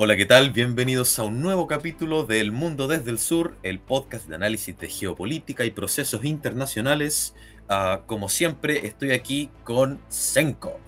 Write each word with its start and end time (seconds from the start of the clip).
Hola, 0.00 0.16
¿qué 0.16 0.26
tal? 0.26 0.50
Bienvenidos 0.50 1.18
a 1.18 1.24
un 1.24 1.42
nuevo 1.42 1.66
capítulo 1.66 2.22
del 2.22 2.52
Mundo 2.52 2.86
desde 2.86 3.10
el 3.10 3.18
Sur, 3.18 3.56
el 3.64 3.80
podcast 3.80 4.28
de 4.28 4.36
análisis 4.36 4.78
de 4.78 4.86
geopolítica 4.86 5.64
y 5.64 5.72
procesos 5.72 6.24
internacionales. 6.24 7.34
Ah, 7.68 8.02
como 8.06 8.28
siempre, 8.28 8.86
estoy 8.86 9.10
aquí 9.10 9.50
con 9.64 9.98
Senko. 10.06 10.78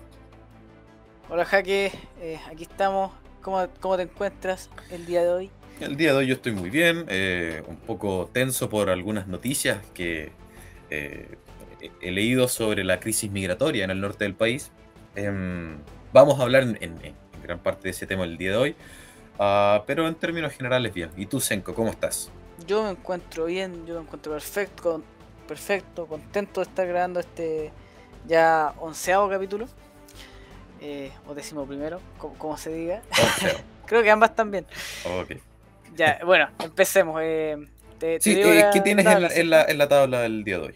Hola, 1.29 1.43
Jaque. 1.43 1.91
Eh, 2.21 2.39
aquí 2.49 2.63
estamos. 2.63 3.11
¿Cómo, 3.41 3.67
¿Cómo, 3.81 3.97
te 3.97 4.03
encuentras 4.03 4.69
el 4.91 5.05
día 5.05 5.23
de 5.23 5.29
hoy? 5.29 5.51
El 5.81 5.97
día 5.97 6.13
de 6.13 6.19
hoy 6.19 6.27
yo 6.27 6.35
estoy 6.35 6.53
muy 6.53 6.69
bien, 6.69 7.03
eh, 7.09 7.63
un 7.67 7.75
poco 7.75 8.29
tenso 8.31 8.69
por 8.69 8.89
algunas 8.89 9.27
noticias 9.27 9.79
que 9.93 10.31
eh, 10.89 11.35
he 11.99 12.11
leído 12.11 12.47
sobre 12.47 12.85
la 12.85 13.01
crisis 13.01 13.29
migratoria 13.29 13.83
en 13.83 13.91
el 13.91 13.99
norte 13.99 14.23
del 14.23 14.35
país. 14.35 14.71
Em, 15.15 15.79
vamos 16.13 16.39
a 16.39 16.43
hablar 16.43 16.63
en, 16.63 16.77
en, 16.79 17.20
gran 17.41 17.59
parte 17.59 17.83
de 17.83 17.89
ese 17.91 18.07
tema 18.07 18.23
el 18.23 18.37
día 18.37 18.51
de 18.51 18.57
hoy. 18.57 18.75
Uh, 19.37 19.83
pero 19.85 20.07
en 20.07 20.15
términos 20.15 20.53
generales, 20.53 20.93
bien. 20.93 21.09
¿Y 21.17 21.25
tú, 21.25 21.39
Senko, 21.39 21.73
cómo 21.73 21.89
estás? 21.89 22.31
Yo 22.67 22.83
me 22.83 22.91
encuentro 22.91 23.45
bien, 23.45 23.85
yo 23.85 23.95
me 23.95 24.01
encuentro 24.01 24.33
perfecto, 24.33 25.01
perfecto, 25.47 26.05
contento 26.05 26.61
de 26.61 26.69
estar 26.69 26.87
grabando 26.87 27.19
este 27.19 27.71
ya 28.27 28.73
onceavo 28.79 29.29
capítulo. 29.29 29.67
Eh, 30.79 31.11
o 31.27 31.35
décimo 31.35 31.65
primero, 31.65 32.01
como, 32.17 32.57
se 32.57 32.71
diga. 32.71 33.01
Creo 33.85 34.01
que 34.01 34.09
ambas 34.09 34.35
también. 34.35 34.65
Ok. 35.05 35.33
Ya, 35.95 36.19
bueno, 36.25 36.49
empecemos. 36.59 37.19
Eh, 37.23 37.57
te, 37.99 38.19
sí, 38.19 38.39
eh, 38.39 38.69
¿Qué 38.73 38.81
tienes 38.81 39.05
en 39.05 39.21
la, 39.21 39.27
en, 39.27 39.49
la, 39.49 39.63
en 39.63 39.77
la, 39.77 39.87
tabla 39.87 40.21
del 40.21 40.43
día 40.43 40.57
de 40.57 40.65
hoy? 40.67 40.75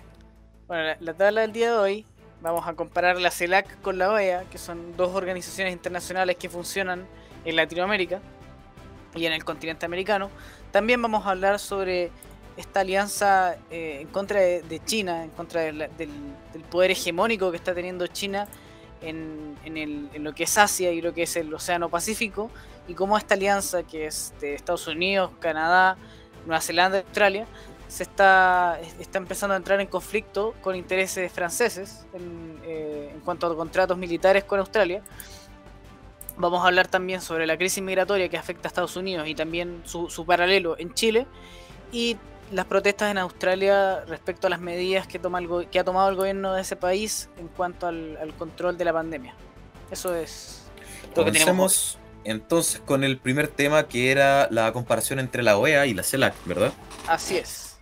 Bueno, 0.67 0.83
la, 0.83 0.97
la, 0.99 1.13
tabla 1.13 1.41
del 1.41 1.53
día 1.53 1.71
de 1.71 1.77
hoy 1.77 2.05
vamos 2.51 2.67
a 2.67 2.73
comparar 2.73 3.19
la 3.19 3.31
CELAC 3.31 3.81
con 3.81 3.97
la 3.97 4.11
OEA, 4.11 4.43
que 4.49 4.57
son 4.57 4.95
dos 4.95 5.15
organizaciones 5.15 5.73
internacionales 5.73 6.35
que 6.37 6.49
funcionan 6.49 7.05
en 7.43 7.55
Latinoamérica 7.55 8.21
y 9.15 9.25
en 9.25 9.33
el 9.33 9.43
continente 9.43 9.85
americano. 9.85 10.29
También 10.71 11.01
vamos 11.01 11.25
a 11.25 11.31
hablar 11.31 11.59
sobre 11.59 12.11
esta 12.57 12.81
alianza 12.81 13.57
eh, 13.69 13.99
en 14.01 14.07
contra 14.07 14.39
de, 14.39 14.81
China, 14.85 15.23
en 15.23 15.31
contra 15.31 15.61
del, 15.61 15.89
poder 16.69 16.91
hegemónico 16.91 17.51
que 17.51 17.57
está 17.57 17.73
teniendo 17.73 18.07
China 18.07 18.47
en, 19.01 19.55
lo 20.19 20.33
que 20.33 20.43
es 20.43 20.57
Asia 20.57 20.91
y 20.91 21.01
lo 21.01 21.13
que 21.13 21.23
es 21.23 21.35
el 21.35 21.53
Océano 21.53 21.89
Pacífico, 21.89 22.49
y 22.87 22.93
cómo 22.93 23.17
esta 23.17 23.33
alianza, 23.33 23.83
que 23.83 24.07
es 24.07 24.33
de 24.39 24.53
Estados 24.53 24.87
Unidos, 24.87 25.31
Canadá, 25.39 25.97
Nueva 26.45 26.61
Zelanda 26.61 26.99
Australia, 26.99 27.45
se 27.87 28.03
está, 28.03 28.79
está 28.99 29.17
empezando 29.17 29.53
a 29.53 29.57
entrar 29.57 29.79
en 29.79 29.87
conflicto 29.87 30.53
con 30.61 30.75
intereses 30.75 31.31
franceses 31.31 32.05
en, 32.13 32.59
eh, 32.63 33.11
en 33.13 33.19
cuanto 33.21 33.47
a 33.47 33.55
contratos 33.55 33.97
militares 33.97 34.43
con 34.43 34.59
Australia 34.59 35.03
Vamos 36.37 36.63
a 36.63 36.67
hablar 36.67 36.87
también 36.87 37.21
sobre 37.21 37.47
la 37.47 37.57
crisis 37.57 37.81
migratoria 37.81 38.27
que 38.27 38.37
afecta 38.37 38.67
a 38.67 38.69
Estados 38.69 38.95
Unidos 38.97 39.27
y 39.27 39.35
también 39.35 39.81
su, 39.85 40.25
paralelo 40.25 40.77
en 40.77 40.93
Chile 40.93 41.27
y 41.93 42.17
las 42.51 42.65
protestas 42.65 43.09
en 43.09 43.17
Australia 43.17 44.03
respecto 44.05 44.47
a 44.47 44.49
las 44.49 44.59
medidas 44.59 45.07
que, 45.07 45.17
toma 45.17 45.39
el 45.39 45.69
que 45.69 45.79
ha 45.79 45.83
tomado 45.85 46.09
el 46.09 46.15
gobierno 46.15 46.53
de 46.53 46.61
ese 46.61 46.75
país 46.75 47.29
en 47.37 47.47
cuanto 47.47 47.87
al, 47.87 48.33
control 48.37 48.77
de 48.77 48.85
la 48.85 48.91
pandemia. 48.91 49.33
Eso 49.89 50.13
es 50.13 50.63
lo 51.15 51.23
que 51.23 51.31
tenemos. 51.31 51.97
entonces 52.25 52.81
con 52.85 53.05
el 53.05 53.17
primer 53.17 53.47
tema 53.47 53.87
que 53.87 54.11
era 54.11 54.49
la 54.51 54.73
comparación 54.73 55.19
entre 55.19 55.41
la 55.41 55.57
OEA 55.57 55.85
y 55.85 55.93
la 55.93 56.03
CELAC, 56.03 56.33
¿verdad? 56.45 56.73
Así 57.07 57.37
es. 57.37 57.74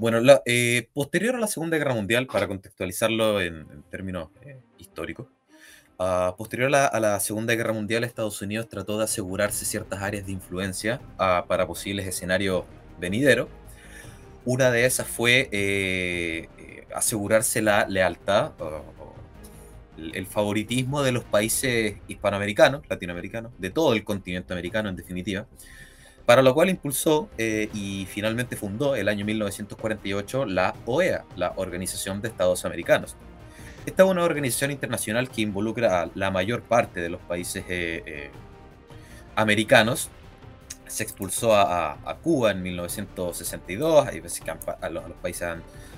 Bueno, 0.00 0.40
eh, 0.46 0.88
posterior 0.94 1.36
a 1.36 1.38
la 1.38 1.46
Segunda 1.46 1.76
Guerra 1.76 1.92
Mundial, 1.92 2.26
para 2.26 2.48
contextualizarlo 2.48 3.38
en, 3.42 3.66
términos 3.90 4.30
eh, 4.42 4.58
históricos, 4.78 5.26
Uh, 6.02 6.34
posterior 6.34 6.74
a 6.74 6.98
la, 6.98 7.20
Segunda 7.20 7.54
Guerra 7.54 7.74
Mundial, 7.74 8.04
Estados 8.04 8.40
Unidos 8.40 8.70
trató 8.70 8.96
de 8.96 9.04
asegurarse 9.04 9.66
ciertas 9.66 10.00
áreas 10.00 10.24
de 10.24 10.32
influencia 10.32 10.98
uh, 11.16 11.46
para 11.46 11.66
posibles 11.66 12.06
escenarios 12.06 12.64
venideros. 12.98 13.48
Una 14.46 14.70
de 14.70 14.86
esas 14.86 15.06
fue 15.06 15.50
eh, 15.52 16.86
asegurarse 16.94 17.60
la 17.60 17.86
lealtad, 17.86 18.52
el 19.98 20.26
favoritismo 20.26 21.02
de 21.02 21.12
los 21.12 21.24
países 21.24 21.96
hispanoamericanos, 22.08 22.80
latinoamericanos, 22.88 23.52
de 23.58 23.68
todo 23.68 23.92
el 23.92 24.02
continente 24.02 24.54
americano 24.54 24.88
en 24.88 24.96
definitiva, 24.96 25.46
para 26.30 26.42
lo 26.42 26.54
cual 26.54 26.70
impulsó 26.70 27.28
eh, 27.38 27.68
y 27.74 28.06
finalmente 28.06 28.54
fundó 28.54 28.94
el 28.94 29.08
año 29.08 29.24
1948 29.24 30.46
la 30.46 30.74
OEA, 30.86 31.24
la 31.34 31.54
Organización 31.56 32.22
de 32.22 32.28
Estados 32.28 32.64
Americanos 32.64 33.16
esta 33.86 34.02
es 34.02 34.08
una 34.08 34.24
organización 34.24 34.70
internacional 34.70 35.30
que 35.30 35.40
involucra 35.40 36.02
a 36.02 36.10
la 36.14 36.30
mayor 36.30 36.62
parte 36.62 37.00
de 37.00 37.08
los 37.08 37.20
países 37.22 37.64
eh, 37.68 38.02
eh, 38.06 38.30
americanos. 39.36 40.10
Se 40.86 41.02
expulsó 41.02 41.54
a, 41.54 42.18
Cuba 42.22 42.50
en 42.50 42.62
1962, 42.62 44.06
hay 44.06 44.20
veces 44.20 44.40
que 44.40 44.52
los, 44.90 45.04
países 45.22 45.48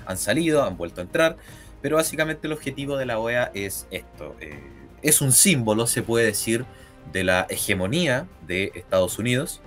han, 0.05 0.17
salido, 0.17 0.63
han 0.63 0.77
vuelto 0.77 1.01
a 1.01 1.03
entrar, 1.03 1.35
pero 1.81 1.97
básicamente 1.97 2.47
el 2.47 2.53
objetivo 2.53 2.95
de 2.95 3.05
la 3.05 3.19
OEA 3.19 3.51
es 3.53 3.87
esto. 3.91 4.35
Eh, 4.39 4.59
es 5.01 5.21
un 5.21 5.31
símbolo, 5.31 5.87
se 5.87 6.03
puede 6.03 6.27
decir, 6.27 6.65
de 7.11 7.23
la 7.23 7.47
hegemonía 7.49 8.27
de 8.47 8.71
Estados 8.75 9.19
Unidos 9.19 9.61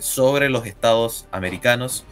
sobre 0.00 0.48
los 0.48 0.66
estados 0.66 1.26
americanos 1.32 2.04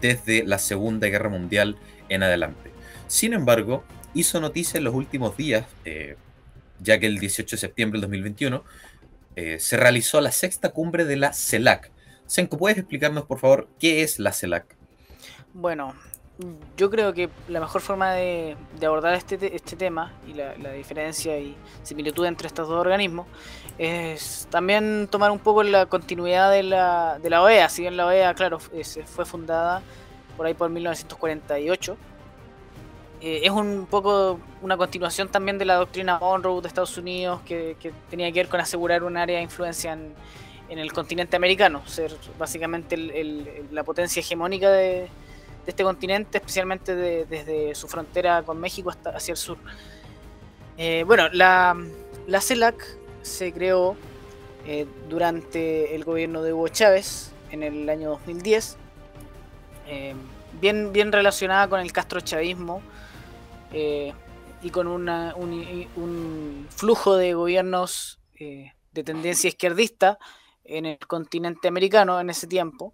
desde 0.00 0.44
la 0.44 0.58
Segunda 0.58 1.08
Guerra 1.08 1.28
Mundial 1.28 1.76
en 2.08 2.22
adelante. 2.22 2.70
Sin 3.08 3.32
embargo, 3.32 3.84
hizo 4.14 4.40
noticia 4.40 4.78
en 4.78 4.84
los 4.84 4.94
últimos 4.94 5.36
días, 5.36 5.66
eh, 5.84 6.16
ya 6.80 6.98
que 6.98 7.06
el 7.06 7.18
18 7.18 7.56
de 7.56 7.60
septiembre 7.60 7.96
del 8.00 8.02
2021 8.02 8.64
eh, 9.36 9.58
se 9.60 9.76
realizó 9.76 10.20
la 10.20 10.32
sexta 10.32 10.70
cumbre 10.70 11.04
de 11.04 11.16
la 11.16 11.32
CELAC. 11.32 11.90
Senko, 12.26 12.58
¿puedes 12.58 12.78
explicarnos, 12.78 13.24
por 13.24 13.38
favor, 13.38 13.68
qué 13.78 14.02
es 14.02 14.18
la 14.18 14.32
CELAC? 14.32 14.74
Bueno, 15.54 15.94
yo 16.76 16.90
creo 16.90 17.14
que 17.14 17.30
la 17.48 17.60
mejor 17.60 17.80
forma 17.80 18.12
de, 18.12 18.56
abordar 18.84 19.14
este, 19.14 19.54
este 19.56 19.76
tema 19.76 20.12
y 20.26 20.34
la, 20.34 20.54
diferencia 20.72 21.38
y 21.38 21.56
similitud 21.82 22.26
entre 22.26 22.46
estos 22.46 22.68
dos 22.68 22.78
organismos 22.78 23.26
es 23.78 24.46
también 24.50 25.08
tomar 25.10 25.30
un 25.30 25.38
poco 25.38 25.62
la 25.62 25.86
continuidad 25.86 26.50
de 26.50 26.62
la, 26.62 27.18
de 27.18 27.30
la 27.30 27.42
OEA. 27.42 27.68
Si 27.68 27.82
bien 27.82 27.96
la 27.96 28.06
OEA, 28.06 28.34
claro, 28.34 28.58
fue 28.58 29.24
fundada 29.24 29.82
por 30.36 30.46
ahí 30.46 30.54
por 30.54 30.68
1948 30.68 31.96
eh, 33.20 33.40
es 33.44 33.50
un 33.50 33.86
poco 33.88 34.38
una 34.60 34.76
continuación 34.76 35.28
también 35.28 35.56
de 35.56 35.64
la 35.64 35.76
doctrina 35.76 36.18
Monroe 36.18 36.60
de 36.60 36.68
Estados 36.68 36.98
Unidos 36.98 37.40
que, 37.46 37.76
tenía 38.10 38.30
que 38.30 38.40
ver 38.40 38.48
con 38.48 38.60
asegurar 38.60 39.04
un 39.04 39.16
área 39.16 39.38
de 39.38 39.42
influencia 39.42 39.92
en, 39.92 40.14
el 40.68 40.92
continente 40.92 41.36
americano, 41.36 41.86
ser 41.86 42.12
básicamente 42.38 42.96
la 42.96 43.84
potencia 43.84 44.20
hegemónica 44.20 44.68
de, 44.68 45.08
este 45.66 45.82
continente, 45.82 46.38
especialmente 46.38 46.94
desde 46.94 47.74
su 47.74 47.88
frontera 47.88 48.42
con 48.42 48.58
México 48.58 48.90
hasta 48.90 49.10
hacia 49.10 49.32
el 49.32 49.38
sur. 49.38 49.58
Eh, 50.78 51.04
bueno, 51.06 51.28
la, 51.32 51.76
la 52.26 52.40
CELAC 52.40 52.98
se 53.22 53.52
creó 53.52 53.96
eh, 54.66 54.86
durante 55.08 55.94
el 55.94 56.04
gobierno 56.04 56.42
de 56.42 56.52
Hugo 56.52 56.68
Chávez 56.68 57.32
en 57.50 57.62
el 57.62 57.88
año 57.88 58.10
2010, 58.10 58.76
bien, 60.60 60.92
bien 60.92 61.12
relacionada 61.12 61.68
con 61.68 61.80
el 61.80 61.92
castrochavismo 61.92 62.82
eh, 63.72 64.12
y 64.62 64.70
con 64.70 64.86
un, 64.86 66.66
flujo 66.70 67.16
de 67.16 67.34
gobiernos 67.34 68.18
eh, 68.38 68.72
de 68.92 69.04
tendencia 69.04 69.48
izquierdista 69.48 70.18
en 70.64 70.86
el 70.86 70.98
continente 70.98 71.68
americano 71.68 72.18
en 72.18 72.30
ese 72.30 72.46
tiempo. 72.46 72.92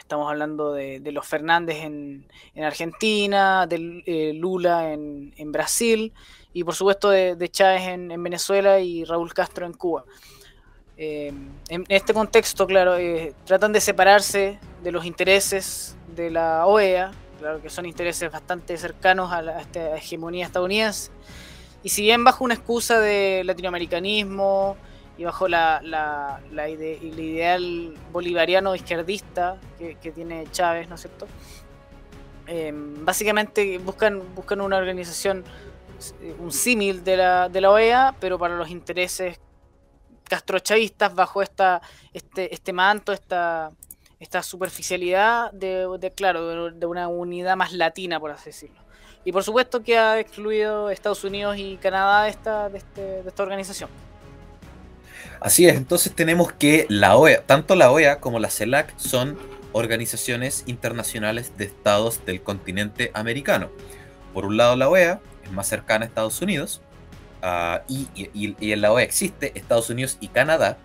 Estamos 0.00 0.28
hablando 0.28 0.72
de, 0.72 1.00
los 1.12 1.26
Fernández 1.26 1.84
en, 1.84 2.26
Argentina, 2.56 3.66
de 3.66 4.02
eh, 4.06 4.32
Lula 4.34 4.92
en, 4.92 5.52
Brasil 5.52 6.12
y 6.52 6.64
por 6.64 6.74
supuesto 6.74 7.10
de, 7.10 7.48
Chávez 7.48 7.82
en, 7.82 8.22
Venezuela 8.22 8.80
y 8.80 9.04
Raúl 9.04 9.32
Castro 9.32 9.66
en 9.66 9.74
Cuba. 9.74 10.04
en 10.96 11.52
este 11.88 12.12
contexto, 12.12 12.66
claro, 12.66 12.96
tratan 13.44 13.72
de 13.72 13.80
separarse 13.80 14.58
de 14.82 14.90
los 14.90 15.04
intereses 15.04 15.96
de 16.16 16.30
la 16.30 16.66
OEA, 16.66 17.12
claro 17.38 17.62
que 17.62 17.70
son 17.70 17.86
intereses 17.86 18.32
bastante 18.32 18.76
cercanos 18.76 19.30
a, 19.32 19.42
la, 19.42 19.60
esta 19.60 19.96
hegemonía 19.96 20.46
estadounidense. 20.46 21.10
Y 21.82 21.90
si 21.90 22.02
bien 22.02 22.24
bajo 22.24 22.44
una 22.44 22.54
excusa 22.54 23.00
de 23.00 23.42
latinoamericanismo 23.44 24.76
y 25.20 25.24
bajo 25.24 25.48
la, 25.48 25.82
la, 25.82 26.40
el 26.66 27.20
ideal 27.20 27.94
bolivariano 28.10 28.74
izquierdista 28.74 29.58
que, 29.78 30.12
tiene 30.12 30.46
Chávez, 30.50 30.88
¿no 30.88 30.94
es 30.94 31.02
cierto? 31.02 31.26
Em, 32.46 33.04
básicamente 33.04 33.76
buscan, 33.76 34.22
buscan 34.34 34.62
una 34.62 34.78
organización, 34.78 35.44
un 36.38 36.50
símil 36.50 37.04
de 37.04 37.18
la, 37.18 37.50
de 37.50 37.60
la 37.60 37.70
OEA, 37.70 38.14
pero 38.18 38.38
para 38.38 38.56
los 38.56 38.70
intereses 38.70 39.38
castrochavistas 40.24 41.14
bajo 41.14 41.42
esta, 41.42 41.82
este, 42.14 42.54
este 42.54 42.72
manto, 42.72 43.12
esta, 43.12 43.72
esta 44.18 44.42
superficialidad 44.42 45.52
de, 45.52 46.14
claro, 46.16 46.70
de, 46.70 46.86
una 46.86 47.08
unidad 47.08 47.56
más 47.56 47.74
latina, 47.74 48.18
por 48.18 48.30
así 48.30 48.46
decirlo. 48.46 48.80
Y 49.26 49.32
por 49.32 49.44
supuesto 49.44 49.82
que 49.82 49.98
ha 49.98 50.18
excluido 50.18 50.88
Estados 50.88 51.24
Unidos 51.24 51.58
y 51.58 51.76
Canadá 51.76 52.22
de 52.22 52.30
esta, 52.30 52.70
de, 52.70 52.78
este, 52.78 53.18
esta 53.18 53.42
organización. 53.42 53.90
Así 55.40 55.66
es, 55.66 55.76
entonces 55.76 56.12
tenemos 56.14 56.52
que 56.52 56.84
la 56.90 57.16
OEA, 57.16 57.42
tanto 57.46 57.74
la 57.74 57.90
OEA 57.90 58.20
como 58.20 58.38
la 58.38 58.50
CELAC 58.50 58.92
son 58.98 59.38
organizaciones 59.72 60.64
internacionales 60.66 61.56
de 61.56 61.64
estados 61.64 62.24
del 62.26 62.42
continente 62.42 63.10
americano. 63.14 63.70
Por 64.34 64.44
un 64.44 64.58
lado 64.58 64.76
la 64.76 64.90
OEA 64.90 65.20
es 65.42 65.50
más 65.50 65.66
cercana 65.66 66.04
a 66.04 66.08
Estados 66.08 66.42
Unidos 66.42 66.82
uh, 67.42 67.78
y, 67.88 68.06
y, 68.14 68.72
en 68.72 68.80
la 68.82 68.92
OEA 68.92 69.04
existe 69.04 69.52
Estados 69.54 69.88
Unidos 69.88 70.18
y 70.20 70.28
Canadá 70.28 70.76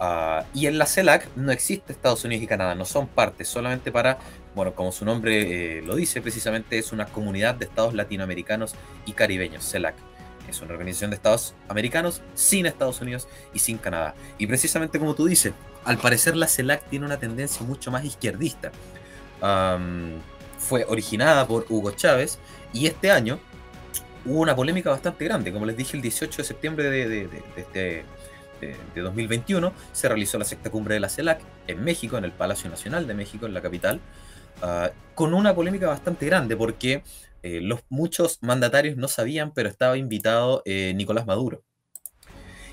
uh, 0.00 0.46
y 0.54 0.66
en 0.66 0.78
la 0.78 0.86
CELAC 0.86 1.28
no 1.36 1.52
existe 1.52 1.92
Estados 1.92 2.24
Unidos 2.24 2.44
y 2.44 2.46
Canadá, 2.46 2.74
no 2.74 2.86
son 2.86 3.06
partes, 3.06 3.48
solamente 3.48 3.92
para, 3.92 4.18
bueno, 4.54 4.74
como 4.74 4.92
su 4.92 5.04
nombre 5.04 5.78
eh, 5.78 5.82
lo 5.82 5.94
dice, 5.94 6.22
precisamente 6.22 6.78
es 6.78 6.90
una 6.92 7.04
comunidad 7.04 7.56
de 7.56 7.66
estados 7.66 7.92
latinoamericanos 7.92 8.74
y 9.04 9.12
caribeños, 9.12 9.70
CELAC 9.70 10.07
es 10.50 10.60
una 10.60 10.72
organización 10.72 11.10
de 11.10 11.16
Estados 11.16 11.54
americanos 11.68 12.22
sin 12.34 12.66
Estados 12.66 13.00
Unidos 13.00 13.28
y 13.54 13.58
sin 13.58 13.78
Canadá. 13.78 14.14
Y 14.38 14.46
precisamente 14.46 14.98
como 14.98 15.14
tú 15.14 15.26
dices, 15.26 15.52
al 15.84 15.98
parecer 15.98 16.36
la 16.36 16.46
CELAC 16.46 16.84
tiene 16.88 17.06
una 17.06 17.18
tendencia 17.18 17.64
mucho 17.64 17.90
más 17.90 18.04
izquierdista. 18.04 18.72
Fue 20.58 20.84
originada 20.88 21.46
por 21.46 21.66
Hugo 21.68 21.92
Chávez 21.92 22.38
y 22.72 22.86
este 22.86 23.10
año 23.10 23.38
hubo 24.24 24.40
una 24.40 24.54
polémica 24.54 24.90
bastante 24.90 25.24
grande. 25.24 25.52
Como 25.52 25.66
les 25.66 25.76
dije, 25.76 25.96
el 25.96 26.02
18 26.02 26.38
de 26.38 26.44
septiembre 26.44 26.90
de, 26.90 27.08
de, 27.08 27.28
de, 27.28 27.42
este, 27.56 28.04
de 28.60 29.00
2021 29.00 29.72
se 29.92 30.08
realizó 30.08 30.38
la 30.38 30.44
sexta 30.44 30.70
cumbre 30.70 30.94
de 30.94 31.00
la 31.00 31.08
CELAC 31.08 31.40
en 31.66 31.84
México, 31.84 32.18
en 32.18 32.24
el 32.24 32.32
Palacio 32.32 32.68
Nacional 32.68 33.06
de 33.06 33.14
México, 33.14 33.46
en 33.46 33.54
la 33.54 33.62
capital, 33.62 34.00
uh, 34.62 34.88
con 35.14 35.34
una 35.34 35.54
polémica 35.54 35.88
bastante 35.88 36.26
grande 36.26 36.56
porque 36.56 37.02
eh, 37.42 37.60
los, 37.60 37.80
muchos 37.88 38.38
mandatarios 38.42 38.96
no 38.96 39.08
sabían, 39.08 39.52
pero 39.52 39.68
estaba 39.68 39.96
invitado 39.96 40.62
eh, 40.64 40.92
Nicolás 40.96 41.26
Maduro. 41.26 41.62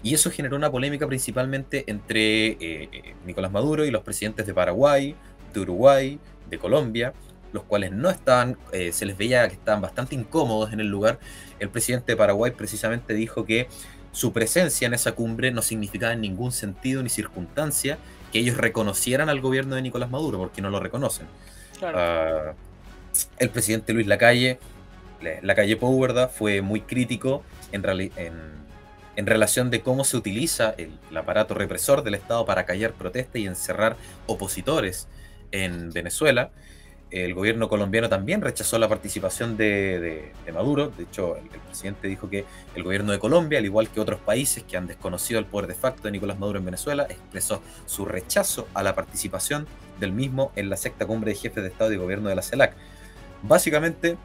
Y 0.03 0.13
eso 0.13 0.29
generó 0.29 0.56
una 0.56 0.71
polémica 0.71 1.07
principalmente 1.07 1.83
entre 1.88 2.57
eh, 2.59 3.15
Nicolás 3.25 3.51
Maduro 3.51 3.85
y 3.85 3.91
los 3.91 4.03
presidentes 4.03 4.45
de 4.45 4.53
Paraguay, 4.53 5.15
de 5.53 5.59
Uruguay, 5.59 6.19
de 6.50 6.57
Colombia, 6.59 7.13
los 7.53 7.63
cuales 7.63 7.91
no 7.91 8.09
estaban, 8.09 8.57
se 8.91 9.06
les 9.06 9.17
veía 9.17 9.47
que 9.47 9.53
estaban 9.53 9.81
bastante 9.81 10.13
incómodos 10.13 10.73
en 10.73 10.81
el 10.81 10.88
lugar. 10.88 11.19
El 11.59 11.69
presidente 11.69 12.12
de 12.12 12.17
Paraguay 12.17 12.51
precisamente 12.51 13.13
dijo 13.13 13.45
que 13.45 13.69
su 14.12 14.33
presencia 14.33 14.85
en 14.85 14.94
esa 14.94 15.13
cumbre 15.13 15.51
no 15.51 15.62
significaba 15.62 16.13
en 16.13 16.21
ningún 16.21 16.51
sentido 16.51 17.01
ni 17.01 17.09
circunstancia 17.09 17.97
que 18.31 18.39
ellos 18.39 18.57
reconocieran 18.57 19.29
al 19.29 19.39
gobierno 19.39 19.75
de 19.75 19.81
Nicolás 19.81 20.09
Maduro, 20.09 20.38
porque 20.38 20.62
no 20.62 20.69
lo 20.69 20.79
reconocen. 20.79 21.27
Claro. 21.79 21.97
Ah, 22.00 22.53
el 23.39 23.50
presidente 23.50 23.94
Luis 23.94 24.07
Lacalle, 24.07 24.59
Lacalle 25.41 25.77
Pou, 25.77 26.00
¿verdad? 26.00 26.31
Fue 26.31 26.62
muy 26.62 26.81
crítico 26.81 27.44
en, 27.71 27.83
relación 29.25 29.69
de 29.69 29.81
cómo 29.81 30.03
se 30.03 30.17
utiliza 30.17 30.75
el, 30.77 30.91
aparato 31.15 31.53
represor 31.53 32.03
del 32.03 32.15
Estado 32.15 32.45
para 32.45 32.65
callar 32.65 32.94
protestas 32.94 33.38
y 33.38 33.45
encerrar 33.45 33.95
opositores 34.27 35.07
en 35.51 35.91
Venezuela. 35.91 36.51
El 37.12 37.33
gobierno 37.33 37.69
colombiano 37.69 38.09
también 38.09 38.41
rechazó 38.41 38.77
la 38.77 38.89
participación 38.89 39.56
de 39.57 40.33
Maduro. 40.53 40.89
De 40.89 41.03
hecho, 41.03 41.38
el, 41.38 41.45
el, 41.45 41.59
presidente 41.62 42.07
dijo 42.07 42.29
que 42.29 42.45
el 42.75 42.83
gobierno 42.83 43.12
de 43.12 43.19
Colombia, 43.19 43.59
al 43.59 43.65
igual 43.65 43.89
que 43.89 44.00
otros 44.00 44.19
países 44.19 44.63
que 44.63 44.75
han 44.75 44.88
desconocido 44.88 45.39
el 45.39 45.45
poder 45.45 45.67
de 45.67 45.75
facto 45.75 46.03
de 46.03 46.12
Nicolás 46.12 46.39
Maduro 46.39 46.59
en 46.59 46.65
Venezuela, 46.65 47.06
expresó 47.09 47.62
su 47.85 48.06
rechazo 48.06 48.67
a 48.73 48.83
la 48.83 48.95
participación 48.95 49.67
del 50.00 50.12
mismo 50.12 50.51
en 50.56 50.69
la 50.69 50.77
sexta 50.77 51.06
cumbre 51.06 51.31
de 51.31 51.38
jefes 51.38 51.63
de 51.63 51.69
Estado 51.69 51.94
y 51.94 51.97
Gobierno 51.97 52.27
de 52.27 52.35
la 52.35 52.41
CELAC. 52.41 52.75
Básicamente, 53.47 54.18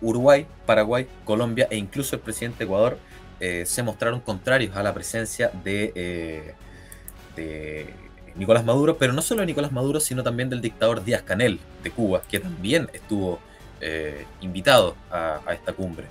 Uruguay, 0.00 0.46
Paraguay, 0.64 1.06
Colombia 1.24 1.68
e 1.70 1.76
incluso 1.76 2.16
el 2.16 2.22
presidente 2.22 2.58
de 2.58 2.64
Ecuador 2.64 2.98
eh, 3.40 3.64
se 3.66 3.82
mostraron 3.82 4.20
contrarios 4.20 4.74
a 4.76 4.82
la 4.82 4.94
presencia 4.94 5.50
de, 5.62 5.92
eh, 5.94 6.54
de, 7.36 7.94
Nicolás 8.36 8.64
Maduro, 8.64 8.96
pero 8.96 9.12
no 9.12 9.22
solo 9.22 9.40
de 9.40 9.46
Nicolás 9.46 9.72
Maduro, 9.72 10.00
sino 10.00 10.22
también 10.22 10.48
del 10.48 10.60
dictador 10.60 11.04
Díaz 11.04 11.22
Canel 11.22 11.58
de 11.82 11.90
Cuba, 11.90 12.22
que 12.28 12.38
también 12.38 12.88
estuvo 12.92 13.38
eh, 13.80 14.26
invitado 14.40 14.96
a, 15.10 15.40
esta 15.52 15.72
cumbre, 15.72 16.06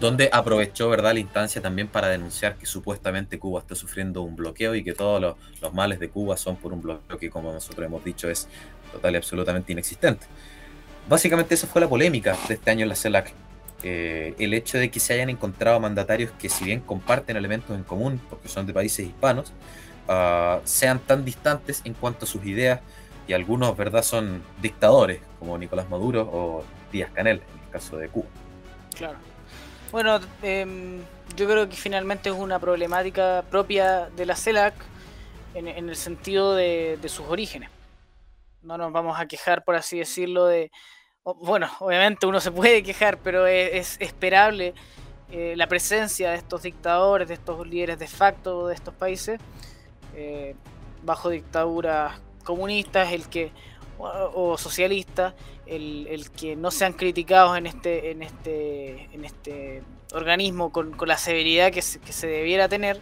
donde 0.00 0.28
aprovechó 0.32 0.88
¿verdad? 0.88 1.14
la 1.14 1.20
instancia 1.20 1.60
también 1.62 1.88
para 1.88 2.08
denunciar 2.08 2.56
que 2.56 2.66
supuestamente 2.66 3.38
Cuba 3.38 3.60
está 3.60 3.74
sufriendo 3.74 4.22
un 4.22 4.36
bloqueo 4.36 4.74
y 4.74 4.84
que 4.84 4.92
todos 4.92 5.36
los 5.60 5.74
males 5.74 5.98
de 6.00 6.08
Cuba 6.08 6.36
son 6.36 6.56
por 6.56 6.72
un 6.72 6.82
bloqueo 6.82 7.18
que, 7.18 7.30
como 7.30 7.52
nosotros 7.52 7.84
hemos 7.86 8.04
dicho, 8.04 8.28
es 8.28 8.48
total 8.92 9.14
y 9.14 9.16
absolutamente 9.16 9.72
inexistente. 9.72 10.26
Básicamente 11.08 11.54
esa 11.54 11.66
fue 11.66 11.80
la 11.80 11.88
polémica 11.88 12.36
de 12.48 12.54
este 12.54 12.70
año 12.70 12.82
en 12.82 12.88
la 12.88 12.96
CELAC. 12.96 13.32
Eh, 13.82 14.34
el 14.38 14.54
hecho 14.54 14.78
de 14.78 14.90
que 14.90 14.98
se 14.98 15.12
hayan 15.12 15.30
encontrado 15.30 15.78
mandatarios 15.78 16.32
que 16.32 16.48
si 16.48 16.64
bien 16.64 16.80
comparten 16.80 17.36
elementos 17.36 17.76
en 17.76 17.84
común, 17.84 18.20
porque 18.28 18.48
son 18.48 18.66
de 18.66 18.72
países 18.72 19.06
hispanos, 19.06 19.52
uh, 20.08 20.60
sean 20.64 20.98
tan 20.98 21.24
distantes 21.24 21.82
en 21.84 21.94
cuanto 21.94 22.24
a 22.24 22.28
sus 22.28 22.44
ideas 22.44 22.80
y 23.28 23.34
algunos, 23.34 23.76
¿verdad?, 23.76 24.02
son 24.02 24.42
dictadores, 24.60 25.20
como 25.38 25.56
Nicolás 25.58 25.88
Maduro 25.88 26.22
o 26.22 26.64
Díaz 26.90 27.10
Canel, 27.12 27.36
en 27.36 27.64
el 27.64 27.70
caso 27.70 27.96
de 27.98 28.08
Cuba. 28.08 28.26
Claro. 28.96 29.18
Bueno, 29.92 30.18
eh, 30.42 31.00
yo 31.36 31.46
creo 31.46 31.68
que 31.68 31.76
finalmente 31.76 32.30
es 32.30 32.34
una 32.34 32.58
problemática 32.58 33.44
propia 33.50 34.08
de 34.16 34.26
la 34.26 34.34
CELAC 34.34 34.74
en, 35.54 35.68
en 35.68 35.88
el 35.88 35.96
sentido 35.96 36.54
de, 36.54 36.98
de 37.00 37.08
sus 37.08 37.26
orígenes. 37.26 37.70
No 38.62 38.76
nos 38.78 38.90
vamos 38.92 39.20
a 39.20 39.26
quejar, 39.26 39.64
por 39.64 39.76
así 39.76 39.98
decirlo, 39.98 40.46
de, 40.46 40.72
bueno, 41.34 41.68
obviamente 41.80 42.26
uno 42.26 42.40
se 42.40 42.52
puede 42.52 42.82
quejar, 42.82 43.18
pero 43.18 43.46
es, 43.46 43.72
es 43.72 44.00
esperable 44.00 44.74
eh, 45.30 45.54
la 45.56 45.66
presencia 45.66 46.30
de 46.30 46.36
estos 46.36 46.62
dictadores, 46.62 47.26
de 47.26 47.34
estos 47.34 47.66
líderes 47.66 47.98
de 47.98 48.06
facto 48.06 48.68
de 48.68 48.74
estos 48.74 48.94
países, 48.94 49.40
eh, 50.14 50.54
bajo 51.02 51.30
dictaduras 51.30 52.20
comunistas, 52.44 53.12
el 53.12 53.28
que 53.28 53.50
o, 53.98 54.56
socialistas, 54.58 55.34
el, 55.64 56.06
el, 56.08 56.30
que 56.30 56.54
no 56.54 56.70
sean 56.70 56.92
criticados 56.92 57.56
en 57.58 57.66
este, 57.66 58.10
en 58.10 58.22
este, 58.22 59.08
en 59.12 59.24
este 59.24 59.82
organismo 60.12 60.70
con, 60.70 60.92
con 60.92 61.08
la 61.08 61.16
severidad 61.16 61.72
que 61.72 61.82
se, 61.82 61.98
que 61.98 62.12
se, 62.12 62.26
debiera 62.26 62.68
tener 62.68 63.00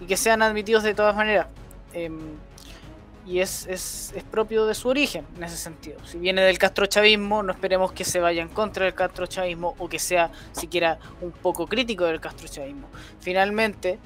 y 0.00 0.06
que 0.06 0.16
sean 0.16 0.42
admitidos 0.42 0.82
de 0.82 0.92
todas 0.92 1.14
maneras. 1.16 1.46
Eh, 1.94 2.10
y 3.26 3.40
es, 3.40 3.66
es, 3.66 4.12
es, 4.14 4.22
propio 4.22 4.66
de 4.66 4.74
su 4.74 4.88
origen 4.88 5.26
en 5.36 5.44
ese 5.44 5.56
sentido. 5.56 5.98
Si 6.04 6.18
viene 6.18 6.42
del 6.42 6.58
castrochavismo, 6.58 7.42
no 7.42 7.52
esperemos 7.52 7.92
que 7.92 8.04
se 8.04 8.20
vaya 8.20 8.42
en 8.42 8.48
contra 8.48 8.84
del 8.84 8.94
castrochavismo 8.94 9.74
o 9.78 9.88
que 9.88 9.98
sea 9.98 10.30
siquiera 10.52 10.98
un 11.20 11.32
poco 11.32 11.66
crítico 11.66 12.04
del 12.04 12.20
castrochavismo. 12.20 12.88
Finalmente, 13.20 13.98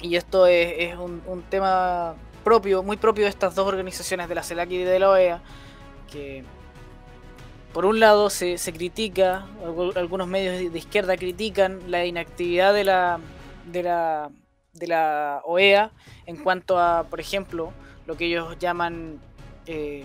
y 0.00 0.16
esto 0.16 0.46
es, 0.46 0.74
es 0.78 0.96
un, 0.96 1.22
un, 1.26 1.42
tema 1.42 2.14
propio, 2.44 2.82
muy 2.82 2.96
propio 2.96 3.24
de 3.24 3.30
estas 3.30 3.54
dos 3.54 3.66
organizaciones, 3.66 4.28
de 4.28 4.34
la 4.34 4.42
CELAC 4.42 4.70
y 4.70 4.78
de 4.78 4.98
la 4.98 5.10
OEA, 5.10 5.42
que 6.10 6.44
por 7.72 7.86
un 7.86 8.00
lado 8.00 8.28
se, 8.30 8.58
se 8.58 8.72
critica, 8.72 9.46
algunos 9.96 10.28
medios 10.28 10.72
de 10.72 10.78
izquierda 10.78 11.16
critican 11.16 11.80
la 11.90 12.04
inactividad 12.04 12.74
de 12.74 12.84
la, 12.84 13.18
de 13.66 13.82
la, 13.82 14.30
de 14.74 14.86
la 14.86 15.40
OEA 15.44 15.90
en 16.26 16.36
cuanto 16.36 16.78
a, 16.78 17.04
por 17.04 17.18
ejemplo, 17.18 17.72
lo 18.06 18.16
que 18.16 18.26
ellos 18.26 18.56
llaman 18.58 19.20
eh, 19.66 20.04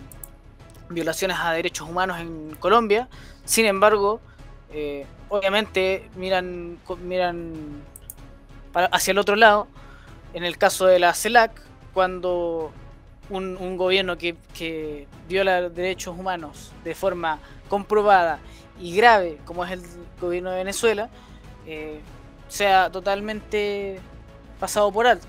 violaciones 0.89 1.37
a 1.39 1.51
derechos 1.51 1.87
humanos 1.89 2.19
en 2.19 2.55
Colombia. 2.55 3.07
Sin 3.45 3.65
embargo, 3.65 4.19
eh, 4.71 5.05
obviamente 5.29 6.09
miran, 6.15 6.79
miran 7.03 7.53
hacia 8.91 9.11
el 9.11 9.17
otro 9.17 9.35
lado. 9.35 9.67
En 10.33 10.43
el 10.43 10.57
caso 10.57 10.85
de 10.85 10.99
la 10.99 11.13
CELAC, 11.13 11.61
cuando 11.93 12.71
un, 13.29 13.57
un 13.57 13.77
gobierno 13.77 14.17
que, 14.17 14.35
que, 14.53 15.07
viola 15.27 15.69
derechos 15.69 16.17
humanos 16.17 16.71
de 16.83 16.95
forma 16.95 17.39
comprobada 17.69 18.39
y 18.79 18.95
grave, 18.95 19.39
como 19.45 19.65
es 19.65 19.71
el 19.71 19.81
gobierno 20.21 20.51
de 20.51 20.57
Venezuela, 20.57 21.09
eh, 21.65 21.99
sea 22.47 22.89
totalmente 22.91 23.99
pasado 24.59 24.91
por 24.91 25.07
alto. 25.07 25.27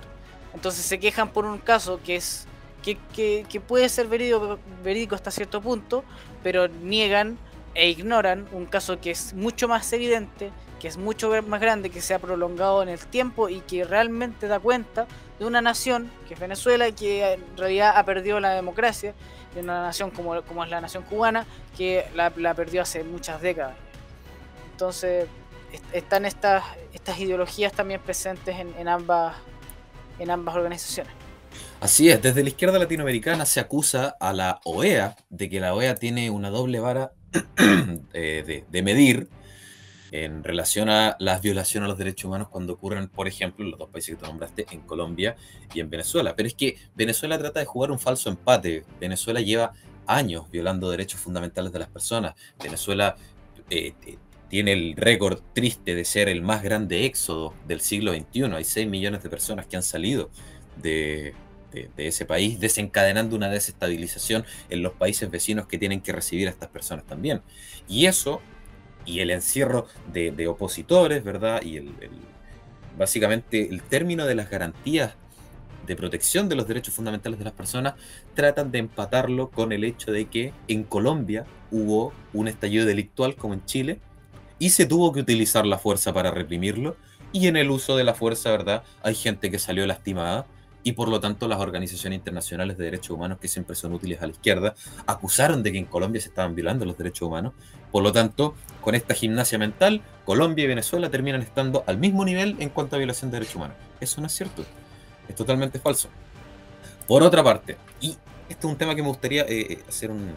Entonces 0.54 0.84
se 0.84 1.00
quejan 1.00 1.30
por 1.30 1.44
un 1.44 1.58
caso 1.58 2.00
que 2.04 2.16
es 2.16 2.46
que, 2.82 2.97
que, 3.14 3.47
que 3.49 3.61
puede 3.61 3.88
ser 3.88 4.06
verídico, 4.06 4.58
verídico, 4.82 5.14
hasta 5.14 5.30
cierto 5.30 5.61
punto, 5.61 6.04
pero 6.42 6.68
niegan 6.68 7.38
e 7.75 7.90
ignoran 7.90 8.49
un 8.52 8.66
caso 8.66 9.00
que 9.00 9.11
es 9.11 9.35
mucho 9.35 9.68
más 9.68 9.92
evidente, 9.92 10.50
que 10.80 10.88
es 10.88 10.97
mucho 10.97 11.30
más 11.42 11.61
grande, 11.61 11.90
que 11.90 12.00
se 12.00 12.14
ha 12.14 12.18
prolongado 12.18 12.82
en 12.82 12.88
el 12.88 12.99
tiempo 12.99 13.49
y 13.49 13.61
que 13.61 13.85
realmente 13.85 14.47
da 14.49 14.61
cuenta 14.61 15.06
de 15.38 15.44
una 15.44 15.61
nación, 15.61 16.11
que 16.26 16.35
es 16.35 16.40
Venezuela, 16.40 16.90
que 16.90 17.35
en 17.35 17.56
realidad 17.56 17.92
ha 17.97 18.04
perdido 18.04 18.40
la 18.40 18.50
democracia, 18.50 19.14
de 19.54 19.61
una 19.61 19.82
nación 19.82 20.11
como, 20.11 20.42
como 20.42 20.64
es 20.64 20.70
la 20.70 20.80
nación 20.80 21.04
cubana, 21.04 21.47
que 21.76 22.06
la, 22.14 22.32
la 22.37 22.54
perdió 22.54 22.82
hace 22.82 23.04
muchas 23.04 23.40
décadas. 23.40 23.75
Entonces, 24.73 25.26
están 25.92 26.25
estas, 26.25 26.64
estas 26.92 27.18
ideologías 27.18 27.73
también 27.73 28.00
presentes 28.00 28.58
en, 28.58 28.75
en, 28.78 28.88
ambas, 28.88 29.37
en 30.18 30.30
ambas 30.30 30.56
organizaciones. 30.56 31.12
Así 31.80 32.11
es, 32.11 32.20
desde 32.20 32.42
la 32.42 32.49
izquierda 32.49 32.76
latinoamericana 32.76 33.47
se 33.47 33.61
acusa 33.61 34.16
a 34.18 34.32
la 34.32 34.61
OEA 34.64 35.16
de 35.30 35.49
que 35.49 35.61
la 35.61 35.75
OEA 35.75 35.94
tiene 35.94 36.28
una 36.28 36.50
doble 36.50 36.80
vara 36.80 37.12
de, 38.12 38.64
de, 38.68 38.82
medir 38.82 39.28
en 40.11 40.42
relación 40.42 40.88
a 40.88 41.16
las 41.20 41.40
violaciones 41.40 41.87
a 41.87 41.88
los 41.88 41.99
derechos 41.99 42.25
humanos 42.25 42.49
cuando 42.49 42.73
ocurren, 42.73 43.06
por 43.06 43.28
ejemplo, 43.28 43.64
en 43.64 43.70
los 43.70 43.78
dos 43.78 43.90
países 43.90 44.16
que 44.16 44.20
tú 44.20 44.26
nombraste, 44.26 44.66
en 44.73 44.80
Colombia 44.80 45.37
y 45.73 45.78
en 45.78 45.88
Venezuela. 45.88 46.35
Pero 46.35 46.49
es 46.49 46.54
que 46.54 46.78
Venezuela 46.97 47.38
trata 47.38 47.61
de 47.61 47.66
jugar 47.66 47.92
un 47.92 48.00
falso 48.00 48.28
empate. 48.28 48.85
Venezuela 48.99 49.40
lleva 49.40 49.73
años 50.08 50.50
violando 50.50 50.90
derechos 50.90 51.20
fundamentales 51.20 51.73
de 51.73 51.78
las 51.78 51.88
personas. 51.88 52.35
Venezuela 52.61 53.14
eh, 53.70 53.94
tiene 54.49 54.73
el 54.73 54.97
récord 54.97 55.42
triste 55.52 55.94
de 55.94 56.04
ser 56.04 56.28
el 56.28 56.42
más 56.42 56.61
grande 56.61 57.04
éxodo 57.04 57.54
del 57.68 57.80
siglo 57.80 58.12
XXI. 58.12 58.44
Hay 58.52 58.64
6 58.64 58.88
millones 58.88 59.23
de 59.23 59.30
personas 59.30 59.66
que 59.68 59.76
han 59.76 59.85
salido 59.85 60.30
de, 60.82 61.35
ese 61.96 62.25
país, 62.25 62.60
desencadenando 62.60 63.37
una 63.37 63.48
desestabilización 63.48 64.44
en 64.70 64.82
los 64.82 64.92
países 64.94 65.30
vecinos 65.30 65.66
que 65.66 65.78
tienen 65.78 66.00
que 66.00 66.12
recibir 66.12 66.48
a 66.48 66.50
estas 66.50 66.68
personas 66.68 67.04
también. 67.06 67.42
Y 67.88 68.06
eso, 68.06 68.40
y 69.04 69.20
el 69.20 69.30
encierro 69.30 69.87
de, 70.12 70.48
opositores, 70.48 71.25
¿verdad? 71.25 71.62
Y 71.62 71.76
el, 71.76 71.92
básicamente 72.96 73.68
el 73.68 73.82
término 73.82 74.26
de 74.26 74.34
las 74.34 74.50
garantías 74.50 75.14
de 75.87 75.96
protección 75.96 76.48
de 76.48 76.54
los 76.54 76.68
derechos 76.68 76.94
fundamentales 76.94 77.38
de 77.38 77.46
las 77.46 77.54
personas, 77.54 77.94
tratan 78.34 78.70
de 78.70 78.78
empatarlo 78.78 79.50
con 79.50 79.72
el 79.72 79.84
hecho 79.84 80.12
de 80.12 80.26
que 80.26 80.52
en 80.68 80.84
Colombia 80.84 81.46
hubo 81.70 82.12
un 82.34 82.46
estallido 82.46 82.84
delictual 82.84 83.37
como 83.37 83.54
en 83.54 83.64
Chile 83.64 83.98
y 84.58 84.70
se 84.70 84.84
tuvo 84.84 85.12
que 85.12 85.20
utilizar 85.20 85.64
la 85.64 85.78
fuerza 85.78 86.12
para 86.12 86.30
reprimirlo 86.30 86.96
y 87.32 87.46
en 87.46 87.56
el 87.56 87.70
uso 87.70 87.96
de 87.96 88.04
la 88.04 88.14
fuerza, 88.14 88.50
¿verdad? 88.50 88.82
Hay 89.02 89.14
gente 89.14 89.50
que 89.50 89.58
salió 89.58 89.87
lastimada 89.87 90.46
y 90.82 90.92
por 90.92 91.08
lo 91.08 91.20
tanto 91.20 91.49
las 91.49 91.61
organizaciones 91.61 92.18
internacionales 92.18 92.78
de 92.78 92.85
derechos 92.85 93.11
humanos 93.11 93.38
que 93.40 93.49
siempre 93.49 93.75
son 93.76 93.92
útiles 93.92 94.23
a 94.23 94.26
la 94.26 94.32
izquierda 94.32 94.75
acusaron 95.06 95.62
de 95.62 95.73
que 95.73 95.78
en 95.78 95.85
Colombia 95.85 96.20
se 96.20 96.28
estaban 96.28 96.54
violando 96.54 96.85
los 96.85 96.97
derechos 96.97 97.23
humanos. 97.23 97.52
Por 97.90 98.02
lo 98.02 98.12
tanto, 98.12 98.54
con 98.80 98.94
esta 98.94 99.14
gimnasia 99.14 99.58
mental, 99.58 100.02
Colombia 100.25 100.64
y 100.64 100.68
Venezuela 100.68 101.11
terminan 101.11 101.42
estando 101.42 101.85
al 101.87 101.99
mismo 101.99 102.25
nivel 102.25 102.56
en 102.58 102.68
cuanto 102.68 102.97
a 102.97 102.99
violación 102.99 103.30
de 103.30 103.37
derechos 103.38 103.56
humanos. 103.56 103.76
Eso 104.00 104.20
no 104.20 104.26
es 104.26 104.32
cierto. 104.35 104.64
Es 105.28 105.35
totalmente 105.35 105.78
falso. 105.78 106.08
Por 107.06 107.23
otra 107.23 107.42
parte, 107.42 107.76
y 108.00 108.16
este 108.49 108.66
es 108.66 108.70
un 108.73 108.76
tema 108.76 108.94
que 108.94 109.02
me 109.02 109.08
gustaría 109.08 109.42
eh, 109.42 109.66
eh, 109.73 109.78
hacer 109.88 110.11
un, 110.11 110.32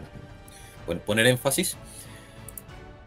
poner 1.05 1.27
énfasis, 1.27 1.77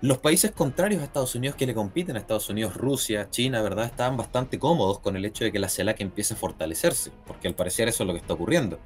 los 0.04 0.18
países 0.18 0.50
contrarios 0.50 1.00
a 1.00 1.06
Estados 1.06 1.34
Unidos 1.34 1.56
que 1.56 1.64
le 1.64 1.72
compiten 1.72 2.16
a 2.16 2.18
Estados 2.18 2.50
Unidos, 2.50 2.76
Rusia, 2.76 3.28
China, 3.30 3.62
¿verdad? 3.62 3.86
Estaban 3.86 4.18
bastante 4.18 4.58
cómodos 4.58 4.98
con 4.98 5.16
el 5.16 5.24
hecho 5.24 5.44
de 5.44 5.50
que 5.50 5.58
la 5.58 5.70
CELAC 5.70 6.02
empiece 6.02 6.34
a 6.34 6.36
fortalecerse, 6.36 7.10
porque 7.26 7.48
al 7.48 7.54
parecer 7.54 7.88
eso 7.88 8.02
es 8.02 8.06
lo 8.06 8.12
que 8.12 8.20
está 8.20 8.34
ocurriendo. 8.34 8.78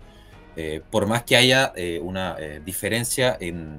Eh, 0.54 0.80
por 0.92 1.08
más 1.08 1.24
que 1.24 1.34
haya 1.34 1.72
eh, 1.74 1.98
una 2.00 2.36
eh, 2.38 2.62
diferencia 2.64 3.36
en, 3.40 3.78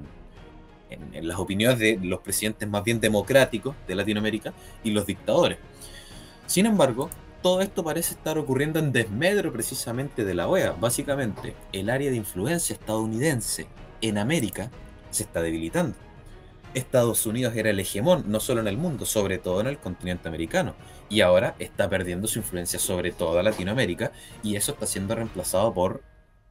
en, 0.90 1.26
las 1.26 1.40
opiniones 1.40 1.80
de 1.80 1.98
los 2.02 2.20
presidentes 2.20 2.68
más 2.68 2.84
bien 2.84 3.00
democráticos 3.00 3.74
de 3.88 3.96
Latinoamérica 3.96 4.54
y 4.84 4.92
los 4.92 5.06
dictadores. 5.06 5.60
Sin 6.46 6.66
embargo, 6.66 7.10
todo 7.42 7.62
esto 7.62 7.86
parece 7.86 8.16
estar 8.16 8.38
ocurriendo 8.38 8.80
en 8.80 8.92
desmedro 8.92 9.54
precisamente 9.54 10.26
de 10.26 10.34
la 10.34 10.50
OEA. 10.50 10.74
Básicamente, 10.74 11.56
el 11.72 11.90
área 11.90 12.12
de 12.12 12.18
influencia 12.18 12.74
estadounidense 12.74 13.68
en 14.02 14.18
América 14.18 14.70
se 15.10 15.24
está 15.24 15.42
debilitando 15.42 15.96
Estados 16.74 17.26
Unidos 17.26 17.56
era 17.56 17.70
el 17.70 17.80
hegemón, 17.80 18.26
no 18.28 18.40
solo 18.40 18.62
en 18.62 18.68
el 18.68 18.78
mundo, 18.78 19.06
sobre 19.06 19.38
todo 19.38 19.62
en 19.62 19.68
el 19.68 19.80
continente 19.80 20.28
americano. 20.28 20.76
Y 21.10 21.22
ahora 21.22 21.56
está 21.60 21.90
perdiendo 21.90 22.28
su 22.28 22.40
influencia 22.40 22.80
sobre 22.80 23.12
toda 23.12 23.44
Latinoamérica 23.44 24.12
y 24.44 24.56
eso 24.56 24.74
está 24.74 24.86
siendo 24.86 25.16
reemplazado 25.16 25.74
por 25.74 26.04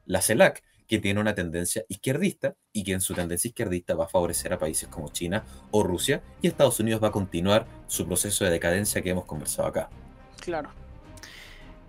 la 0.06 0.22
CELAC, 0.22 0.62
que 0.88 0.98
tiene 0.98 1.20
una 1.20 1.34
tendencia 1.34 1.84
izquierdista 1.88 2.54
y 2.72 2.82
que 2.82 2.92
en 2.92 3.00
su 3.00 3.14
tendencia 3.14 3.48
izquierdista 3.48 3.94
va 3.94 4.04
a 4.04 4.08
favorecer 4.08 4.52
a 4.52 4.58
países 4.58 4.88
como 4.88 5.10
China 5.10 5.44
o 5.70 5.82
Rusia 5.82 6.22
y 6.40 6.48
Estados 6.48 6.80
Unidos 6.80 7.02
va 7.02 7.08
a 7.08 7.12
continuar 7.12 7.66
su 7.86 8.06
proceso 8.06 8.44
de 8.44 8.50
decadencia 8.50 9.02
que 9.02 9.10
hemos 9.10 9.26
conversado 9.26 9.68
acá. 9.68 9.90
Claro. 10.40 10.70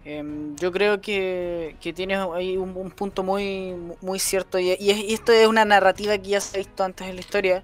Em, 0.06 0.56
yo 0.56 0.72
creo 0.72 1.02
que, 1.02 1.76
tienes 1.96 2.20
ahí 2.34 2.58
un, 2.58 2.92
punto 2.92 3.24
muy, 3.24 3.74
muy 4.02 4.20
cierto 4.20 4.60
y, 4.60 4.72
esto 5.14 5.32
es 5.32 5.48
una 5.48 5.66
narrativa 5.66 6.18
que 6.18 6.30
ya 6.30 6.42
se 6.42 6.58
ha 6.58 6.60
visto 6.60 6.84
antes 6.84 7.08
en 7.08 7.16
la 7.16 7.22
historia 7.22 7.64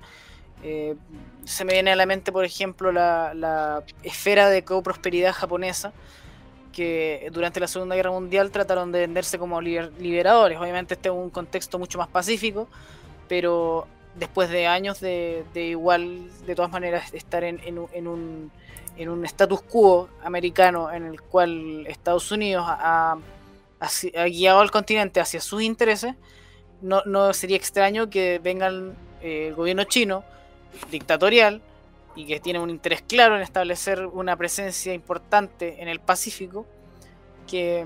eh, 0.67 0.95
se 1.43 1.63
me 1.63 1.73
viene 1.73 1.91
a 1.91 1.95
la 1.95 2.07
mente, 2.07 2.31
por 2.31 2.43
ejemplo, 2.43 2.91
la, 2.91 3.83
esfera 4.01 4.49
de 4.49 4.63
coprosperidad 4.63 5.31
japonesa, 5.31 5.93
que 6.73 7.29
durante 7.31 7.59
la 7.59 7.67
Segunda 7.67 7.95
Guerra 7.95 8.09
Mundial 8.09 8.49
trataron 8.49 8.91
de 8.91 9.01
venderse 9.01 9.37
como 9.37 9.61
liberadores. 9.61 10.57
Obviamente 10.59 10.95
este 10.95 11.09
es 11.09 11.15
un 11.15 11.29
contexto 11.29 11.77
mucho 11.77 11.99
más 11.99 12.07
pacífico, 12.07 12.67
pero 13.29 13.85
después 14.15 14.49
de 14.49 14.65
años 14.65 14.99
de, 14.99 15.45
igual, 15.53 16.31
de 16.47 16.55
todas 16.55 16.71
maneras, 16.71 17.13
estar 17.13 17.43
en, 17.43 17.59
un, 17.77 18.51
en 18.97 19.09
un 19.09 19.25
status 19.25 19.61
quo 19.61 20.09
americano 20.23 20.91
en 20.91 21.05
el 21.05 21.21
cual 21.21 21.85
Estados 21.85 22.31
Unidos 22.31 22.65
ha, 22.67 23.17
guiado 24.31 24.61
al 24.61 24.71
continente 24.71 25.19
hacia 25.19 25.39
sus 25.41 25.61
intereses, 25.61 26.15
no, 26.81 27.03
no 27.05 27.33
sería 27.33 27.55
extraño 27.55 28.09
que 28.09 28.39
vengan 28.43 28.95
eh, 29.21 29.49
el 29.49 29.55
gobierno 29.55 29.83
chino 29.83 30.23
dictatorial 30.89 31.61
y 32.15 32.25
que 32.25 32.39
tiene 32.39 32.59
un 32.59 32.69
interés 32.69 33.01
claro 33.01 33.35
en 33.35 33.41
establecer 33.41 34.05
una 34.05 34.35
presencia 34.37 34.93
importante 34.93 35.81
en 35.81 35.89
el 35.89 35.99
Pacífico, 35.99 36.65
que, 37.47 37.85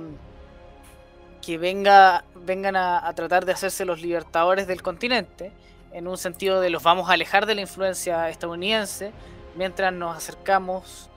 que 1.42 1.58
venga, 1.58 2.24
vengan 2.36 2.76
a, 2.76 3.12
tratar 3.16 3.46
de 3.46 3.54
hacerse 3.54 3.86
los 3.86 4.02
libertadores 4.02 4.68
del 4.68 4.82
continente, 4.82 5.52
en 5.92 6.08
un 6.08 6.18
sentido 6.18 6.62
de 6.62 6.70
los 6.70 6.84
vamos 6.84 7.10
a 7.10 7.14
alejar 7.14 7.48
de 7.48 7.56
la 7.56 7.62
influencia 7.62 8.30
estadounidense, 8.30 9.12
mientras 9.56 9.92
nos 9.92 10.16
acercamos 10.16 11.10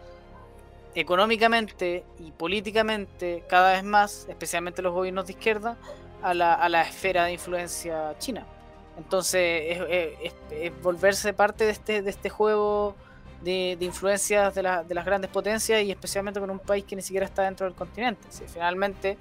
económicamente 0.95 2.05
y 2.19 2.31
políticamente 2.33 3.45
cada 3.49 3.73
vez 3.73 3.85
más, 3.85 4.27
especialmente 4.29 4.81
los 4.81 4.95
gobiernos 4.95 5.27
de 5.27 5.33
izquierda, 5.33 5.77
a 6.23 6.35
la, 6.35 6.55
a 6.55 6.69
la 6.69 6.83
esfera 6.83 7.25
de 7.25 7.33
influencia 7.33 8.15
china. 8.19 8.47
Entonces, 8.97 9.81
es, 10.51 10.83
volverse 10.83 11.33
parte 11.33 11.65
de 11.65 11.71
este, 11.71 12.03
de 12.03 12.11
este 12.11 12.29
juego 12.29 12.95
de, 13.43 13.77
influencias 13.81 14.55
de, 14.55 14.63
las 14.63 15.05
grandes 15.05 15.31
potencias 15.31 15.83
y 15.83 15.91
especialmente 15.91 16.41
con 16.41 16.51
un 16.51 16.59
país 16.59 16.85
que 16.85 16.97
ni 16.97 17.03
siquiera 17.03 17.27
está 17.27 17.43
dentro 17.43 17.67
del 17.67 17.75
continente. 17.75 18.29
finalmente, 18.47 19.19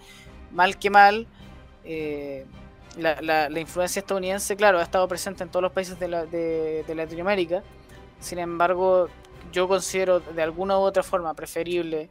mal 0.51 0.77
que 0.77 0.89
mal, 0.89 1.27
eh, 1.83 2.45
la, 2.97 3.49
influencia 3.59 3.99
estadounidense, 3.99 4.55
claro, 4.55 4.79
ha 4.79 4.83
estado 4.83 5.07
presente 5.07 5.43
en 5.43 5.49
todos 5.49 5.63
los 5.63 5.71
países 5.71 5.97
de, 5.99 6.93
Latinoamérica. 6.95 7.63
Sin 8.19 8.39
embargo, 8.39 9.07
yo 9.51 9.67
considero 9.67 10.19
de 10.19 10.41
alguna 10.41 10.77
u 10.77 10.81
otra 10.81 11.03
forma 11.03 11.33
preferible, 11.33 12.09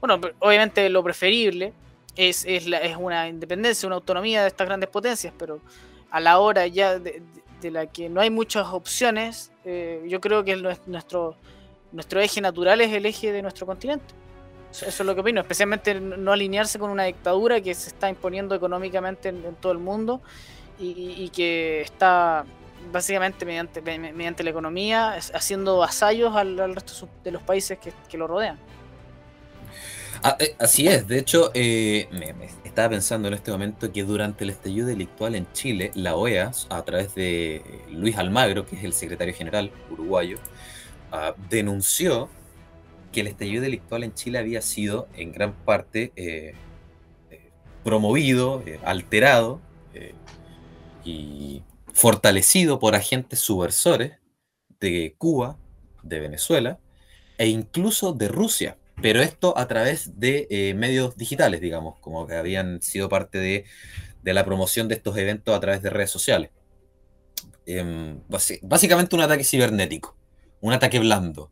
bueno, 0.00 0.18
obviamente 0.38 0.88
lo 0.88 1.04
preferible 1.04 1.74
es, 2.16 2.46
es, 2.46 2.66
es 2.66 2.96
una 2.96 3.28
independencia, 3.28 3.86
una 3.86 3.96
autonomía 3.96 4.40
de 4.42 4.48
estas 4.48 4.66
grandes 4.66 4.88
potencias, 4.88 5.34
pero 5.36 5.60
a 6.10 6.20
la 6.20 6.38
hora 6.38 6.66
ya 6.66 6.98
de, 6.98 7.22
la 7.62 7.86
que 7.86 8.08
no 8.08 8.20
hay 8.20 8.30
muchas 8.30 8.68
opciones, 8.68 9.52
eh, 9.64 10.04
yo 10.08 10.20
creo 10.20 10.44
que 10.44 10.56
nuestro, 10.56 11.36
eje 12.16 12.40
natural 12.40 12.80
es 12.80 12.92
el 12.92 13.06
eje 13.06 13.32
de 13.32 13.42
nuestro 13.42 13.66
continente. 13.66 14.14
Eso, 14.70 14.86
es 14.86 15.00
lo 15.00 15.14
que 15.14 15.20
opino, 15.20 15.40
especialmente 15.40 15.98
no 16.00 16.32
alinearse 16.32 16.78
con 16.78 16.90
una 16.90 17.04
dictadura 17.04 17.60
que 17.60 17.74
se 17.74 17.88
está 17.88 18.08
imponiendo 18.08 18.54
económicamente 18.54 19.28
en, 19.30 19.54
todo 19.56 19.72
el 19.72 19.78
mundo 19.78 20.20
y, 20.78 21.28
que 21.30 21.82
está 21.82 22.44
básicamente 22.92 23.44
mediante, 23.44 23.82
mediante 23.82 24.42
la 24.42 24.50
economía 24.50 25.10
haciendo 25.34 25.78
vasallos 25.78 26.34
al, 26.36 26.74
resto 26.74 27.08
de 27.24 27.32
los 27.32 27.42
países 27.42 27.78
que 27.78 28.18
lo 28.18 28.26
rodean. 28.26 28.58
Ah, 30.22 30.36
eh, 30.38 30.54
así 30.58 30.86
es, 30.86 31.08
de 31.08 31.18
hecho, 31.18 31.50
eh, 31.54 32.06
me, 32.12 32.34
estaba 32.64 32.90
pensando 32.90 33.28
en 33.28 33.34
este 33.34 33.50
momento 33.50 33.90
que 33.90 34.04
durante 34.04 34.44
el 34.44 34.50
estallido 34.50 34.86
delictual 34.86 35.34
en 35.34 35.50
Chile, 35.52 35.92
la 35.94 36.14
OEA, 36.14 36.50
a 36.68 36.82
través 36.82 37.14
de 37.14 37.56
eh, 37.56 37.64
Luis 37.90 38.18
Almagro, 38.18 38.66
que 38.66 38.76
es 38.76 38.84
el 38.84 38.92
secretario 38.92 39.32
general 39.32 39.72
uruguayo, 39.90 40.36
ah, 41.10 41.34
denunció 41.48 42.28
que 43.12 43.22
el 43.22 43.28
estallido 43.28 43.62
delictual 43.62 44.04
en 44.04 44.12
Chile 44.12 44.38
había 44.38 44.60
sido 44.60 45.08
en 45.14 45.32
gran 45.32 45.54
parte 45.54 46.12
promovido, 47.82 48.62
alterado 48.84 49.60
y 51.04 51.62
fortalecido 51.94 52.78
por 52.78 52.94
agentes 52.94 53.40
subversores 53.40 54.12
de 54.80 55.14
Cuba, 55.18 55.56
de 56.02 56.20
Venezuela 56.20 56.78
e 57.38 57.48
incluso 57.48 58.12
de 58.12 58.28
Rusia 58.28 58.76
pero 59.02 59.20
esto 59.20 59.56
a 59.56 59.66
través 59.68 60.18
de 60.18 60.46
eh, 60.50 60.74
medios 60.74 61.16
digitales, 61.16 61.60
digamos, 61.60 61.98
como 62.00 62.26
que 62.26 62.34
habían 62.34 62.82
sido 62.82 63.08
parte 63.08 63.38
de, 63.38 63.64
la 64.22 64.44
promoción 64.44 64.88
de 64.88 64.94
estos 64.96 65.16
eventos 65.16 65.54
a 65.56 65.60
través 65.60 65.82
de 65.82 65.90
redes 65.90 66.10
sociales. 66.10 66.50
Em, 67.66 68.20
básicamente 68.62 69.14
un 69.14 69.22
ataque 69.22 69.44
cibernético, 69.44 70.16
un 70.60 70.72
ataque 70.72 70.98
blando. 70.98 71.50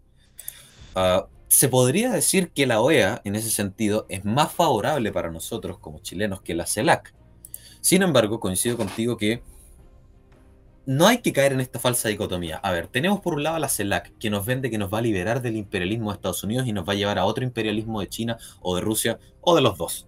Ah, 0.94 1.26
se 1.48 1.68
podría 1.68 2.10
decir 2.10 2.50
que 2.50 2.66
la 2.66 2.80
OEA, 2.80 3.22
en 3.24 3.34
ese 3.34 3.50
sentido, 3.50 4.06
es 4.08 4.24
más 4.24 4.52
favorable 4.52 5.12
para 5.12 5.30
nosotros 5.30 5.78
como 5.78 6.00
chilenos 6.00 6.42
que 6.42 6.54
la 6.54 6.66
CELAC. 6.66 7.14
Sin 7.80 8.02
embargo, 8.02 8.38
coincido 8.38 8.76
contigo 8.76 9.16
que 9.16 9.42
no 10.88 11.06
hay 11.06 11.18
que 11.18 11.34
caer 11.34 11.52
en 11.52 11.60
esta 11.60 11.78
falsa 11.78 12.08
dicotomía. 12.08 12.56
A 12.62 12.72
ver, 12.72 12.86
tenemos 12.86 13.20
por 13.20 13.34
un 13.34 13.42
lado 13.42 13.56
a 13.56 13.58
la 13.58 13.68
CELAC, 13.68 14.16
que 14.16 14.30
nos 14.30 14.46
vende 14.46 14.70
que 14.70 14.78
nos 14.78 14.90
va 14.90 15.00
a 15.00 15.02
liberar 15.02 15.42
del 15.42 15.58
imperialismo 15.58 16.10
de 16.10 16.14
Estados 16.14 16.42
Unidos 16.42 16.66
y 16.66 16.72
nos 16.72 16.88
va 16.88 16.94
a 16.94 16.96
llevar 16.96 17.18
a 17.18 17.26
otro 17.26 17.44
imperialismo 17.44 18.00
de 18.00 18.08
China 18.08 18.38
o 18.62 18.74
de 18.74 18.80
Rusia 18.80 19.18
o 19.42 19.54
de 19.54 19.60
los 19.60 19.76
dos. 19.76 20.06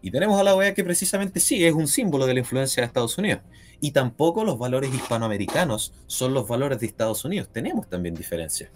Y 0.00 0.10
tenemos 0.10 0.40
a 0.40 0.42
la 0.42 0.54
OEA 0.54 0.72
que 0.72 0.82
precisamente 0.82 1.40
sí 1.40 1.62
es 1.62 1.74
un 1.74 1.86
símbolo 1.86 2.24
de 2.24 2.32
la 2.32 2.40
influencia 2.40 2.80
de 2.80 2.86
Estados 2.86 3.18
Unidos. 3.18 3.42
Y 3.82 3.90
tampoco 3.90 4.44
los 4.44 4.58
valores 4.58 4.94
hispanoamericanos 4.94 5.92
son 6.06 6.32
los 6.32 6.48
valores 6.48 6.80
de 6.80 6.86
Estados 6.86 7.22
Unidos. 7.26 7.50
Tenemos 7.52 7.90
también 7.90 8.14
diferencias. 8.14 8.70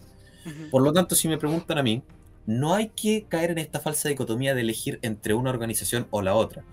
Por 0.71 0.83
lo 0.83 0.93
tanto, 0.93 1.15
si 1.15 1.29
me 1.29 1.39
preguntan 1.39 1.79
a 1.79 1.83
mí, 1.83 2.03
no 2.45 2.75
hay 2.75 2.89
que 2.89 3.25
caer 3.27 3.53
en 3.53 3.59
esta 3.59 3.81
falsa 3.81 4.11
dicotomía 4.11 4.55
de 4.55 4.61
elegir 4.61 4.99
entre 5.01 5.33
una 5.33 5.49
organización 5.49 6.09
o 6.11 6.21
la 6.21 6.35
otra. 6.35 6.67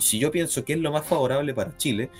Si 0.00 0.18
yo 0.18 0.30
pienso 0.30 0.66
que 0.66 0.74
es 0.74 0.78
lo 0.78 0.92
más 0.92 1.06
favorable 1.06 1.54
para 1.54 1.76
Chile, 1.78 2.10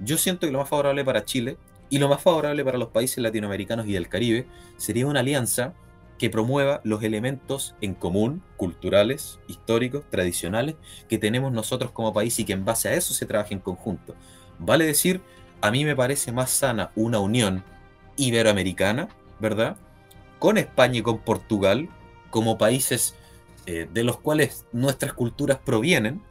yo 0.00 0.18
siento 0.18 0.46
que 0.46 0.52
lo 0.52 0.60
más 0.60 0.68
favorable 0.68 1.04
para 1.04 1.24
Chile 1.24 1.56
y 1.90 1.98
lo 1.98 2.08
más 2.08 2.22
favorable 2.22 2.64
para 2.64 2.78
los 2.78 2.88
países 2.88 3.18
latinoamericanos 3.18 3.86
y 3.86 3.92
del 3.92 4.08
Caribe 4.08 4.46
sería 4.76 5.06
una 5.06 5.20
alianza 5.20 5.74
que 6.18 6.30
promueva 6.30 6.80
los 6.84 7.02
elementos 7.02 7.74
en 7.80 7.94
común, 7.94 8.42
culturales, 8.56 9.40
históricos, 9.48 10.04
tradicionales, 10.10 10.76
que 11.08 11.18
tenemos 11.18 11.52
nosotros 11.52 11.90
como 11.90 12.12
país 12.12 12.38
y 12.38 12.44
que 12.44 12.52
en 12.52 12.64
base 12.64 12.88
a 12.88 12.94
eso 12.94 13.14
se 13.14 13.26
trabaje 13.26 13.54
en 13.54 13.60
conjunto. 13.60 14.14
Vale 14.58 14.86
decir, 14.86 15.20
a 15.60 15.70
mí 15.70 15.84
me 15.84 15.96
parece 15.96 16.30
más 16.32 16.50
sana 16.50 16.90
una 16.94 17.18
unión 17.18 17.64
iberoamericana, 18.16 19.08
¿verdad? 19.40 19.76
Con 20.38 20.58
España 20.58 20.98
y 20.98 21.02
con 21.02 21.18
Portugal 21.18 21.88
como 22.30 22.58
países 22.58 23.14
eh, 23.66 23.88
de 23.92 24.04
los 24.04 24.18
cuales 24.18 24.66
nuestras 24.72 25.14
culturas 25.14 25.58
provienen, 25.64 26.22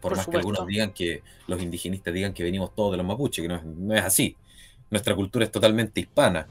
por, 0.00 0.16
más 0.16 0.26
que 0.26 0.36
algunos 0.36 0.66
digan 0.66 0.92
que 0.92 1.22
los 1.46 1.60
indigenistas 1.60 2.12
digan 2.12 2.32
que 2.32 2.42
venimos 2.42 2.74
todos 2.74 2.92
de 2.92 2.96
los 2.96 3.06
mapuches, 3.06 3.42
que 3.42 3.48
no 3.48 3.94
es, 3.94 4.02
así. 4.02 4.36
Nuestra 4.90 5.14
cultura 5.14 5.44
es 5.44 5.50
totalmente 5.50 6.00
hispana. 6.00 6.46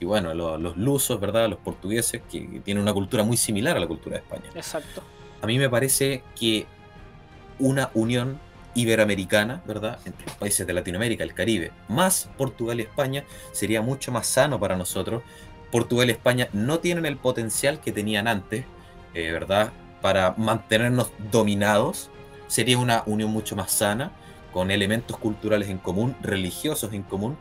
Y 0.00 0.04
bueno, 0.04 0.34
los 0.34 0.76
lusos, 0.76 1.20
¿verdad? 1.20 1.48
Los 1.48 1.58
portugueses, 1.60 2.22
que 2.30 2.60
tienen 2.64 2.82
una 2.82 2.92
cultura 2.92 3.22
muy 3.22 3.36
similar 3.36 3.76
a 3.76 3.80
la 3.80 3.86
cultura 3.86 4.16
de 4.16 4.22
España. 4.22 4.50
Exacto. 4.54 5.02
A 5.40 5.46
mí 5.46 5.58
me 5.58 5.70
parece 5.70 6.22
que 6.38 6.66
una 7.58 7.90
unión 7.94 8.40
iberoamericana, 8.74 9.62
¿verdad? 9.66 9.98
Entre 10.04 10.26
los 10.26 10.34
países 10.36 10.66
de 10.66 10.72
Latinoamérica, 10.72 11.22
el 11.22 11.34
Caribe, 11.34 11.70
más 11.88 12.28
Portugal 12.36 12.80
y 12.80 12.82
España, 12.82 13.24
sería 13.52 13.82
mucho 13.82 14.10
más 14.12 14.26
sano 14.26 14.58
para 14.58 14.76
nosotros. 14.76 15.22
Portugal 15.70 16.08
y 16.08 16.12
España 16.12 16.48
no 16.52 16.80
tienen 16.80 17.06
el 17.06 17.16
potencial 17.16 17.80
que 17.80 17.92
tenían 17.92 18.28
antes, 18.28 18.64
eh, 19.14 19.30
¿verdad? 19.30 19.72
Para 20.00 20.34
mantenernos 20.36 21.10
dominados 21.30 22.10
sería 22.54 22.78
una 22.78 23.02
unión 23.06 23.30
mucho 23.30 23.56
más 23.56 23.72
sana, 23.72 24.12
con 24.52 24.70
elementos 24.70 25.16
culturales 25.16 25.68
en 25.68 25.78
común, 25.78 26.14
religiosos 26.22 26.92
en 26.92 27.02
común, 27.02 27.36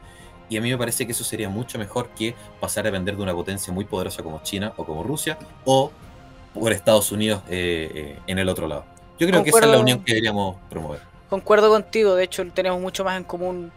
y 0.50 0.58
a 0.58 0.62
mí 0.62 0.72
me 0.72 0.78
parece 0.78 1.06
que 1.06 1.12
eso 1.12 1.24
sería 1.24 1.50
mucho 1.50 1.78
mejor 1.78 2.10
que 2.10 2.34
pasar 2.60 2.86
a 2.86 2.90
depender 2.90 3.16
de 3.16 3.22
una 3.22 3.34
potencia 3.34 3.72
muy 3.72 3.86
poderosa 3.86 4.24
como 4.24 4.42
China 4.42 4.74
o 4.76 4.84
como 4.84 5.04
Rusia, 5.04 5.38
o 5.66 5.92
por 6.52 6.72
Estados 6.72 7.12
Unidos 7.12 7.44
eh, 7.48 7.92
eh, 7.94 8.20
en 8.26 8.40
el 8.40 8.50
otro 8.50 8.68
lado. 8.68 8.86
Yo 9.20 9.28
creo 9.28 9.44
que 9.44 9.52
esa 9.52 9.60
es 9.60 9.68
la 9.68 9.80
unión 9.80 10.04
que 10.04 10.14
deberíamos 10.14 10.58
promover. 10.68 11.02
Concuerdo 11.30 11.70
contigo, 11.70 12.16
de 12.16 12.24
hecho 12.24 12.44
tenemos 12.52 12.82
mucho 12.82 13.04
más 13.04 13.16
en 13.16 13.24
común 13.24 13.72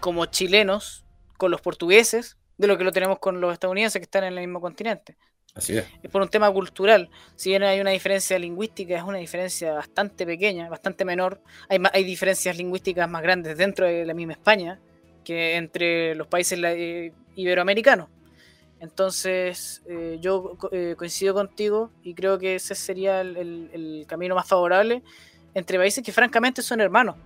como 0.00 0.24
chilenos 0.24 1.04
con 1.36 1.50
los 1.50 1.60
portugueses 1.60 2.38
de 2.56 2.66
lo 2.66 2.78
que 2.78 2.84
lo 2.84 2.92
tenemos 2.92 3.18
con 3.18 3.42
los 3.42 3.52
estadounidenses 3.52 4.00
que 4.00 4.04
están 4.04 4.24
en 4.24 4.38
el 4.38 4.40
mismo 4.40 4.62
continente. 4.62 5.18
Es. 5.54 5.84
Por 6.10 6.22
un 6.22 6.28
tema 6.28 6.50
cultural. 6.50 7.10
Si 7.36 7.50
bien 7.50 7.62
hay 7.62 7.80
una 7.80 7.90
diferencia 7.90 8.38
lingüística, 8.38 8.96
es 8.96 9.02
una 9.02 9.18
diferencia 9.18 9.74
bastante 9.74 10.24
pequeña, 10.24 10.68
bastante 10.70 11.04
menor. 11.04 11.42
Hay, 11.68 11.78
hay 11.92 12.04
diferencias 12.04 12.56
lingüísticas 12.56 13.08
más 13.08 13.22
grandes 13.22 13.58
dentro 13.58 13.86
de 13.86 14.06
la 14.06 14.14
misma 14.14 14.32
España 14.32 14.80
que 15.24 15.56
entre 15.56 16.14
los 16.14 16.26
países 16.26 16.58
eh, 16.62 17.12
iberoamericanos. 17.36 18.08
Entonces, 18.80 19.82
eh, 19.86 20.18
yo 20.20 20.56
eh, 20.72 20.94
coincido 20.98 21.34
contigo 21.34 21.90
y 22.02 22.14
creo 22.14 22.38
que 22.38 22.56
ese 22.56 22.74
sería 22.74 23.20
el, 23.20 24.04
camino 24.08 24.34
más 24.34 24.48
favorable 24.48 25.02
entre 25.54 25.78
países 25.78 26.02
que 26.02 26.12
francamente 26.12 26.62
son 26.62 26.80
hermanos. 26.80 27.16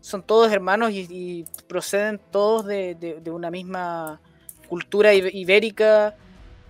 Son 0.00 0.22
todos 0.22 0.50
hermanos 0.50 0.92
y, 0.92 1.44
proceden 1.66 2.20
todos 2.30 2.64
de, 2.66 2.94
de, 2.94 3.30
una 3.30 3.50
misma 3.50 4.20
cultura 4.68 5.12
ibérica 5.12 6.16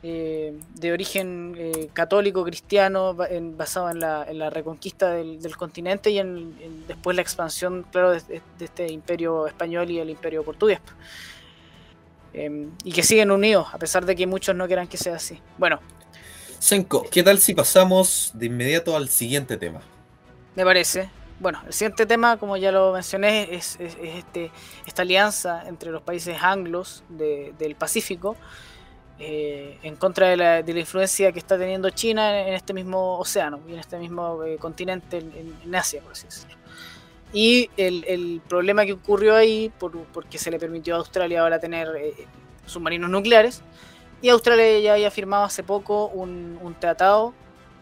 eh, 0.03 0.57
de 0.75 0.93
origen 0.93 1.57
eh, 1.59 1.89
católico, 1.93 2.45
cristiano, 2.45 3.17
basado 3.57 3.91
en 3.91 3.99
la, 3.99 4.51
reconquista 4.51 5.13
del, 5.13 5.57
continente 5.57 6.11
y 6.11 6.19
en, 6.19 6.87
después 6.87 7.17
la 7.17 7.23
expansión, 7.23 7.85
claro, 7.91 8.13
de, 8.13 8.43
este 8.61 8.93
imperio 8.93 9.49
español 9.49 9.91
y 9.91 9.99
el 9.99 10.11
imperio 10.11 10.45
portugués. 10.45 10.79
Em, 12.33 12.71
y 12.85 12.93
que 12.93 13.03
siguen 13.03 13.33
unidos, 13.33 13.67
a 13.73 13.79
pesar 13.79 14.07
de 14.07 14.15
que 14.15 14.27
muchos 14.27 14.55
no 14.55 14.67
quieran 14.67 14.87
que 14.87 14.97
sea 14.97 15.17
así. 15.17 15.41
Bueno. 15.57 15.81
Senko, 16.61 17.05
¿qué 17.11 17.25
tal 17.25 17.39
si 17.39 17.55
pasamos 17.55 18.31
de 18.35 18.47
inmediato 18.47 18.97
al 18.97 19.09
siguiente 19.09 19.57
tema? 19.57 19.81
Me 20.55 20.65
parece. 20.65 21.11
Bueno, 21.41 21.61
el 21.67 21.73
siguiente 21.73 22.07
tema, 22.07 22.37
como 22.37 22.57
ya 22.57 22.71
lo 22.71 22.93
mencioné, 22.93 23.55
es, 23.55 23.79
este, 23.81 24.51
esta 24.87 25.03
alianza 25.03 25.65
entre 25.67 25.91
los 25.91 26.03
países 26.03 26.37
anglos 26.41 27.03
del 27.09 27.75
Pacífico 27.77 28.37
eh, 29.21 29.79
en 29.83 29.97
contra 29.97 30.29
de 30.29 30.37
la, 30.37 30.61
influencia 30.61 31.33
que 31.33 31.41
está 31.41 31.59
teniendo 31.59 31.91
China 31.91 32.41
en, 32.41 32.55
este 32.55 32.73
mismo 32.73 33.19
océano 33.19 33.59
y 33.69 33.73
en 33.73 33.81
este 33.81 33.99
mismo 33.99 34.45
eh, 34.45 34.59
continente, 34.59 35.19
en, 35.19 35.75
Asia, 35.75 36.01
por 36.03 36.13
así 36.13 36.27
decirlo. 36.27 36.57
Y 37.33 37.69
el, 37.77 38.41
problema 38.49 38.87
que 38.87 38.93
ocurrió 38.93 39.35
ahí, 39.35 39.73
porque 39.79 40.39
se 40.39 40.53
le 40.53 40.59
permitió 40.59 40.95
a 40.95 40.99
Australia 40.99 41.41
ahora 41.41 41.59
tener 41.59 41.89
eh, 41.97 42.15
submarinos 42.65 43.11
nucleares, 43.11 43.63
y 44.23 44.29
Australia 44.29 44.79
ya 44.79 44.93
había 44.95 45.11
firmado 45.11 45.45
hace 45.45 45.65
poco 45.65 46.07
un, 46.07 46.77
tratado, 46.79 47.35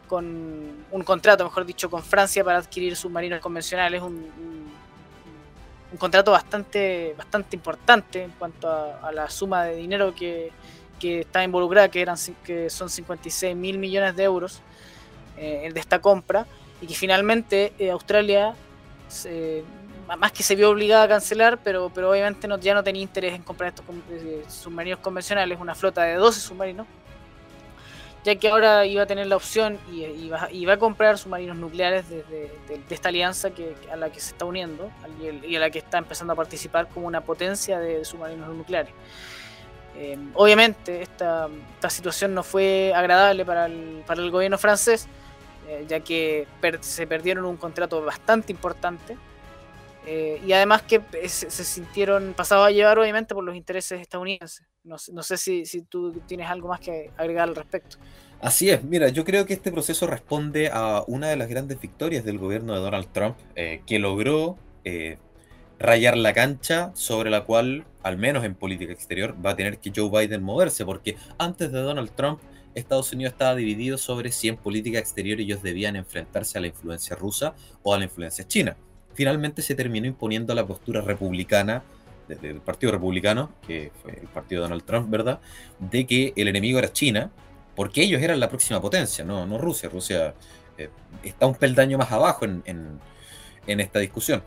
con 0.09 0.87
un 0.91 1.03
contrato, 1.03 1.45
mejor 1.45 1.67
dicho, 1.67 1.91
con 1.91 2.03
Francia 2.03 2.45
para 2.45 2.59
adquirir 2.59 2.97
submarinos 2.97 3.41
convencionales, 3.41 4.01
un, 4.01 4.27
contrato 5.99 6.31
bastante, 6.31 7.15
bastante 7.17 7.57
importante 7.57 8.23
en 8.23 8.31
cuanto 8.33 8.69
a 8.69 9.11
la 9.13 9.31
suma 9.31 9.65
de 9.65 9.77
dinero 9.77 10.15
que, 10.15 10.53
que 10.99 11.21
está 11.21 11.45
involucrada, 11.45 11.89
que, 11.89 12.01
eran, 12.01 12.17
que 12.45 12.71
son 12.71 12.91
56 12.91 13.57
mil 13.57 13.79
millones 13.79 14.17
de 14.17 14.25
euros 14.25 14.63
eh, 15.37 15.71
de 15.73 15.81
esta 15.81 16.01
compra, 16.01 16.47
y 16.81 16.87
que 16.87 16.95
finalmente 16.95 17.73
eh, 17.79 17.91
Australia, 17.91 18.55
más 20.17 20.31
que 20.31 20.43
se 20.43 20.55
vio 20.55 20.71
obligada 20.71 21.05
a 21.05 21.09
cancelar, 21.09 21.59
pero, 21.59 21.91
pero 21.93 22.11
obviamente 22.11 22.47
no, 22.47 22.59
ya 22.59 22.75
no 22.75 22.85
tenía 22.85 23.03
interés 23.03 23.35
en 23.35 23.43
comprar 23.43 23.71
estos 23.71 23.85
eh, 24.11 24.45
submarinos 24.49 25.01
convencionales, 25.01 25.59
una 25.61 25.75
flota 25.75 26.03
de 26.05 26.15
12 26.15 26.41
submarinos, 26.41 26.87
ya 28.25 28.37
que 28.37 28.49
ahora 28.49 28.87
iba 28.87 29.03
a 29.03 29.07
tener 29.07 29.27
la 29.27 29.37
opción 29.37 29.79
y, 29.93 30.03
y, 30.51 30.69
a 30.69 30.79
comprar 30.79 31.17
submarinos 31.17 31.57
nucleares 31.57 32.09
de, 32.09 32.23
de, 32.25 32.83
esta 32.91 33.09
alianza 33.09 33.51
que, 33.51 33.75
a 33.91 33.97
la 33.97 34.11
que 34.11 34.19
se 34.21 34.31
está 34.31 34.45
uniendo 34.45 34.91
y 35.47 35.55
a 35.55 35.61
la 35.61 35.71
que 35.71 35.79
está 35.79 35.99
empezando 35.99 36.33
a 36.33 36.37
participar 36.37 36.89
como 36.89 37.07
una 37.07 37.21
potencia 37.21 37.79
de 37.79 38.05
submarinos 38.05 38.49
nucleares. 38.55 38.93
Em, 39.99 40.31
obviamente 40.35 41.03
esta, 41.03 41.49
situación 41.89 42.35
no 42.35 42.43
fue 42.43 42.93
agradable 42.95 43.45
para 43.45 43.67
el, 43.67 44.31
gobierno 44.31 44.59
francés, 44.59 45.07
eh, 45.69 45.85
ya 45.89 46.01
que 46.01 46.47
se 46.81 47.07
perdieron 47.07 47.45
un 47.45 47.57
contrato 47.57 48.05
bastante 48.05 48.51
importante 48.53 49.17
eh, 50.05 50.41
y 50.45 50.53
además 50.53 50.83
que 50.83 51.01
se, 51.29 51.49
sintieron 51.49 52.35
pasados 52.35 52.67
a 52.67 52.71
llevar 52.73 52.99
obviamente 52.99 53.35
por 53.35 53.45
los 53.45 53.55
intereses 53.55 54.01
estadounidenses. 54.01 54.67
No, 54.83 54.99
sé 54.99 55.37
si, 55.37 55.65
tú 55.89 56.13
tienes 56.27 56.49
algo 56.49 56.69
más 56.69 56.81
que 56.81 57.11
agregar 57.17 57.49
al 57.49 57.57
respecto. 57.57 57.97
Así 58.41 58.69
es, 58.69 58.83
mira, 58.85 59.09
yo 59.09 59.25
creo 59.25 59.47
que 59.47 59.55
este 59.55 59.73
proceso 59.73 60.07
responde 60.07 60.71
a 60.73 61.05
una 61.07 61.29
de 61.29 61.37
las 61.37 61.49
grandes 61.49 61.81
victorias 61.81 62.25
del 62.25 62.39
gobierno 62.39 62.75
de 62.75 62.81
Donald 62.81 63.09
Trump, 63.13 63.37
eh, 63.55 63.83
que 63.87 63.99
logró 63.99 64.59
rayar 65.79 66.17
la 66.17 66.33
cancha 66.33 66.93
sobre 66.95 67.31
la 67.31 67.45
cual, 67.45 67.85
al 68.07 68.19
menos 68.19 68.45
en 68.45 68.55
política 68.55 68.93
exterior, 68.93 69.35
va 69.45 69.51
a 69.51 69.57
tener 69.57 69.79
que 69.79 69.91
Joe 69.95 70.09
Biden 70.09 70.41
moverse, 70.41 70.85
porque 70.85 71.17
antes 71.39 71.73
de 71.73 71.81
Donald 71.81 72.13
Trump, 72.15 72.39
Estados 72.73 73.13
Unidos 73.13 73.33
estaba 73.33 73.57
dividido 73.57 73.99
sobre 73.99 74.31
si 74.31 74.47
en 74.47 74.57
política 74.57 75.01
exterior 75.01 75.41
ellos 75.41 75.61
debían 75.61 75.97
enfrentarse 75.97 76.57
a 76.57 76.61
la 76.61 76.69
influencia 76.69 77.17
rusa 77.17 77.57
o 77.83 77.93
a 77.93 77.99
la 77.99 78.05
influencia 78.05 78.47
china. 78.47 78.77
Finalmente 79.15 79.61
se 79.61 79.75
terminó 79.75 80.07
imponiendo 80.07 80.55
la 80.55 80.65
postura 80.65 81.01
republicana 81.01 81.83
del 82.29 82.61
Partido 82.61 82.93
Republicano, 82.93 83.51
que 83.67 83.91
fue 84.01 84.13
el 84.21 84.29
partido 84.29 84.63
de 84.63 84.69
Donald 84.69 84.85
Trump, 84.85 85.11
¿verdad?, 85.11 85.41
de 85.81 86.07
que 86.07 86.33
el 86.37 86.47
enemigo 86.47 86.79
era 86.79 86.93
China, 86.93 87.33
porque 87.75 88.03
ellos 88.03 88.23
eran 88.23 88.39
la 88.39 88.49
próxima 88.49 88.81
potencia, 88.81 89.25
no, 89.25 89.47
no 89.47 89.59
Rusia. 89.59 89.89
Rusia 89.89 90.33
eh, 90.79 90.91
está 91.25 91.47
un 91.47 91.57
peldaño 91.57 91.99
más 91.99 92.13
abajo 92.13 92.45
en, 92.45 92.63
en 92.65 93.81
esta 93.81 93.99
discusión. 93.99 94.45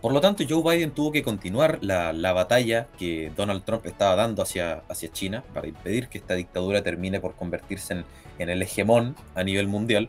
Por 0.00 0.12
lo 0.12 0.20
tanto, 0.20 0.44
Joe 0.48 0.62
Biden 0.62 0.92
tuvo 0.92 1.10
que 1.10 1.22
continuar 1.24 1.78
la, 1.82 2.32
batalla 2.32 2.86
que 2.98 3.32
Donald 3.36 3.64
Trump 3.64 3.84
estaba 3.86 4.14
dando 4.14 4.42
hacia, 4.42 4.82
hacia 4.88 5.10
China 5.10 5.42
para 5.52 5.66
impedir 5.66 6.08
que 6.08 6.18
esta 6.18 6.34
dictadura 6.34 6.82
termine 6.82 7.20
por 7.20 7.34
convertirse 7.34 8.04
en, 8.38 8.48
el 8.48 8.62
hegemón 8.62 9.16
a 9.34 9.42
nivel 9.42 9.66
mundial. 9.66 10.08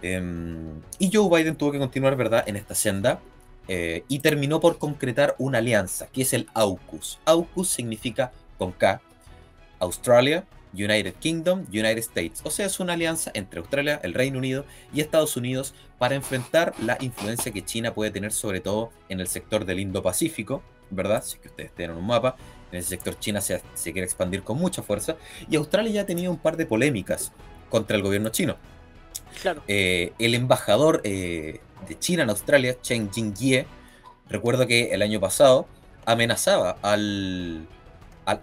Em, 0.00 0.80
y 0.98 1.10
Joe 1.12 1.28
Biden 1.28 1.56
tuvo 1.56 1.72
que 1.72 1.78
continuar, 1.78 2.16
¿verdad?, 2.16 2.44
en 2.46 2.56
esta 2.56 2.74
senda. 2.74 3.20
eh, 3.68 4.02
y 4.08 4.18
terminó 4.18 4.58
por 4.58 4.78
concretar 4.78 5.36
una 5.38 5.58
alianza, 5.58 6.08
que 6.08 6.22
es 6.22 6.32
el 6.32 6.48
AUKUS. 6.52 7.20
AUKUS 7.26 7.68
significa 7.68 8.32
con 8.58 8.72
K, 8.72 9.00
Australia, 9.78 10.44
United 10.72 11.14
Kingdom, 11.14 11.66
United 11.68 11.98
States. 11.98 12.40
O 12.44 12.50
sea, 12.50 12.66
es 12.66 12.80
una 12.80 12.94
alianza 12.94 13.30
entre 13.34 13.60
Australia, 13.60 14.00
el 14.02 14.14
Reino 14.14 14.38
Unido 14.38 14.64
y 14.92 15.00
Estados 15.00 15.36
Unidos 15.36 15.74
para 15.98 16.14
enfrentar 16.14 16.74
la 16.80 16.96
influencia 17.00 17.52
que 17.52 17.64
China 17.64 17.94
puede 17.94 18.10
tener 18.10 18.32
sobre 18.32 18.60
todo 18.60 18.90
en 19.08 19.20
el 19.20 19.28
sector 19.28 19.64
del 19.64 19.80
Indo-Pacífico, 19.80 20.62
¿verdad? 20.90 21.22
Si 21.24 21.38
que 21.38 21.48
ustedes 21.48 21.72
tienen 21.72 21.96
un 21.96 22.06
mapa, 22.06 22.36
en 22.70 22.78
ese 22.78 22.90
sector 22.90 23.18
China 23.18 23.40
se, 23.40 23.60
quiere 23.84 24.04
expandir 24.04 24.42
con 24.42 24.58
mucha 24.58 24.82
fuerza 24.82 25.16
y 25.48 25.56
Australia 25.56 25.92
ya 25.92 26.00
ha 26.02 26.06
tenido 26.06 26.30
un 26.30 26.38
par 26.38 26.56
de 26.56 26.66
polémicas 26.66 27.32
contra 27.68 27.96
el 27.96 28.02
gobierno 28.02 28.30
chino. 28.30 28.56
Claro. 29.40 29.62
Eh, 29.68 30.12
el 30.18 30.34
embajador 30.34 31.00
eh, 31.04 31.60
de 31.88 31.98
China 31.98 32.22
en 32.22 32.30
Australia, 32.30 32.76
Chen 32.80 33.10
Jingjie, 33.12 33.66
recuerdo 34.28 34.66
que 34.66 34.92
el 34.92 35.02
año 35.02 35.20
pasado 35.20 35.66
amenazaba 36.04 36.76
al, 36.82 37.66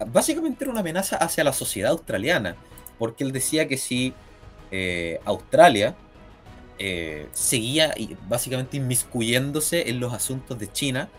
Básicamente 0.08 0.64
era 0.64 0.72
una 0.72 0.82
amenaza 0.82 1.18
hacia 1.18 1.44
la 1.44 1.54
sociedad 1.54 1.92
australiana, 1.92 2.56
porque 2.98 3.24
él 3.24 3.32
decía 3.32 3.68
que 3.68 3.78
si 3.78 4.14
eh, 4.72 5.20
Australia 5.26 5.96
seguía 7.34 7.94
básicamente 8.30 8.78
inmiscuyéndose 8.78 9.90
en 9.90 10.00
los 10.00 10.14
asuntos 10.14 10.58
de 10.58 10.72
China, 10.72 11.10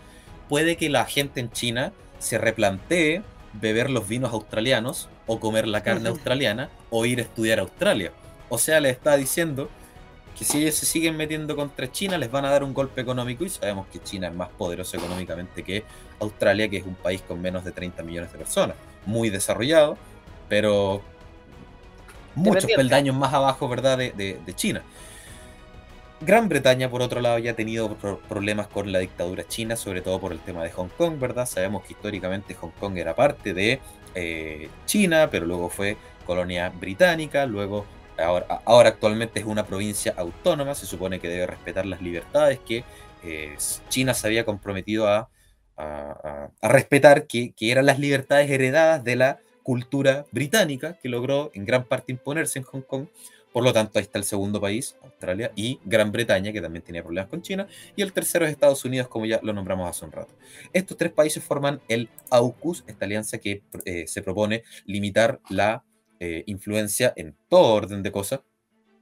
puede 0.49 0.77
que 0.77 0.89
la 0.89 1.05
gente 1.05 1.39
en 1.39 1.51
China 1.51 1.93
se 2.19 2.39
replantee 2.39 3.23
beber 3.53 3.91
los 3.91 4.09
vinos 4.09 4.33
australianos 4.33 5.09
o 5.27 5.41
comer 5.41 5.67
la 5.67 5.83
carne 5.83 6.09
australiana 6.09 6.71
o 6.91 7.05
ir 7.07 7.19
a 7.19 7.23
estudiar 7.23 7.59
a 7.59 7.63
Australia. 7.63 8.13
O 8.49 8.59
sea, 8.59 8.81
le 8.81 8.91
está 8.91 9.17
diciendo 9.17 9.69
que 10.37 10.45
si 10.45 10.63
ellos 10.63 10.75
se 10.75 10.87
siguen 10.87 11.17
metiendo 11.17 11.55
contra 11.57 11.91
China 11.91 12.17
les 12.19 12.31
van 12.31 12.45
a 12.45 12.51
dar 12.51 12.65
un 12.65 12.73
golpe 12.73 13.01
económico 13.01 13.45
y 13.45 13.49
sabemos 13.49 13.87
que 13.89 14.01
China 14.01 14.29
es 14.29 14.35
más 14.35 14.49
poderoso 14.49 14.97
económicamente 14.97 15.63
que 15.63 15.85
Australia, 16.21 16.69
que 16.69 16.79
es 16.79 16.87
un 16.87 16.95
país 16.95 17.23
con 17.23 17.41
menos 17.41 17.65
de 17.65 17.73
30 17.73 18.03
millones 18.03 18.33
de 18.33 18.39
personas, 18.39 18.77
muy 19.07 19.31
desarrollado, 19.31 19.97
pero 20.49 21.03
muchos 22.35 22.67
peldaños 22.67 23.17
más 23.17 23.33
abajo, 23.33 23.69
¿verdad?, 23.69 23.99
de, 23.99 24.13
de 24.13 24.55
China. 24.55 24.83
Gran 26.23 26.51
Bretaña, 26.51 26.91
por 26.91 27.01
otro 27.01 27.23
lado, 27.23 27.39
ya 27.39 27.53
ha 27.53 27.57
tenido 27.57 27.97
problemas 28.29 28.67
con 28.67 28.93
la 28.93 28.99
dictadura 28.99 29.49
china, 29.49 29.75
sobre 29.75 30.03
todo 30.03 30.21
por 30.21 30.33
el 30.33 30.39
tema 30.39 30.63
de 30.63 30.71
Hong 30.71 30.91
Kong, 30.99 31.19
¿verdad? 31.19 31.47
Sabemos 31.47 31.83
que 31.83 31.95
históricamente 31.95 32.55
Hong 32.55 32.73
Kong 32.79 32.99
era 32.99 33.15
parte 33.15 33.55
de 33.55 33.81
eh, 34.15 34.69
China, 34.85 35.29
pero 35.31 35.47
luego 35.47 35.71
fue 35.71 35.97
colonia 36.27 36.69
británica, 36.69 37.47
luego, 37.47 37.87
ahora, 38.19 38.61
ahora, 38.67 38.91
actualmente 38.91 39.41
es 39.41 39.47
una 39.47 39.65
provincia 39.65 40.13
autónoma, 40.15 40.75
se 40.75 40.85
supone 40.85 41.21
que 41.21 41.29
debe 41.29 41.47
respetar 41.47 41.87
las 41.87 42.03
libertades 42.03 42.59
que 42.59 42.85
eh, 43.23 43.57
China 43.89 44.13
se 44.13 44.27
había 44.27 44.45
comprometido 44.45 45.09
a, 45.09 45.31
respetar, 46.63 47.27
que, 47.27 47.53
que 47.53 47.71
eran 47.71 47.87
las 47.87 47.99
libertades 47.99 48.51
heredadas 48.51 49.05
de 49.05 49.17
la 49.17 49.39
cultura 49.63 50.25
británica, 50.33 50.99
que 51.03 51.09
logró 51.09 51.51
en 51.55 51.65
gran 51.65 51.85
parte 51.85 52.13
imponerse 52.13 52.59
en 52.59 52.65
Hong 52.65 52.83
Kong 52.83 53.07
por 53.53 53.65
lo 53.65 53.73
tanto, 53.73 53.99
ahí 53.99 54.05
está 54.05 54.19
el 54.19 54.25
segundo 54.25 54.61
país, 54.61 54.97
Australia, 55.03 55.51
y 55.57 55.81
Gran 55.85 56.13
Bretaña, 56.13 56.53
que 56.53 56.61
también 56.61 56.85
tiene 56.85 57.03
problemas 57.03 57.29
con 57.29 57.43
China, 57.43 57.67
y 57.97 58.03
el 58.03 58.13
tercero 58.13 58.45
es 58.45 58.53
Estados 58.53 58.85
Unidos, 58.85 59.09
como 59.09 59.27
ya 59.27 59.41
lo 59.43 59.53
nombramos 59.53 59.91
hace 59.91 60.05
un 60.05 60.13
rato. 60.13 60.33
Estos 60.73 60.97
tres 60.97 61.13
países 61.13 61.43
forman 61.43 61.81
el 61.89 62.09
AUKUS, 62.31 62.85
esta 62.87 63.05
alianza 63.07 63.39
que 63.39 63.63
eh, 63.85 64.07
se 64.07 64.23
propone 64.23 64.63
limitar 64.87 65.41
la 65.49 65.83
eh, 66.21 66.45
influencia 66.47 67.13
en 67.17 67.35
todo 67.49 67.75
orden 67.75 68.03
de 68.03 68.13
cosas 68.13 68.41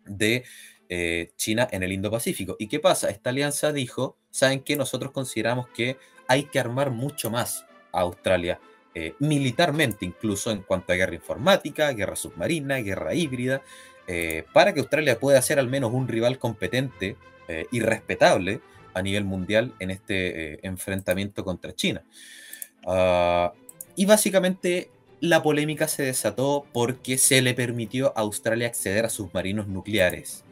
de 0.06 0.44
eh, 0.88 1.30
China 1.36 1.68
en 1.70 1.82
el 1.82 1.92
Indo-Pacífico. 1.92 2.56
¿Y 2.58 2.68
qué 2.68 2.80
pasa? 2.80 3.10
Esta 3.10 3.30
alianza 3.30 3.72
dijo, 3.72 4.16
¿saben 4.30 4.60
qué? 4.60 4.76
Nosotros 4.76 5.12
consideramos 5.12 5.68
que 5.68 5.96
hay 6.26 6.44
que 6.44 6.60
armar 6.60 6.90
mucho 6.90 7.30
más 7.30 7.66
a 7.92 8.00
Australia, 8.00 8.60
militarmente 9.20 10.04
incluso 10.04 10.50
en 10.50 10.62
cuanto 10.62 10.92
a 10.92 10.96
guerra 10.96 11.14
informática, 11.14 11.92
guerra 11.92 12.16
submarina, 12.16 12.78
guerra 12.78 13.14
híbrida, 13.14 13.62
eh, 14.10 14.44
para 14.54 14.72
que 14.72 14.80
Australia 14.80 15.20
pueda 15.20 15.40
ser 15.42 15.58
al 15.58 15.68
menos 15.68 15.92
un 15.92 16.08
rival 16.08 16.38
competente 16.38 17.16
eh, 17.46 17.66
y 17.70 17.80
respetable 17.80 18.62
a 18.94 19.02
nivel 19.02 19.24
mundial 19.24 19.74
en 19.80 19.90
este 19.90 20.54
eh, 20.54 20.60
enfrentamiento 20.62 21.44
contra 21.44 21.74
China. 21.74 22.02
Ah, 22.86 23.52
y 23.96 24.06
básicamente 24.06 24.90
la 25.20 25.42
polémica 25.42 25.88
se 25.88 26.04
desató 26.04 26.64
porque 26.72 27.18
se 27.18 27.42
le 27.42 27.52
permitió 27.52 28.14
a 28.16 28.22
Australia 28.22 28.68
acceder 28.68 29.04
a 29.04 29.10
submarinos 29.10 29.68
nucleares. 29.68 30.42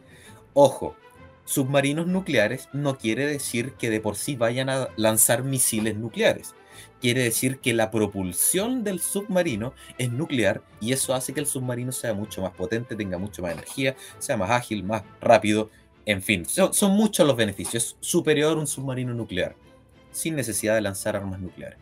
Ojo, 0.58 0.96
submarinos 1.44 2.06
nucleares 2.06 2.70
no 2.72 2.96
quiere 2.96 3.26
decir 3.26 3.72
que 3.72 3.90
de 3.90 4.00
por 4.00 4.16
sí 4.16 4.36
vayan 4.36 4.70
a 4.70 4.88
lanzar 4.96 5.44
misiles 5.44 5.96
nucleares 5.96 6.54
quiere 7.00 7.22
decir 7.22 7.58
que 7.58 7.74
la 7.74 7.90
propulsión 7.90 8.84
del 8.84 9.00
submarino 9.00 9.74
es 9.98 10.10
nuclear 10.10 10.62
y 10.80 10.92
eso 10.92 11.14
hace 11.14 11.32
que 11.32 11.40
el 11.40 11.46
submarino 11.46 11.92
sea 11.92 12.14
mucho 12.14 12.42
más 12.42 12.52
potente, 12.52 12.96
tenga 12.96 13.18
mucho 13.18 13.42
más 13.42 13.52
energía, 13.52 13.96
sea 14.18 14.36
más 14.36 14.50
ágil, 14.50 14.84
más 14.84 15.02
rápido, 15.20 15.70
en 16.04 16.22
fin, 16.22 16.44
son, 16.46 16.92
muchos 16.92 17.26
los 17.26 17.36
beneficios. 17.36 17.96
Superior 18.00 18.56
a 18.56 18.60
un 18.60 18.66
submarino 18.66 19.12
nuclear, 19.12 19.56
sin 20.12 20.36
necesidad 20.36 20.74
de 20.74 20.80
lanzar 20.80 21.16
armas 21.16 21.40
nucleares. 21.40 21.78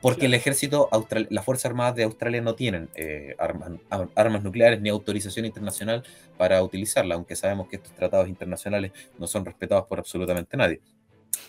Porque 0.00 0.26
el 0.26 0.34
ejército, 0.34 0.88
austral 0.92 1.26
las 1.30 1.44
Fuerzas 1.44 1.66
Armadas 1.66 1.94
de 1.94 2.04
Australia 2.04 2.40
no 2.40 2.54
tienen 2.54 2.88
eh, 2.94 3.34
armas, 3.38 3.72
armas 4.14 4.42
nucleares 4.42 4.80
ni 4.80 4.88
autorización 4.88 5.44
internacional 5.44 6.04
para 6.38 6.62
utilizarla, 6.62 7.16
aunque 7.16 7.36
sabemos 7.36 7.68
que 7.68 7.76
estos 7.76 7.92
tratados 7.94 8.28
internacionales 8.28 8.92
no 9.18 9.26
son 9.26 9.44
respetados 9.44 9.86
por 9.86 9.98
absolutamente 9.98 10.56
nadie. 10.56 10.80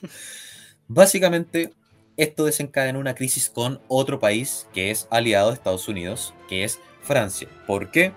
Básicamente, 0.87 1.73
esto 2.17 2.45
desencadena 2.45 2.99
una 2.99 3.15
crisis 3.15 3.49
con 3.49 3.79
otro 3.87 4.19
país 4.19 4.67
que 4.73 4.91
es 4.91 5.07
aliado 5.09 5.49
de 5.49 5.55
Estados 5.55 5.87
Unidos, 5.87 6.33
que 6.49 6.65
es 6.65 6.79
Francia. 7.01 7.47
¿Por 7.65 7.89
qué? 7.91 8.11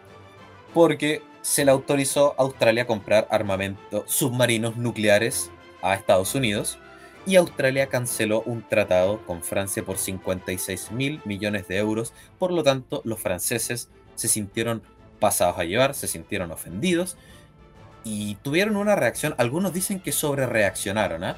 Porque 0.73 1.23
se 1.43 1.65
le 1.65 1.71
autorizó 1.71 2.33
a 2.33 2.43
Australia 2.43 2.83
a 2.83 2.87
comprar 2.87 3.29
armamento, 3.31 4.05
submarinos 4.09 4.77
nucleares 4.77 5.51
a 5.83 5.95
Estados 5.95 6.35
Unidos 6.35 6.79
y 7.27 7.37
Australia 7.37 7.89
canceló 7.89 8.43
un 8.43 8.63
tratado 8.69 9.25
con 9.27 9.43
Francia 9.43 9.85
por 9.85 9.99
56 9.99 10.93
mil 10.93 11.21
millones 11.25 11.69
de 11.69 11.79
euros. 11.79 12.13
Por 12.39 12.53
lo 12.53 12.63
tanto, 12.63 13.01
los 13.05 13.21
franceses 13.21 13.89
se 14.15 14.29
sintieron 14.29 14.83
pasados 15.19 15.59
a 15.59 15.65
llevar, 15.65 15.95
se 15.95 16.07
sintieron 16.07 16.51
ofendidos 16.51 17.17
y 18.05 18.37
tuvieron 18.37 18.77
una 18.77 18.95
reacción. 18.95 19.35
Algunos 19.39 19.73
dicen 19.73 20.01
que 20.01 20.13
sobre 20.13 20.47
reaccionaron, 20.47 21.25
¿ah? 21.25 21.37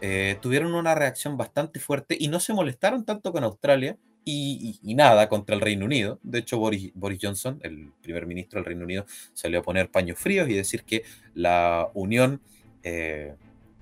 Eh, 0.00 0.36
tuvieron 0.40 0.74
una 0.74 0.94
reacción 0.94 1.36
bastante 1.36 1.80
fuerte 1.80 2.16
y 2.18 2.28
no 2.28 2.38
se 2.38 2.52
molestaron 2.52 3.04
tanto 3.04 3.32
con 3.32 3.44
Australia 3.44 3.96
y, 4.24 4.78
nada 4.82 5.28
contra 5.28 5.54
el 5.54 5.60
Reino 5.60 5.84
Unido. 5.84 6.18
De 6.22 6.40
hecho, 6.40 6.58
Boris, 6.58 6.92
Johnson, 7.20 7.58
el 7.62 7.92
primer 8.02 8.26
ministro 8.26 8.58
del 8.58 8.66
Reino 8.66 8.84
Unido, 8.84 9.06
salió 9.32 9.60
a 9.60 9.62
poner 9.62 9.90
paños 9.90 10.18
fríos 10.18 10.48
y 10.48 10.54
decir 10.54 10.84
que 10.84 11.04
la 11.34 11.88
unión 11.94 12.40
eh, 12.82 13.34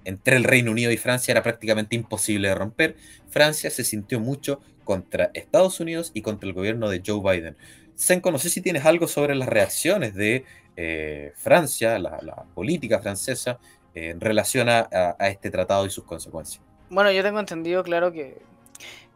entre 0.04 0.36
el 0.36 0.44
Reino 0.44 0.70
Unido 0.70 0.90
y 0.90 0.96
Francia 0.96 1.32
era 1.32 1.42
prácticamente 1.42 1.96
imposible 1.96 2.48
de 2.48 2.54
romper. 2.54 2.96
Francia 3.28 3.70
se 3.70 3.84
sintió 3.84 4.20
mucho 4.20 4.60
contra 4.84 5.30
Estados 5.34 5.80
Unidos 5.80 6.10
y 6.14 6.22
contra 6.22 6.48
el 6.48 6.54
gobierno 6.54 6.88
de 6.88 7.02
Joe 7.04 7.20
Biden. 7.20 7.56
Senko, 7.94 8.30
no 8.30 8.38
sé 8.38 8.50
si 8.50 8.60
tienes 8.60 8.84
algo 8.84 9.06
sobre 9.06 9.34
las 9.34 9.48
reacciones 9.48 10.14
de 10.14 10.44
eh, 10.76 11.32
Francia, 11.36 11.98
la 11.98 12.44
política 12.54 12.98
francesa, 13.00 13.58
en 13.94 14.20
relación 14.20 14.68
a, 14.68 15.16
este 15.20 15.50
tratado 15.50 15.86
y 15.86 15.90
sus 15.90 16.04
consecuencias. 16.04 16.62
Bueno, 16.90 17.10
yo 17.12 17.22
tengo 17.22 17.40
entendido, 17.40 17.82
claro, 17.82 18.12
que, 18.12 18.42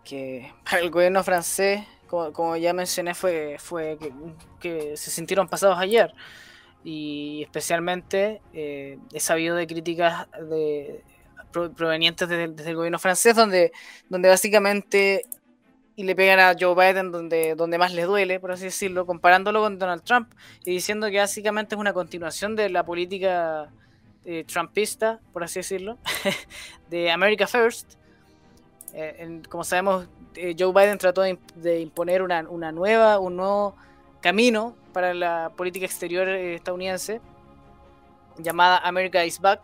que 0.05 0.51
para 0.64 0.81
el 0.81 0.90
gobierno 0.90 1.22
francés, 1.24 1.83
como, 2.07 2.57
ya 2.57 2.72
mencioné, 2.72 3.14
fue, 3.14 3.57
fue 3.59 3.98
que, 4.61 4.96
se 4.96 5.11
sintieron 5.11 5.48
pasados 5.48 5.79
ayer. 5.79 6.14
Y 6.84 7.42
especialmente 7.42 8.40
eh, 8.52 8.98
he 9.12 9.20
sabido 9.20 9.56
de 9.56 9.66
críticas 9.66 10.26
de, 10.48 11.02
provenientes 11.52 12.28
desde, 12.28 12.70
el 12.70 12.76
gobierno 12.76 12.98
francés, 12.98 13.34
donde, 13.34 13.72
donde 14.08 14.28
básicamente 14.28 15.24
y 15.98 16.04
le 16.04 16.14
pegan 16.14 16.38
a 16.38 16.54
Joe 16.58 16.76
Biden 16.76 17.10
donde, 17.10 17.56
donde 17.56 17.76
más 17.76 17.92
les 17.92 18.06
duele, 18.06 18.38
por 18.38 18.52
así 18.52 18.66
decirlo, 18.66 19.04
comparándolo 19.04 19.62
con 19.62 19.80
Donald 19.80 20.04
Trump 20.04 20.32
y 20.64 20.70
diciendo 20.70 21.10
que 21.10 21.18
básicamente 21.18 21.74
es 21.74 21.80
una 21.80 21.92
continuación 21.92 22.54
de 22.54 22.68
la 22.68 22.84
política 22.84 23.68
eh, 24.24 24.44
trumpista, 24.44 25.18
por 25.32 25.42
así 25.42 25.58
decirlo, 25.58 25.98
de 26.90 27.10
America 27.10 27.48
First. 27.48 27.94
Eh, 28.94 29.42
como 29.48 29.64
sabemos, 29.64 30.08
eh, 30.36 30.54
Joe 30.56 30.72
Biden 30.72 30.98
trató 30.98 31.22
de, 31.22 31.80
imponer 31.80 32.22
una, 32.22 32.42
nueva, 32.70 33.18
un 33.18 33.34
nuevo 33.34 33.74
camino 34.20 34.74
para 34.92 35.14
la 35.14 35.50
política 35.57 35.87
exterior 35.87 36.28
estadounidense, 36.28 37.20
llamada 38.38 38.78
America 38.78 39.24
is 39.24 39.40
Back, 39.40 39.61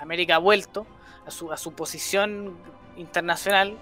América 0.00 0.36
ha 0.36 0.38
vuelto 0.38 0.86
a 1.26 1.30
su, 1.30 1.52
a 1.52 1.56
su 1.56 1.72
posición 1.72 2.56
internacional. 2.96 3.76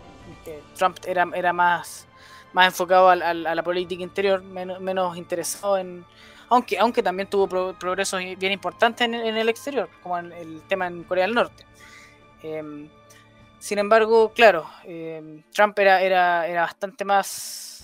Trump 0.76 0.98
era, 1.06 1.26
era 1.34 1.52
más, 1.52 2.06
más 2.52 2.66
enfocado 2.66 3.08
a, 3.10 3.14
la 3.16 3.62
política 3.62 4.02
interior, 4.02 4.42
menos 4.42 5.16
interesado 5.16 5.78
en, 5.78 6.04
aunque, 6.48 6.78
aunque 6.78 7.02
también 7.02 7.28
tuvo 7.28 7.48
progresos 7.74 8.20
bien 8.38 8.52
importantes 8.52 9.06
en, 9.06 9.14
el 9.14 9.48
exterior, 9.48 9.88
como 10.02 10.18
en 10.18 10.32
el 10.32 10.62
tema 10.62 10.86
en 10.86 11.02
Corea 11.04 11.26
del 11.26 11.34
Norte. 11.34 11.64
Em, 12.42 12.88
Sin 13.58 13.78
embargo, 13.78 14.32
claro, 14.32 14.68
eh, 14.84 15.42
Trump 15.52 15.78
era, 15.78 16.00
era, 16.00 16.46
era, 16.46 16.62
bastante 16.62 17.04
más, 17.04 17.75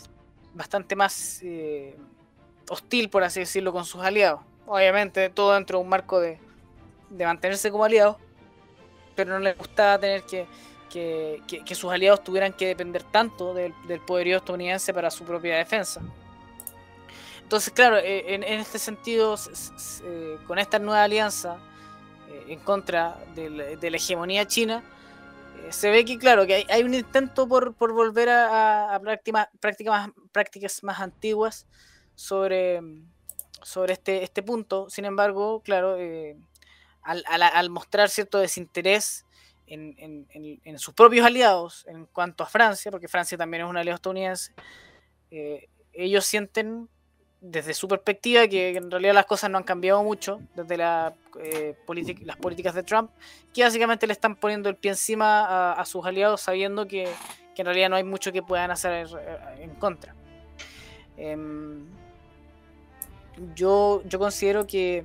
bastante 0.54 0.96
más 0.96 1.40
eh, 1.42 1.96
hostil, 2.68 3.08
por 3.10 3.24
así 3.24 3.40
decirlo, 3.40 3.72
con 3.72 3.84
sus 3.84 4.02
aliados. 4.02 4.40
Obviamente, 4.66 5.28
todo 5.30 5.54
dentro 5.54 5.78
de 5.78 5.84
un 5.84 5.88
marco 5.88 6.20
de, 6.20 6.38
de 7.10 7.24
mantenerse 7.24 7.70
como 7.70 7.84
aliado, 7.84 8.18
pero 9.14 9.32
no 9.32 9.38
le 9.40 9.54
gustaba 9.54 9.98
tener 9.98 10.22
que, 10.22 10.46
que, 10.90 11.42
que, 11.64 11.74
sus 11.74 11.90
aliados 11.90 12.22
tuvieran 12.22 12.52
que 12.52 12.66
depender 12.66 13.02
tanto 13.02 13.54
del, 13.54 13.74
poderío 14.06 14.38
estadounidense 14.38 14.94
para 14.94 15.10
su 15.10 15.24
propia 15.24 15.56
defensa. 15.56 16.00
Entonces, 17.42 17.72
claro, 17.72 17.98
eh, 17.98 18.34
en, 18.34 18.42
en 18.42 18.60
este 18.60 18.78
sentido, 18.78 19.36
con 20.46 20.58
esta 20.58 20.78
nueva 20.78 21.02
alianza 21.02 21.58
en 22.48 22.60
contra 22.60 23.18
de 23.34 23.76
de 23.76 23.90
la 23.90 23.96
hegemonía 23.96 24.46
china, 24.46 24.82
se 25.70 25.90
ve 25.90 26.05
que, 26.05 26.18
claro, 26.18 26.46
que 26.46 26.66
hay, 26.68 26.83
un 26.83 26.94
intento 26.94 27.48
por, 27.48 27.75
volver 27.75 28.29
a, 28.29 29.01
prácticas, 29.03 29.48
prácticas, 30.31 30.83
más, 30.83 31.01
antiguas 31.01 31.66
sobre, 32.14 32.81
sobre 33.62 33.94
este, 33.94 34.22
este 34.22 34.42
punto. 34.42 34.90
Sin 34.90 35.05
embargo, 35.05 35.62
claro, 35.62 35.96
eh, 35.98 36.37
al, 37.03 37.70
mostrar 37.70 38.09
cierto 38.09 38.38
desinterés 38.38 39.27
en, 39.66 40.79
sus 40.79 40.94
propios 40.94 41.27
aliados 41.27 41.87
en 41.87 42.07
cuanto 42.07 42.44
a 42.44 42.46
Francia, 42.46 42.90
porque 42.90 43.09
Francia 43.09 43.38
también 43.38 43.64
es 43.64 43.70
un 43.70 43.77
aliado 43.77 43.96
estadounidense, 43.96 44.53
eh, 45.31 45.68
ellos 45.92 46.25
sienten 46.25 46.88
desde 47.42 47.74
su 47.74 47.88
perspectiva, 47.88 48.46
que 48.46 48.76
en 48.76 48.88
realidad 48.88 49.14
las 49.14 49.26
cosas 49.26 49.50
no 49.50 49.59
han 49.59 49.64
cambiado 49.64 50.02
mucho 50.05 50.40
desde 50.55 50.76
la, 50.76 51.12
eh, 51.40 51.76
las 52.24 52.37
políticas 52.37 52.72
de 52.72 52.85
Trump, 52.85 53.11
que 53.52 53.64
básicamente 53.64 54.07
le 54.07 54.12
están 54.12 54.37
poniendo 54.37 54.68
el 54.68 54.76
pie 54.76 54.92
encima 54.92 55.72
a, 55.72 55.85
sus 55.85 56.07
aliados 56.07 56.40
sabiendo 56.40 56.87
que, 56.87 57.09
en 57.57 57.66
realidad 57.66 57.90
no 57.90 57.96
hay 57.96 58.05
mucho 58.05 58.33
que 58.33 58.42
puedan 58.42 58.70
hacer 58.70 59.07
eh, 59.07 59.38
en 59.59 59.70
contra. 59.70 60.14
Em, 61.16 61.85
yo, 63.57 64.02
yo 64.05 64.18
considero 64.20 64.64
que, 64.66 65.05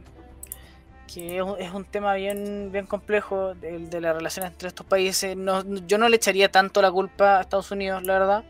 que 1.11 1.37
es, 1.37 1.71
un, 1.73 1.85
tema 1.85 2.13
bien, 2.13 2.71
bien 2.71 2.85
complejo 2.85 3.53
el 3.61 3.89
de 3.89 3.99
las 3.99 4.15
relaciones 4.15 4.51
entre 4.51 4.67
estos 4.67 4.85
países. 4.85 5.35
No, 5.35 5.63
yo 5.87 5.97
no 5.97 6.07
le 6.07 6.17
echaría 6.17 6.51
tanto 6.51 6.83
la 6.83 6.91
culpa 6.91 7.39
a 7.39 7.41
Estados 7.41 7.71
Unidos, 7.71 8.03
la 8.03 8.13
verdad 8.13 8.45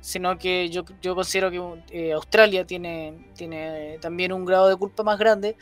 sino 0.00 0.38
que 0.38 0.70
yo, 0.70 0.84
yo 1.02 1.14
considero 1.14 1.50
que 1.50 1.60
eh, 1.90 2.12
Australia 2.12 2.64
tiene, 2.64 3.26
tiene 3.34 3.98
también 4.00 4.32
un 4.32 4.44
grado 4.44 4.68
de 4.68 4.76
culpa 4.76 5.02
más 5.02 5.18
grande. 5.18 5.56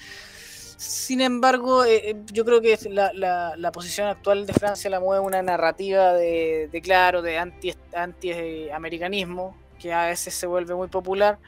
Sin 0.77 1.21
embargo, 1.21 1.85
eh, 1.85 2.11
eh, 2.11 2.17
yo 2.33 2.45
creo 2.45 2.61
que 2.61 2.79
la, 2.89 3.13
la, 3.13 3.73
posición 3.73 4.07
actual 4.07 4.47
de 4.47 4.53
Francia 4.53 4.89
la 4.89 5.01
mueve 5.01 5.25
una 5.25 5.43
narrativa 5.43 6.13
de, 6.13 6.69
de 6.71 6.81
claro, 6.81 7.21
de 7.21 7.39
anti-americanismo, 7.39 9.49
anti 9.49 9.59
que 9.81 9.93
a 9.93 10.07
veces 10.07 10.35
se 10.35 10.47
vuelve 10.47 10.73
muy 10.75 10.87
popular. 10.87 11.39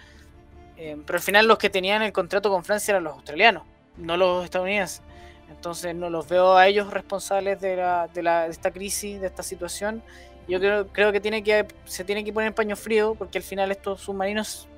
pero 0.77 1.17
al 1.17 1.23
final 1.23 1.47
los 1.47 1.59
que 1.59 1.71
tenían 1.71 2.03
el 2.03 2.13
contrato 2.13 2.51
con 2.51 2.65
Francia 2.65 2.91
eran 2.93 3.05
los 3.05 3.15
australianos, 3.15 3.63
no 3.97 4.17
los 4.17 4.45
estadounidenses. 4.45 5.03
Entonces 5.49 5.95
no 5.95 6.11
los 6.11 6.29
veo 6.29 6.57
a 6.57 6.67
ellos 6.67 6.93
responsables 6.93 7.61
de, 7.61 7.77
la, 7.77 8.09
de, 8.09 8.23
la, 8.23 8.45
de 8.45 8.51
esta 8.51 8.71
crisis, 8.71 9.21
de 9.21 9.27
esta 9.27 9.43
situación, 9.43 10.03
yo 10.49 10.59
creo, 10.59 10.87
creo 10.89 11.13
que, 11.13 11.21
tiene 11.21 11.43
que 11.43 11.67
se 11.85 12.05
tiene 12.05 12.25
que 12.25 12.33
poner 12.33 12.49
en 12.49 12.55
paño 12.55 12.77
frío 12.77 13.15
porque 13.15 13.39
al 13.39 13.45
final 13.45 13.71
estos 13.71 14.01
submarinos 14.01 14.69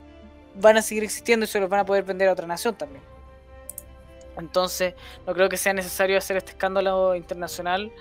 van 0.55 0.77
a 0.77 0.83
seguir 0.83 1.05
existiendo 1.05 1.45
y 1.45 1.49
se 1.49 1.61
los 1.61 1.69
van 1.69 1.81
a 1.81 1.87
poder 1.87 2.05
vender 2.05 2.29
a 2.29 2.33
otra 2.33 2.47
nación 2.47 2.75
también. 2.75 3.03
Entonces, 4.37 4.95
no 5.27 5.35
creo 5.35 5.49
que 5.49 5.57
sea 5.57 5.73
necesario 5.73 6.17
hacer 6.19 6.37
este 6.37 6.53
escándalo 6.53 7.15
internacional 7.15 7.93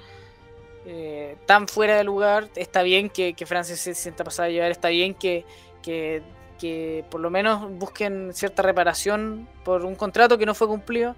eh, 0.86 1.38
tan 1.46 1.68
fuera 1.68 1.96
de 1.96 2.04
lugar. 2.04 2.50
Está 2.56 2.84
bien 2.84 3.10
que, 3.10 3.36
Francia 3.46 3.76
se 3.76 3.94
sienta 3.94 4.24
pasada 4.24 4.48
a 4.48 4.52
llevar, 4.52 4.72
está 4.72 4.90
bien 4.90 5.14
que, 5.14 5.46
que, 5.84 6.22
que, 6.60 7.06
por 7.10 7.22
lo 7.22 7.30
menos 7.30 7.70
busquen 7.78 8.34
cierta 8.34 8.62
reparación 8.62 9.48
por 9.64 9.86
un 9.86 9.96
contrato 9.96 10.38
que 10.38 10.46
no 10.46 10.56
fue 10.56 10.68
cumplido, 10.68 11.16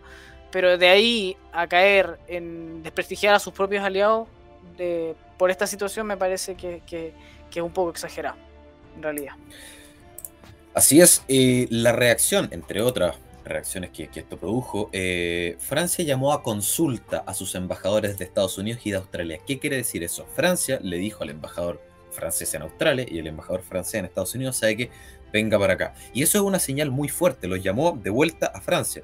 pero 0.51 0.77
de 0.77 0.89
ahí 0.89 1.37
a 1.51 1.67
caer 1.67 2.19
en 2.27 2.83
desprestigiar 2.83 3.35
a 3.35 3.39
sus 3.39 3.53
propios 3.53 3.83
aliados, 3.83 4.27
por 5.37 5.51
esta 5.51 5.67
situación 5.67 6.07
me 6.07 6.17
parece 6.17 6.55
que, 6.55 7.13
es 7.53 7.61
un 7.61 7.71
poco 7.71 7.91
exagerado, 7.91 8.37
en 8.95 9.03
realidad. 9.03 9.33
Así 10.73 11.01
es, 11.01 11.23
la 11.27 11.91
reacción, 11.91 12.49
entre 12.51 12.81
otras 12.81 13.17
reacciones 13.43 13.91
que, 13.91 14.09
esto 14.13 14.37
produjo, 14.37 14.89
eh, 14.91 15.57
Francia 15.59 16.03
llamó 16.03 16.33
a 16.33 16.41
consulta 16.41 17.23
a 17.27 17.33
sus 17.33 17.55
embajadores 17.55 18.17
de 18.17 18.25
Estados 18.25 18.57
Unidos 18.57 18.81
y 18.85 18.91
de 18.91 18.97
Australia. 18.97 19.39
¿Qué 19.45 19.59
quiere 19.59 19.77
decir 19.77 20.03
eso? 20.03 20.25
Francia 20.33 20.79
le 20.81 20.97
dijo 20.97 21.23
al 21.23 21.29
embajador 21.29 21.81
francés 22.11 22.53
en 22.53 22.61
Australia 22.61 23.05
y 23.09 23.19
el 23.19 23.27
embajador 23.27 23.63
francés 23.63 23.95
en 23.95 24.05
Estados 24.05 24.33
Unidos 24.35 24.55
sabe 24.55 24.77
que 24.77 24.91
venga 25.31 25.59
para 25.59 25.73
acá. 25.73 25.95
Y 26.13 26.23
eso 26.23 26.37
es 26.37 26.43
una 26.43 26.59
señal 26.59 26.91
muy 26.91 27.09
fuerte, 27.09 27.47
los 27.47 27.61
llamó 27.61 27.91
de 27.91 28.09
vuelta 28.09 28.47
a 28.47 28.61
Francia 28.61 29.03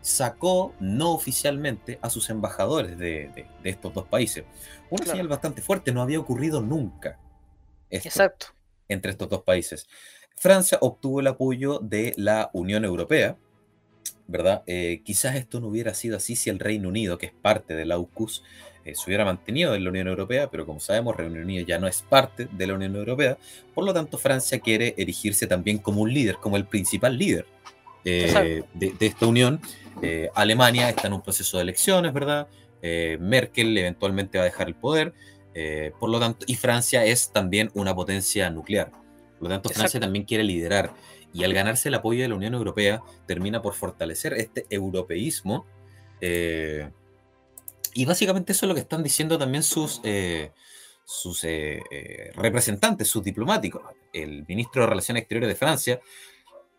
sacó 0.00 0.74
no 0.80 1.12
oficialmente 1.12 1.98
a 2.02 2.10
sus 2.10 2.30
embajadores 2.30 2.98
de, 2.98 3.46
estos 3.64 3.92
dos 3.92 4.06
países. 4.06 4.44
Una 4.88 5.06
señal 5.06 5.28
bastante 5.28 5.62
fuerte, 5.62 5.92
no 5.92 6.02
había 6.02 6.20
ocurrido 6.20 6.60
nunca. 6.60 7.18
Exacto. 7.90 8.46
Entre 8.88 9.12
estos 9.12 9.28
dos 9.28 9.42
países. 9.42 9.88
Francia 10.36 10.78
obtuvo 10.80 11.20
el 11.20 11.26
apoyo 11.26 11.80
de 11.80 12.14
la 12.16 12.50
Unión 12.52 12.84
Europea, 12.84 13.36
¿verdad? 14.26 14.62
Eh, 14.66 15.02
quizás 15.04 15.36
esto 15.36 15.60
no 15.60 15.68
hubiera 15.68 15.92
sido 15.92 16.16
así 16.16 16.34
si 16.36 16.50
el 16.50 16.58
Reino 16.58 16.88
Unido, 16.88 17.18
que 17.18 17.26
es 17.26 17.32
parte 17.32 17.74
de 17.74 17.84
la 17.84 17.96
AUKUS, 17.96 18.42
eh, 18.84 18.94
se 18.94 19.04
hubiera 19.06 19.24
mantenido 19.24 19.74
en 19.74 19.84
la 19.84 19.90
Unión 19.90 20.08
Europea, 20.08 20.50
pero 20.50 20.64
como 20.64 20.80
sabemos, 20.80 21.16
Reino 21.16 21.40
Unido 21.40 21.66
ya 21.66 21.78
no 21.78 21.86
es 21.86 22.02
parte 22.02 22.48
de 22.50 22.66
la 22.66 22.74
Unión 22.74 22.96
Europea, 22.96 23.36
por 23.74 23.84
lo 23.84 23.92
tanto 23.92 24.16
Francia 24.16 24.58
quiere 24.60 24.94
erigirse 24.96 25.46
también 25.46 25.78
como 25.78 26.00
un 26.00 26.14
líder, 26.14 26.36
como 26.36 26.56
el 26.56 26.66
principal 26.66 27.18
líder 27.18 27.44
eh, 28.04 28.62
de, 28.74 28.94
esta 29.00 29.26
unión. 29.26 29.60
Eh, 30.02 30.30
Alemania 30.34 30.88
está 30.88 31.08
en 31.08 31.14
un 31.14 31.22
proceso 31.22 31.56
de 31.56 31.64
elecciones, 31.64 32.12
¿verdad? 32.12 32.48
Eh, 32.82 33.18
Merkel 33.20 33.76
eventualmente 33.76 34.38
va 34.38 34.44
a 34.44 34.46
dejar 34.46 34.68
el 34.68 34.74
poder, 34.74 35.12
por 35.98 36.08
lo 36.08 36.18
tanto, 36.18 36.46
y 36.48 36.54
Francia 36.54 37.04
es 37.04 37.32
también 37.32 37.70
una 37.74 37.94
potencia 37.94 38.48
nuclear. 38.50 38.90
Por 38.90 39.42
lo 39.42 39.48
tanto, 39.48 39.68
Francia 39.70 40.00
también 40.00 40.24
quiere 40.24 40.44
liderar. 40.44 40.94
Y 41.32 41.44
al 41.44 41.52
ganarse 41.52 41.88
el 41.88 41.94
apoyo 41.94 42.22
de 42.22 42.28
la 42.28 42.34
Unión 42.34 42.54
Europea, 42.54 43.02
termina 43.26 43.60
por 43.60 43.74
fortalecer 43.74 44.32
este 44.34 44.66
europeísmo. 44.70 45.66
y 47.92 48.04
básicamente 48.06 48.52
eso 48.52 48.66
es 48.66 48.68
lo 48.68 48.74
que 48.74 48.80
están 48.82 49.02
diciendo 49.02 49.36
también 49.36 49.62
sus, 49.62 50.00
sus 51.04 51.46
representantes, 52.36 53.08
sus 53.08 53.22
diplomáticos. 53.22 53.82
El 54.12 54.46
ministro 54.46 54.82
de 54.82 54.88
Relaciones 54.88 55.22
Exteriores 55.22 55.48
de 55.48 55.56
Francia 55.56 56.00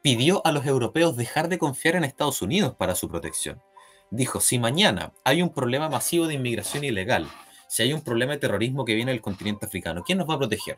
pidió 0.02 0.46
a 0.46 0.52
los 0.52 0.66
europeos 0.66 1.16
dejar 1.16 1.50
de 1.50 1.58
confiar 1.58 1.96
en 1.96 2.04
Estados 2.04 2.42
Unidos 2.42 2.76
para 2.76 2.96
su 2.96 3.10
protección. 3.10 3.62
Dijo, 4.10 4.42
si 4.42 4.60
mañana 4.60 5.14
hay 5.24 5.42
un 5.42 5.54
problema 5.54 5.90
masivo 5.90 6.28
de 6.28 6.34
inmigración 6.34 6.84
ilegal, 6.84 7.28
si 7.68 7.84
hay 7.84 7.94
un 7.94 8.02
problema 8.02 8.34
de 8.34 8.40
terrorismo 8.40 8.84
que 8.84 8.96
viene 8.96 9.12
del 9.12 9.22
continente 9.22 9.66
africano, 9.66 10.04
¿quién 10.06 10.18
nos 10.18 10.30
va 10.30 10.34
a 10.34 10.40
proteger? 10.40 10.78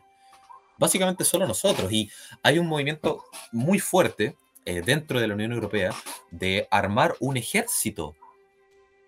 Básicamente 0.78 1.24
solo 1.24 1.46
nosotros. 1.46 1.90
Y 1.92 2.10
hay 2.42 2.58
un 2.58 2.68
movimiento 2.68 3.24
muy 3.50 3.80
fuerte 3.80 4.36
eh, 4.64 4.82
dentro 4.82 5.20
de 5.20 5.26
la 5.26 5.34
Unión 5.34 5.52
Europea 5.52 5.92
de 6.30 6.68
armar 6.70 7.16
un 7.20 7.36
ejército 7.36 8.14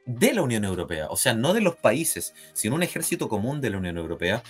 de 0.04 0.32
la 0.32 0.42
Unión 0.42 0.64
Europea, 0.64 1.08
o 1.10 1.16
sea, 1.16 1.34
no 1.34 1.52
de 1.52 1.60
los 1.60 1.76
países, 1.76 2.34
sino 2.52 2.76
un 2.76 2.82
ejército 2.82 3.28
común 3.28 3.60
de 3.60 3.70
la 3.70 3.78
Unión 3.78 3.98
Europea. 3.98 4.42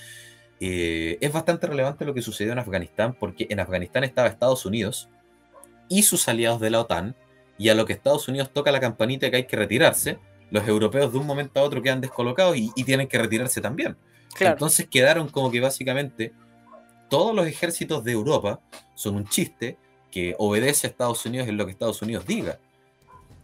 Eh, 0.60 1.18
es 1.20 1.32
bastante 1.32 1.66
relevante 1.66 2.04
lo 2.04 2.14
que 2.14 2.22
sucedió 2.22 2.52
en 2.52 2.58
Afganistán, 2.58 3.16
porque 3.18 3.46
en 3.50 3.60
Afganistán 3.60 4.04
estaba 4.04 4.28
Estados 4.28 4.66
Unidos, 4.66 5.08
y 5.88 6.02
sus 6.02 6.28
aliados 6.28 6.60
de 6.60 6.70
la 6.70 6.80
OTAN, 6.80 7.14
y 7.58 7.68
a 7.68 7.74
lo 7.74 7.86
que 7.86 7.94
Estados 7.94 8.28
Unidos 8.28 8.50
toca 8.52 8.70
la 8.70 8.80
campanita 8.80 9.30
que 9.30 9.36
hay 9.36 9.46
que 9.46 9.56
retirarse, 9.56 10.18
los 10.50 10.66
europeos 10.68 11.12
de 11.12 11.18
un 11.18 11.26
momento 11.26 11.60
a 11.60 11.62
otro 11.62 11.82
quedan 11.82 12.00
descolocados 12.00 12.56
y, 12.56 12.70
tienen 12.84 13.08
que 13.08 13.18
retirarse 13.18 13.60
también. 13.60 13.96
Entonces 14.38 14.86
quedaron 14.88 15.28
como 15.28 15.50
que 15.50 15.60
básicamente 15.60 16.32
todos 17.08 17.34
los 17.34 17.46
ejércitos 17.46 18.04
de 18.04 18.12
Europa 18.12 18.60
son 18.94 19.16
un 19.16 19.26
chiste 19.26 19.78
que 20.10 20.34
obedece 20.38 20.86
a 20.86 20.90
Estados 20.90 21.24
Unidos 21.26 21.48
en 21.48 21.56
lo 21.56 21.64
que 21.64 21.72
Estados 21.72 22.02
Unidos 22.02 22.26
diga. 22.26 22.58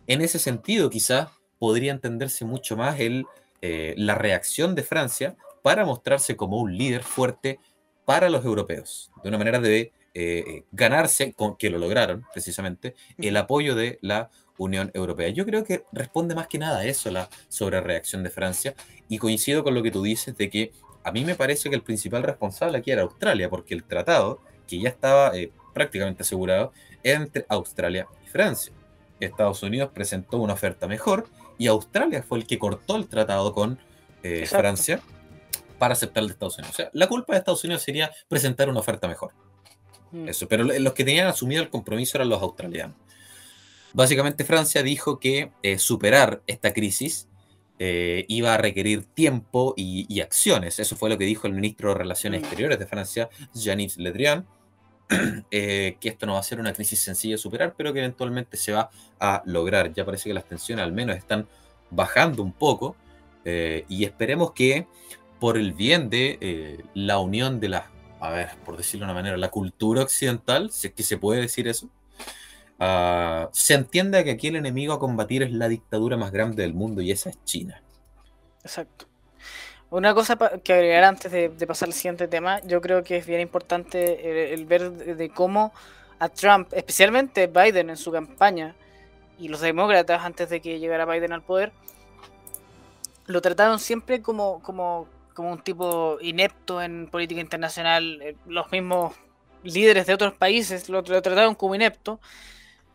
En 0.06 0.20
ese 0.20 0.38
sentido, 0.38 0.90
quizás 0.90 1.28
podría 1.58 1.92
entenderse 1.92 2.44
mucho 2.44 2.76
más 2.76 3.00
el, 3.00 3.24
eh, 3.62 3.94
la 3.96 4.14
reacción 4.14 4.74
de 4.74 4.82
Francia 4.82 5.36
para 5.62 5.84
mostrarse 5.84 6.36
como 6.36 6.58
un 6.58 6.76
líder 6.76 7.02
fuerte 7.02 7.60
para 8.04 8.28
los 8.28 8.44
europeos, 8.44 9.10
de 9.22 9.28
una 9.28 9.38
manera 9.38 9.60
de 9.60 9.92
eh, 10.14 10.44
eh, 10.46 10.64
ganarse, 10.72 11.32
con, 11.32 11.56
que 11.56 11.70
lo 11.70 11.78
lograron 11.78 12.26
precisamente, 12.34 12.94
el 13.16 13.34
apoyo 13.38 13.74
de 13.74 13.98
la 14.02 14.30
Unión 14.58 14.90
Europea. 14.92 15.30
Yo 15.30 15.46
creo 15.46 15.64
que 15.64 15.84
responde 15.90 16.34
más 16.34 16.48
que 16.48 16.58
nada 16.58 16.80
a 16.80 16.84
eso 16.84 17.10
la 17.10 17.30
sobrereacción 17.48 18.22
de 18.22 18.28
Francia 18.28 18.74
y 19.08 19.16
coincido 19.16 19.64
con 19.64 19.74
lo 19.74 19.82
que 19.82 19.90
tú 19.90 20.02
dices 20.02 20.36
de 20.36 20.50
que 20.50 20.72
a 21.02 21.12
mí 21.12 21.24
me 21.24 21.34
parece 21.34 21.70
que 21.70 21.76
el 21.76 21.82
principal 21.82 22.22
responsable 22.22 22.76
aquí 22.76 22.90
era 22.90 23.02
Australia, 23.02 23.48
porque 23.48 23.72
el 23.74 23.84
tratado, 23.84 24.40
que 24.68 24.78
ya 24.80 24.90
estaba 24.90 25.34
eh, 25.34 25.50
prácticamente 25.72 26.24
asegurado, 26.24 26.72
entre 27.02 27.46
Australia 27.48 28.06
y 28.24 28.28
Francia. 28.28 28.72
Estados 29.18 29.62
Unidos 29.62 29.92
presentó 29.94 30.38
una 30.38 30.52
oferta 30.52 30.86
mejor 30.86 31.26
y 31.56 31.68
Australia 31.68 32.22
fue 32.22 32.38
el 32.38 32.46
que 32.46 32.58
cortó 32.58 32.96
el 32.96 33.08
tratado 33.08 33.54
con 33.54 33.78
Francia 34.46 35.00
para 35.78 35.94
aceptar 35.94 36.24
de 36.24 36.32
Estados 36.32 36.58
Unidos. 36.58 36.74
O 36.74 36.76
sea, 36.76 36.90
la 36.92 37.08
culpa 37.08 37.32
de 37.32 37.38
Estados 37.38 37.64
Unidos 37.64 37.82
sería 37.82 38.12
presentar 38.28 38.68
una 38.68 38.80
oferta 38.80 39.08
mejor. 39.08 39.32
Mm. 40.12 40.28
Eso, 40.28 40.46
pero 40.46 40.64
los 40.64 40.92
que 40.92 41.04
tenían 41.04 41.26
asumido 41.26 41.62
el 41.62 41.70
compromiso 41.70 42.18
eran 42.18 42.28
los 42.28 42.40
australianos. 42.42 42.96
Básicamente 43.94 44.44
Francia 44.44 44.82
dijo 44.82 45.18
que 45.18 45.50
eh, 45.62 45.78
superar 45.78 46.42
esta 46.46 46.72
crisis 46.72 47.28
eh, 47.78 48.24
iba 48.28 48.54
a 48.54 48.56
requerir 48.56 49.04
tiempo 49.04 49.74
y, 49.76 50.20
acciones. 50.20 50.78
Eso 50.78 50.96
fue 50.96 51.10
lo 51.10 51.18
que 51.18 51.24
dijo 51.24 51.46
el 51.46 51.52
ministro 51.52 51.90
de 51.90 51.96
Relaciones 51.96 52.40
mm. 52.40 52.44
Exteriores 52.44 52.78
de 52.78 52.86
Francia, 52.86 53.28
Jean-Yves 53.54 53.98
Le 53.98 54.12
Drian, 54.12 54.46
eh, 55.50 55.96
que 56.00 56.08
esto 56.08 56.26
no 56.26 56.34
va 56.34 56.38
a 56.38 56.44
ser 56.44 56.60
una 56.60 56.72
crisis 56.72 57.00
sencilla 57.00 57.34
de 57.34 57.38
superar, 57.38 57.74
pero 57.76 57.92
que 57.92 57.98
eventualmente 57.98 58.56
se 58.56 58.72
va 58.72 58.90
a 59.18 59.42
lograr. 59.44 59.92
Ya 59.92 60.04
parece 60.04 60.30
que 60.30 60.34
las 60.34 60.46
tensiones 60.46 60.84
al 60.84 60.92
menos 60.92 61.16
están 61.16 61.46
bajando 61.90 62.42
un 62.42 62.52
poco 62.52 62.96
y 63.44 64.04
esperemos 64.04 64.52
que 64.52 64.86
por 65.40 65.58
el 65.58 65.72
bien 65.72 66.08
de 66.08 66.78
la 66.94 67.18
unión 67.18 67.58
de 67.58 67.68
las, 67.70 67.91
a 68.22 68.30
ver, 68.30 68.50
por 68.64 68.76
decirlo 68.76 69.06
de 69.06 69.12
una 69.12 69.20
manera, 69.20 69.36
la 69.36 69.50
cultura 69.50 70.02
occidental, 70.02 70.70
si 70.70 70.86
es 70.86 70.94
que 70.94 71.02
se 71.02 71.18
puede 71.18 71.40
decir 71.40 71.68
eso, 71.68 71.90
Ah, 72.84 73.48
se 73.52 73.74
entiende 73.74 74.24
que 74.24 74.32
aquí 74.32 74.48
el 74.48 74.56
enemigo 74.56 74.92
a 74.92 74.98
combatir 74.98 75.44
es 75.44 75.52
la 75.52 75.68
dictadura 75.68 76.16
más 76.16 76.32
grande 76.32 76.64
del 76.64 76.74
mundo 76.74 77.00
y 77.00 77.12
esa 77.12 77.30
es 77.30 77.38
China. 77.44 77.80
Exacto. 78.64 79.06
Una 79.90 80.14
cosa 80.14 80.36
que 80.64 80.72
agregar 80.72 81.04
antes 81.04 81.30
de, 81.30 81.48
pasar 81.64 81.90
al 81.90 81.92
siguiente 81.92 82.26
tema, 82.26 82.60
yo 82.62 82.80
creo 82.80 83.04
que 83.04 83.18
es 83.18 83.26
bien 83.26 83.40
importante 83.40 84.52
el, 84.52 84.66
ver 84.66 84.90
de, 84.90 85.30
cómo 85.30 85.72
a 86.18 86.28
Trump, 86.28 86.72
especialmente 86.72 87.46
Biden 87.46 87.90
en 87.90 87.96
su 87.96 88.10
campaña 88.10 88.74
y 89.38 89.46
los 89.46 89.60
demócratas 89.60 90.24
antes 90.24 90.50
de 90.50 90.60
que 90.60 90.80
llegara 90.80 91.04
Biden 91.04 91.32
al 91.32 91.42
poder, 91.42 91.72
lo 93.26 93.40
trataron 93.40 93.78
siempre 93.78 94.22
como, 94.22 94.60
como, 94.60 95.06
como 95.32 95.52
un 95.52 95.62
tipo 95.62 96.18
inepto 96.20 96.82
en 96.82 97.08
política 97.08 97.40
internacional. 97.40 98.20
Eh, 98.22 98.36
los 98.46 98.70
mismos 98.70 99.14
líderes 99.62 100.06
de 100.06 100.14
otros 100.14 100.34
países 100.34 100.88
lo, 100.88 101.02
trataron 101.02 101.54
como 101.54 101.74
inepto 101.74 102.20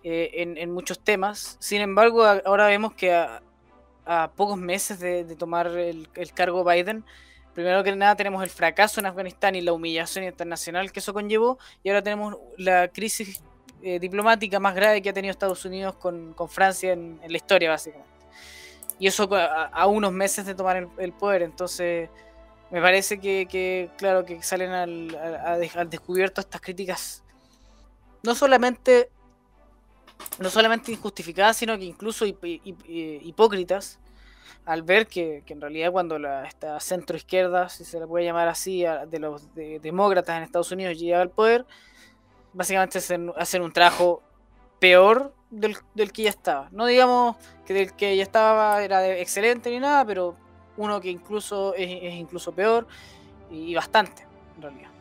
eh, 0.04 0.56
en, 0.58 0.72
muchos 0.72 1.00
temas. 1.00 1.58
Sin 1.60 1.82
embargo, 1.82 2.24
ahora 2.24 2.68
vemos 2.68 2.94
que 2.94 3.14
a, 3.14 3.42
pocos 4.36 4.58
meses 4.58 5.00
de, 5.00 5.24
tomar 5.36 5.68
el, 5.68 6.08
cargo 6.34 6.64
Biden, 6.64 7.04
primero 7.54 7.84
que 7.84 7.94
nada 7.96 8.16
tenemos 8.16 8.42
el 8.42 8.50
fracaso 8.50 9.00
en 9.00 9.06
Afganistán 9.06 9.56
y 9.56 9.62
la 9.62 9.74
humillación 9.74 10.24
internacional 10.24 10.92
que 10.92 11.00
eso 11.00 11.14
conllevó, 11.14 11.60
y 11.84 11.90
ahora 11.90 12.02
tenemos 12.02 12.38
la 12.58 12.88
crisis 12.88 13.42
eh, 13.84 14.00
diplomática 14.00 14.60
más 14.60 14.74
grave 14.74 15.02
que 15.02 15.10
ha 15.10 15.14
tenido 15.14 15.32
Estados 15.32 15.64
Unidos 15.66 15.96
con, 15.96 16.34
Francia 16.50 16.94
en, 16.94 17.20
la 17.28 17.38
historia, 17.38 17.70
básicamente. 17.70 18.10
Y 19.00 19.08
eso 19.08 19.30
a, 19.36 19.86
unos 19.88 20.12
meses 20.12 20.46
de 20.46 20.56
tomar 20.56 20.88
el, 20.98 21.14
poder, 21.14 21.44
entonces 21.44 22.10
me 22.70 22.82
parece 22.82 23.20
que, 23.20 23.90
claro, 23.98 24.26
que 24.26 24.42
salen 24.44 24.72
al, 24.72 25.90
descubierto 25.90 26.42
estas 26.42 26.62
críticas, 26.62 27.24
no 28.24 28.36
solamente 28.36 29.10
no 30.40 30.50
solamente 30.50 30.92
injustificadas, 30.92 31.58
sino 31.58 31.78
que 31.78 31.86
incluso 31.86 32.26
hipócritas, 32.26 34.00
al 34.66 34.82
ver 34.82 35.08
que, 35.08 35.44
en 35.48 35.62
realidad 35.62 35.92
cuando 35.92 36.20
la, 36.20 36.46
esta 36.46 36.80
centro 36.80 37.16
izquierda, 37.16 37.70
si 37.70 37.86
se 37.86 38.00
le 38.00 38.08
puede 38.08 38.26
llamar 38.26 38.48
así, 38.48 38.84
de 39.08 39.20
los 39.20 39.48
demócratas 39.54 40.38
en 40.38 40.44
Estados 40.44 40.72
Unidos 40.72 40.98
llega 40.98 41.22
al 41.22 41.30
poder, 41.30 41.66
básicamente 42.54 42.98
hacen, 42.98 43.62
un 43.62 43.72
trabajo 43.72 44.22
peor 44.80 45.34
del, 45.50 45.78
que 46.12 46.24
ya 46.24 46.30
estaba. 46.30 46.68
No 46.72 46.86
digamos 46.86 47.38
que 47.66 47.74
del 47.74 47.94
que 47.96 48.18
ya 48.18 48.24
estaba 48.24 48.84
era 48.84 49.08
excelente 49.18 49.70
ni 49.70 49.80
nada, 49.80 50.04
pero 50.04 50.36
uno 50.78 51.02
que 51.02 51.10
incluso 51.10 51.74
es, 51.76 51.90
es 52.04 52.14
incluso 52.16 52.52
peor 52.54 52.88
y 53.52 53.76
bastante, 53.76 54.26
en 54.56 54.62
realidad 54.62 54.98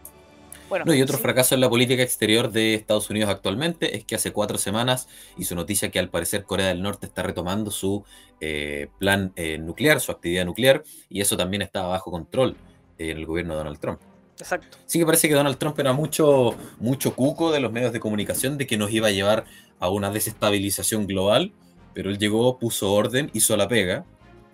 y 0.87 1.03
otro 1.03 1.19
fracaso 1.19 1.55
en 1.55 1.61
la 1.61 1.69
política 1.69 2.03
exterior 2.03 2.51
de 2.51 2.75
Estados 2.75 3.09
Unidos 3.11 3.31
actualmente 3.31 3.97
es 3.97 4.05
que 4.05 4.17
hace 4.17 4.33
cuatro 4.33 4.59
semanas 4.59 5.09
hizo 5.39 5.55
noticia 5.55 5.91
que 5.91 5.99
al 5.99 6.09
parecer 6.09 6.45
Corea 6.45 6.69
del 6.69 6.83
Norte 6.83 7.07
está 7.07 7.23
retomando 7.23 7.71
su 7.71 8.05
eh, 8.41 8.89
plan 8.99 9.33
eh, 9.37 9.59
nuclear, 9.59 10.01
su 10.01 10.11
actividad 10.11 10.45
nuclear, 10.45 10.83
y 11.09 11.21
eso 11.21 11.37
también 11.37 11.63
estaba 11.63 11.89
bajo 11.89 12.11
control 12.11 12.57
en 12.99 13.17
el 13.17 13.27
gobierno 13.27 13.55
de 13.55 13.59
Donald 13.59 13.79
Trump. 13.79 14.01
Exacto. 14.39 14.79
Sí 14.87 14.99
que 14.99 15.07
parece 15.07 15.29
que 15.29 15.35
Donald 15.35 15.57
Trump 15.57 15.79
era 15.79 15.93
mucho, 15.93 16.57
mucho 16.79 17.15
cuco 17.15 17.53
de 17.53 17.61
los 17.61 17.73
medios 17.73 17.93
de 17.93 18.01
comunicación 18.01 18.59
de 18.59 18.67
que 18.67 18.77
nos 18.77 18.91
iba 18.91 19.09
a 19.09 19.13
llevar 19.13 19.45
a 19.79 19.89
una 19.89 20.11
desestabilización 20.11 21.07
global, 21.07 21.53
pero 21.95 22.11
él 22.11 22.19
llegó, 22.19 22.59
puso 22.59 22.93
orden, 22.93 23.31
hizo 23.33 23.57
la 23.57 23.69
pega, 23.69 24.05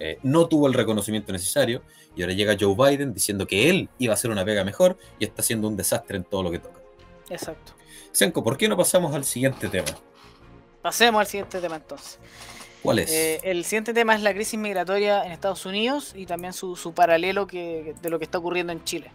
eh, 0.04 0.18
no 0.24 0.48
tuvo 0.48 0.66
el 0.66 0.74
reconocimiento 0.74 1.32
necesario 1.32 1.80
y 2.16 2.22
ahora 2.22 2.34
llega 2.34 2.56
Joe 2.58 2.74
Biden 2.74 3.14
diciendo 3.14 3.46
que 3.46 3.70
él 3.70 3.88
iba 3.98 4.12
a 4.12 4.14
hacer 4.14 4.32
una 4.32 4.44
pega 4.44 4.64
mejor 4.64 4.98
y 5.20 5.24
está 5.24 5.42
haciendo 5.42 5.68
un 5.68 5.76
desastre 5.76 6.16
en 6.16 6.24
todo 6.24 6.42
lo 6.42 6.50
que 6.50 6.58
toca. 6.58 6.80
Exacto. 7.30 7.72
Senko, 8.10 8.42
¿por 8.42 8.56
qué 8.56 8.68
no 8.68 8.76
pasamos 8.76 9.14
al 9.14 9.24
siguiente 9.24 9.68
tema? 9.68 9.96
Pasemos 10.82 11.20
al 11.20 11.26
siguiente 11.28 11.60
tema 11.60 11.76
entonces. 11.76 12.18
¿Cuál 12.82 12.98
es? 12.98 13.12
Eh, 13.12 13.38
el 13.44 13.64
siguiente 13.64 13.94
tema 13.94 14.16
es 14.16 14.22
la 14.22 14.34
crisis 14.34 14.58
migratoria 14.58 15.24
en 15.24 15.30
Estados 15.30 15.64
Unidos 15.66 16.14
y 16.16 16.26
también 16.26 16.52
su, 16.52 16.92
paralelo 16.96 17.46
que, 17.46 17.94
de 18.02 18.10
lo 18.10 18.18
que 18.18 18.24
está 18.24 18.38
ocurriendo 18.38 18.72
en 18.72 18.82
Chile. 18.82 19.12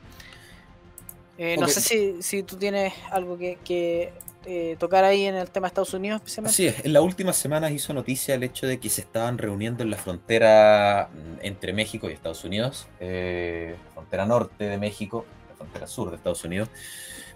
Eh, 1.37 1.57
no 1.59 1.67
sé 1.67 1.81
si, 1.81 2.23
si, 2.23 2.43
tú 2.43 2.55
tienes 2.55 2.93
algo 3.11 3.37
que, 3.37 3.59
que 3.65 4.13
eh, 4.49 4.77
tocar 4.79 5.03
ahí 5.03 5.25
en 5.25 5.35
el 5.35 5.49
tema 5.49 5.65
de 5.65 5.69
Estados 5.69 5.93
Unidos 5.93 6.21
especialmente. 6.21 6.53
Así 6.53 6.67
es, 6.67 6.85
en 6.85 6.93
las 6.93 7.03
últimas 7.03 7.35
semanas 7.35 7.73
hizo 7.73 7.93
noticia 7.93 8.33
el 8.33 8.43
hecho 8.43 8.65
de 8.65 8.79
que 8.79 8.87
se 8.87 9.01
estaban 9.01 9.37
reuniendo 9.37 9.83
en 9.83 9.89
la 9.89 9.97
frontera 9.97 11.09
mm, 11.11 11.45
entre 11.45 11.73
México 11.73 12.09
y 12.09 12.13
Estados 12.13 12.45
Unidos, 12.45 12.87
eh, 13.01 13.75
frontera 13.93 14.25
norte 14.25 14.63
de 14.63 14.77
México, 14.77 15.25
la 15.49 15.55
frontera 15.57 15.85
sur 15.85 16.11
de 16.11 16.15
Estados 16.15 16.45
Unidos, 16.45 16.69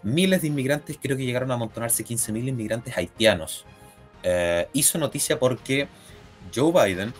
miles 0.03 0.41
de 0.41 0.47
inmigrantes, 0.47 0.97
creo 1.01 1.17
que 1.17 1.25
llegaron 1.25 1.51
a 1.51 1.55
amontonarse 1.55 2.05
15.000 2.05 2.47
inmigrantes 2.47 2.95
haitianos. 2.95 3.65
Eh, 4.23 4.69
hizo 4.71 4.97
noticia 4.97 5.37
porque 5.37 5.89
Joe 6.55 6.71
Biden, 6.71 7.13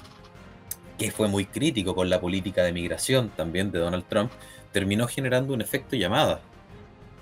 que 0.98 1.12
fue 1.12 1.28
muy 1.28 1.46
crítico 1.48 1.94
con 1.94 2.10
la 2.10 2.22
política 2.22 2.64
de 2.64 2.72
migración 2.72 3.28
también 3.36 3.74
de 3.74 3.80
Donald 3.80 4.06
Trump, 4.08 4.32
terminó 4.72 5.06
generando 5.06 5.54
un 5.54 5.60
efecto 5.60 5.98
llamada 5.98 6.40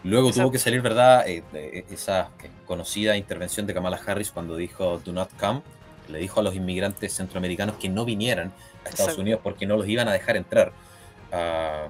Luego 0.03 0.31
tuvo 0.31 0.51
que 0.51 0.59
salir, 0.59 0.81
¿verdad? 0.81 1.27
Eh, 1.27 1.85
esa 1.91 2.29
conocida 2.65 3.17
intervención 3.17 3.67
de 3.67 3.73
Kamala 3.73 3.99
Harris 4.05 4.31
cuando 4.31 4.55
dijo 4.55 4.99
Do 4.99 5.11
not 5.11 5.29
come. 5.37 5.61
Le 6.07 6.19
dijo 6.19 6.39
a 6.39 6.43
los 6.43 6.55
inmigrantes 6.55 7.13
centroamericanos 7.13 7.75
que 7.75 7.89
no 7.89 8.05
vinieran 8.05 8.51
a 8.85 8.89
Estados 8.89 9.17
Unidos 9.17 9.41
porque 9.43 9.65
no 9.65 9.77
los 9.77 9.87
iban 9.87 10.07
a 10.07 10.13
dejar 10.13 10.37
entrar. 10.37 10.71
Ah, 11.31 11.87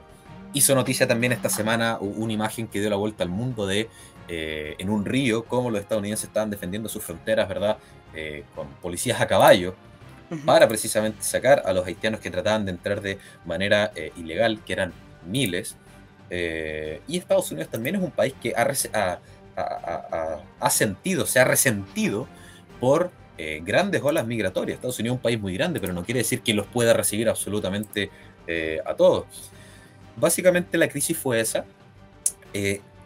hizo 0.53 0.73
noticia 0.75 1.07
también 1.07 1.31
esta 1.31 1.49
semana 1.49 1.99
una 2.01 2.33
imagen 2.33 2.67
que 2.67 2.79
dio 2.81 2.89
la 2.89 2.95
vuelta 2.95 3.23
al 3.23 3.29
mundo 3.29 3.67
de 3.67 3.87
eh, 4.27 4.75
en 4.79 4.89
un 4.89 5.05
río 5.05 5.45
cómo 5.45 5.69
los 5.69 5.79
estadounidenses 5.79 6.27
estaban 6.27 6.49
defendiendo 6.49 6.89
sus 6.89 7.03
fronteras, 7.03 7.47
¿verdad? 7.47 7.77
Eh, 8.15 8.43
con 8.55 8.67
policías 8.81 9.21
a 9.21 9.27
caballo 9.27 9.75
para 10.45 10.67
precisamente 10.67 11.23
sacar 11.23 11.63
a 11.65 11.73
los 11.73 11.87
haitianos 11.87 12.19
que 12.19 12.29
trataban 12.29 12.65
de 12.65 12.71
entrar 12.71 13.01
de 13.01 13.17
manera 13.45 13.91
ilegal, 14.15 14.59
que 14.63 14.73
eran 14.73 14.93
miles. 15.25 15.75
Eh, 16.29 17.01
y 17.07 17.17
Estados 17.17 17.51
Unidos 17.51 17.69
también 17.69 17.95
es 17.95 18.01
un 18.01 18.11
país 18.11 18.33
que 18.41 18.53
ha, 18.55 19.19
ha, 20.59 20.69
sentido, 20.69 21.25
se 21.25 21.39
ha 21.39 21.43
resentido 21.43 22.27
por 22.79 23.11
eh, 23.37 23.61
grandes 23.63 24.01
olas 24.03 24.25
migratorias. 24.25 24.75
Estados 24.75 24.99
Unidos 24.99 25.15
es 25.15 25.17
un 25.19 25.23
país 25.23 25.39
muy 25.39 25.53
grande, 25.53 25.79
pero 25.79 25.93
no 25.93 26.03
quiere 26.03 26.19
decir 26.19 26.41
que 26.41 26.53
los 26.53 26.67
pueda 26.67 26.93
recibir 26.93 27.29
absolutamente 27.29 28.11
eh, 28.47 28.79
a 28.85 28.93
todos. 28.93 29.25
Básicamente 30.15 30.77
la 30.77 30.89
crisis 30.89 31.17
fue 31.17 31.39
esa, 31.39 31.65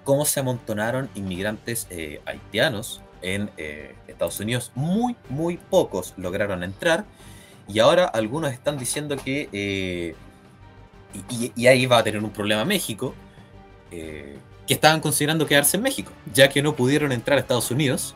cómo 0.04 0.26
se 0.26 0.40
amontonaron 0.40 1.10
inmigrantes 1.16 1.88
haitianos 2.26 3.02
en 3.22 3.52
Estados 4.08 4.40
Unidos. 4.40 4.72
Muy, 4.74 5.16
muy 5.30 5.58
pocos 5.58 6.16
lograron 6.18 6.64
entrar 6.64 7.06
y 7.68 7.80
ahora 7.80 8.06
algunos 8.06 8.52
están 8.52 8.80
diciendo 8.80 9.16
que 9.16 10.16
y, 11.30 11.68
ahí 11.68 11.86
va 11.86 12.00
a 12.00 12.04
tener 12.04 12.24
un 12.24 12.32
problema 12.32 12.66
México, 12.66 13.14
eh, 13.92 14.38
que 14.68 14.74
estaban 14.74 15.00
considerando 15.02 15.46
quedarse 15.46 15.78
en 15.78 15.84
México, 15.84 16.12
ya 16.34 16.50
que 16.50 16.62
no 16.62 16.76
pudieron 16.76 17.12
entrar 17.12 17.38
a 17.38 17.42
Estados 17.42 17.70
Unidos 17.72 18.16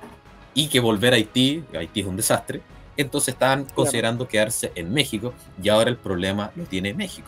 y 0.53 0.67
que 0.67 0.79
volver 0.79 1.13
a 1.13 1.17
Haití, 1.17 1.63
Haití 1.77 2.01
es 2.01 2.05
un 2.05 2.15
desastre, 2.15 2.61
entonces 2.95 3.33
estaban 3.33 3.65
considerando 3.65 4.27
quedarse 4.27 4.71
en 4.75 4.91
México 4.91 5.33
y 5.61 5.69
ahora 5.69 5.89
el 5.89 5.97
problema 5.97 6.51
lo 6.55 6.63
tiene 6.63 6.93
México. 6.93 7.27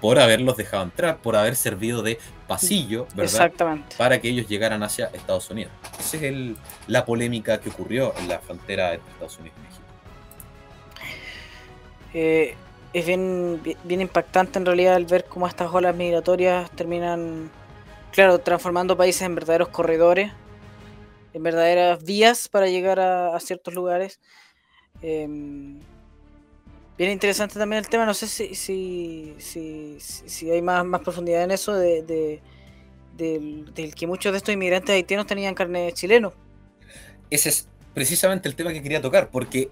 Por 0.00 0.18
haberlos 0.18 0.56
dejado 0.56 0.82
entrar, 0.82 1.18
por 1.18 1.36
haber 1.36 1.54
servido 1.54 2.02
de 2.02 2.18
pasillo, 2.48 3.06
¿verdad? 3.14 3.24
Exactamente. 3.24 3.96
Para 3.96 4.20
que 4.20 4.28
ellos 4.28 4.48
llegaran 4.48 4.82
hacia 4.82 5.06
Estados 5.06 5.48
Unidos. 5.50 5.72
Esa 5.98 6.16
es 6.16 6.22
el, 6.24 6.56
la 6.88 7.04
polémica 7.04 7.60
que 7.60 7.68
ocurrió 7.68 8.12
en 8.18 8.28
la 8.28 8.40
frontera 8.40 8.94
entre 8.94 9.12
Estados 9.12 9.38
Unidos 9.38 9.58
y 9.58 9.62
México. 9.62 9.82
Eh, 12.14 12.56
es 12.92 13.06
bien, 13.06 13.60
bien 13.84 14.00
impactante 14.00 14.58
en 14.58 14.66
realidad 14.66 14.96
el 14.96 15.06
ver 15.06 15.24
cómo 15.24 15.46
estas 15.46 15.72
olas 15.72 15.94
migratorias 15.96 16.70
terminan, 16.72 17.50
claro, 18.12 18.38
transformando 18.38 18.96
países 18.96 19.22
en 19.22 19.34
verdaderos 19.34 19.68
corredores, 19.68 20.32
en 21.32 21.42
verdaderas 21.42 22.04
vías 22.04 22.48
para 22.48 22.68
llegar 22.68 23.00
a, 23.00 23.38
ciertos 23.40 23.74
lugares. 23.74 24.20
Em, 25.00 25.80
Bien 26.98 27.10
interesante 27.10 27.58
también 27.58 27.78
el 27.78 27.88
tema, 27.88 28.04
no 28.04 28.12
sé 28.12 28.28
si, 28.28 28.54
si, 28.54 29.34
si, 29.38 29.96
si 29.98 30.50
hay 30.50 30.60
más, 30.60 30.84
más 30.84 31.00
profundidad 31.00 31.42
en 31.42 31.50
eso 31.50 31.74
de, 31.74 32.02
de 32.02 32.42
del, 33.16 33.94
que 33.94 34.06
muchos 34.06 34.32
de 34.32 34.38
estos 34.38 34.54
inmigrantes 34.54 34.90
haitianos 34.94 35.26
tenían 35.26 35.54
carne 35.54 35.92
chileno. 35.92 36.32
Ese 37.30 37.48
es 37.48 37.68
precisamente 37.94 38.48
el 38.48 38.54
tema 38.54 38.72
que 38.72 38.82
quería 38.82 39.00
tocar, 39.00 39.30
porque 39.30 39.70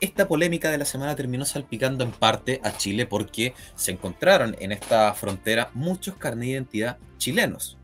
esta 0.00 0.26
polémica 0.26 0.70
de 0.70 0.78
la 0.78 0.84
semana 0.84 1.14
terminó 1.16 1.44
salpicando 1.44 2.04
en 2.04 2.10
parte 2.10 2.60
a 2.64 2.76
Chile 2.76 3.06
porque 3.06 3.54
se 3.74 3.92
encontraron 3.92 4.56
en 4.58 4.72
esta 4.72 5.12
frontera 5.14 5.70
muchos 5.74 6.16
carnes 6.16 6.46
de 6.46 6.52
identidad 6.52 6.98
chilenos. 7.18 7.76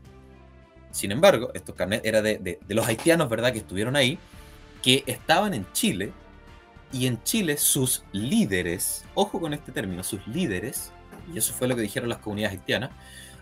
Sin 0.91 1.11
embargo, 1.11 1.51
estos 1.53 1.75
carnes 1.75 2.01
eran 2.03 2.23
de, 2.23 2.37
de, 2.37 2.75
los 2.75 2.87
haitianos, 2.87 3.29
¿verdad?, 3.29 3.51
que 3.53 3.59
estuvieron 3.59 3.95
ahí, 3.95 4.17
que 4.81 5.03
estaban 5.05 5.53
en 5.53 5.65
Chile, 5.71 6.11
y 6.91 7.05
en 7.07 7.21
Chile 7.23 7.57
sus 7.57 8.03
líderes, 8.11 9.03
ojo 9.13 9.39
con 9.39 9.53
este 9.53 9.71
término, 9.71 10.03
sus 10.03 10.25
líderes, 10.27 10.91
y 11.33 11.37
eso 11.37 11.53
fue 11.53 11.67
lo 11.67 11.75
que 11.75 11.81
dijeron 11.81 12.09
las 12.09 12.19
comunidades 12.19 12.57
haitianas, 12.57 12.91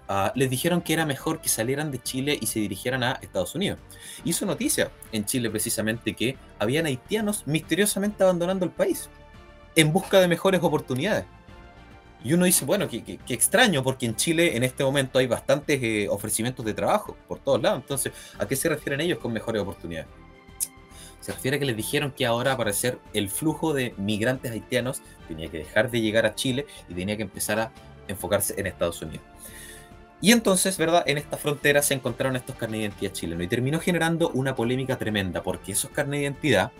Ah, 0.07 0.31
les 0.35 0.49
dijeron 0.49 0.81
que 0.81 0.93
era 0.93 1.05
mejor 1.05 1.41
que 1.41 1.49
salieran 1.49 1.91
de 1.91 2.01
Chile 2.01 2.37
y 2.39 2.45
se 2.45 2.59
dirigieran 2.59 3.03
a 3.03 3.13
Estados 3.21 3.55
Unidos. 3.55 3.79
Hizo 4.23 4.45
noticia 4.45 4.91
en 5.11 5.25
Chile 5.25 5.49
precisamente 5.49 6.13
que 6.13 6.37
habían 6.59 6.85
haitianos 6.85 7.47
misteriosamente 7.47 8.23
abandonando 8.23 8.65
el 8.65 8.71
país 8.71 9.09
en 9.75 9.91
busca 9.91 10.19
de 10.19 10.27
mejores 10.27 10.61
oportunidades. 10.63 11.25
Y 12.23 12.33
uno 12.33 12.45
dice, 12.45 12.65
bueno, 12.65 12.87
qué, 12.87 13.19
extraño, 13.29 13.83
porque 13.83 14.07
en 14.07 14.15
Chile 14.15 14.57
en 14.57 14.63
este 14.63 14.83
momento 14.83 15.19
hay 15.19 15.27
bastantes 15.27 15.79
eh, 15.83 16.07
ofrecimientos 16.09 16.65
de 16.65 16.73
trabajo 16.73 17.15
por 17.27 17.39
todos 17.39 17.61
lados. 17.61 17.81
Entonces, 17.81 18.13
¿a 18.39 18.47
qué 18.47 18.55
se 18.55 18.67
refieren 18.67 19.01
ellos 19.01 19.19
con 19.19 19.31
mejores 19.31 19.61
oportunidades? 19.61 20.07
Se 21.19 21.31
refiere 21.33 21.57
a 21.57 21.59
que 21.59 21.65
les 21.65 21.77
dijeron 21.77 22.11
que 22.11 22.25
ahora 22.25 22.55
para 22.57 22.71
hacer 22.71 22.99
el 23.13 23.29
flujo 23.29 23.73
de 23.73 23.93
migrantes 23.97 24.51
haitianos 24.51 25.01
tenía 25.27 25.49
que 25.49 25.59
dejar 25.59 25.91
de 25.91 26.01
llegar 26.01 26.25
a 26.25 26.35
Chile 26.35 26.65
y 26.87 26.93
tenía 26.93 27.17
que 27.17 27.23
empezar 27.23 27.59
a 27.59 27.71
enfocarse 28.07 28.53
en 28.59 28.67
Estados 28.67 29.01
Unidos. 29.01 29.34
Y 30.25 30.31
entonces, 30.31 30.75
¿verdad? 30.79 31.03
En 31.05 31.19
esta 31.19 31.37
frontera 31.37 31.83
se 31.83 31.93
encontraron 31.93 32.35
estos 32.35 32.55
carnes 32.55 32.79
de 32.79 32.85
identidad 32.85 33.13
chilenos 33.13 33.43
y 33.43 33.47
terminó 33.47 33.79
generando 33.79 34.29
una 34.29 34.55
polémica 34.55 34.97
tremenda 34.97 35.43
porque 35.43 35.73
esos 35.73 35.91
carnes 35.91 36.17
de 36.17 36.23
identidad 36.23 36.71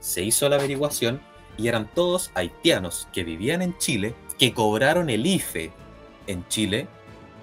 se 0.00 0.22
hizo 0.22 0.46
la 0.50 0.56
averiguación 0.56 1.18
y 1.56 1.68
eran 1.68 1.88
todos 1.94 2.30
haitianos 2.34 3.08
que 3.10 3.24
vivían 3.24 3.62
en 3.62 3.78
Chile, 3.78 4.14
que 4.38 4.52
cobraron 4.52 5.08
el 5.08 5.24
IFE 5.24 5.72
en 6.26 6.46
Chile, 6.48 6.86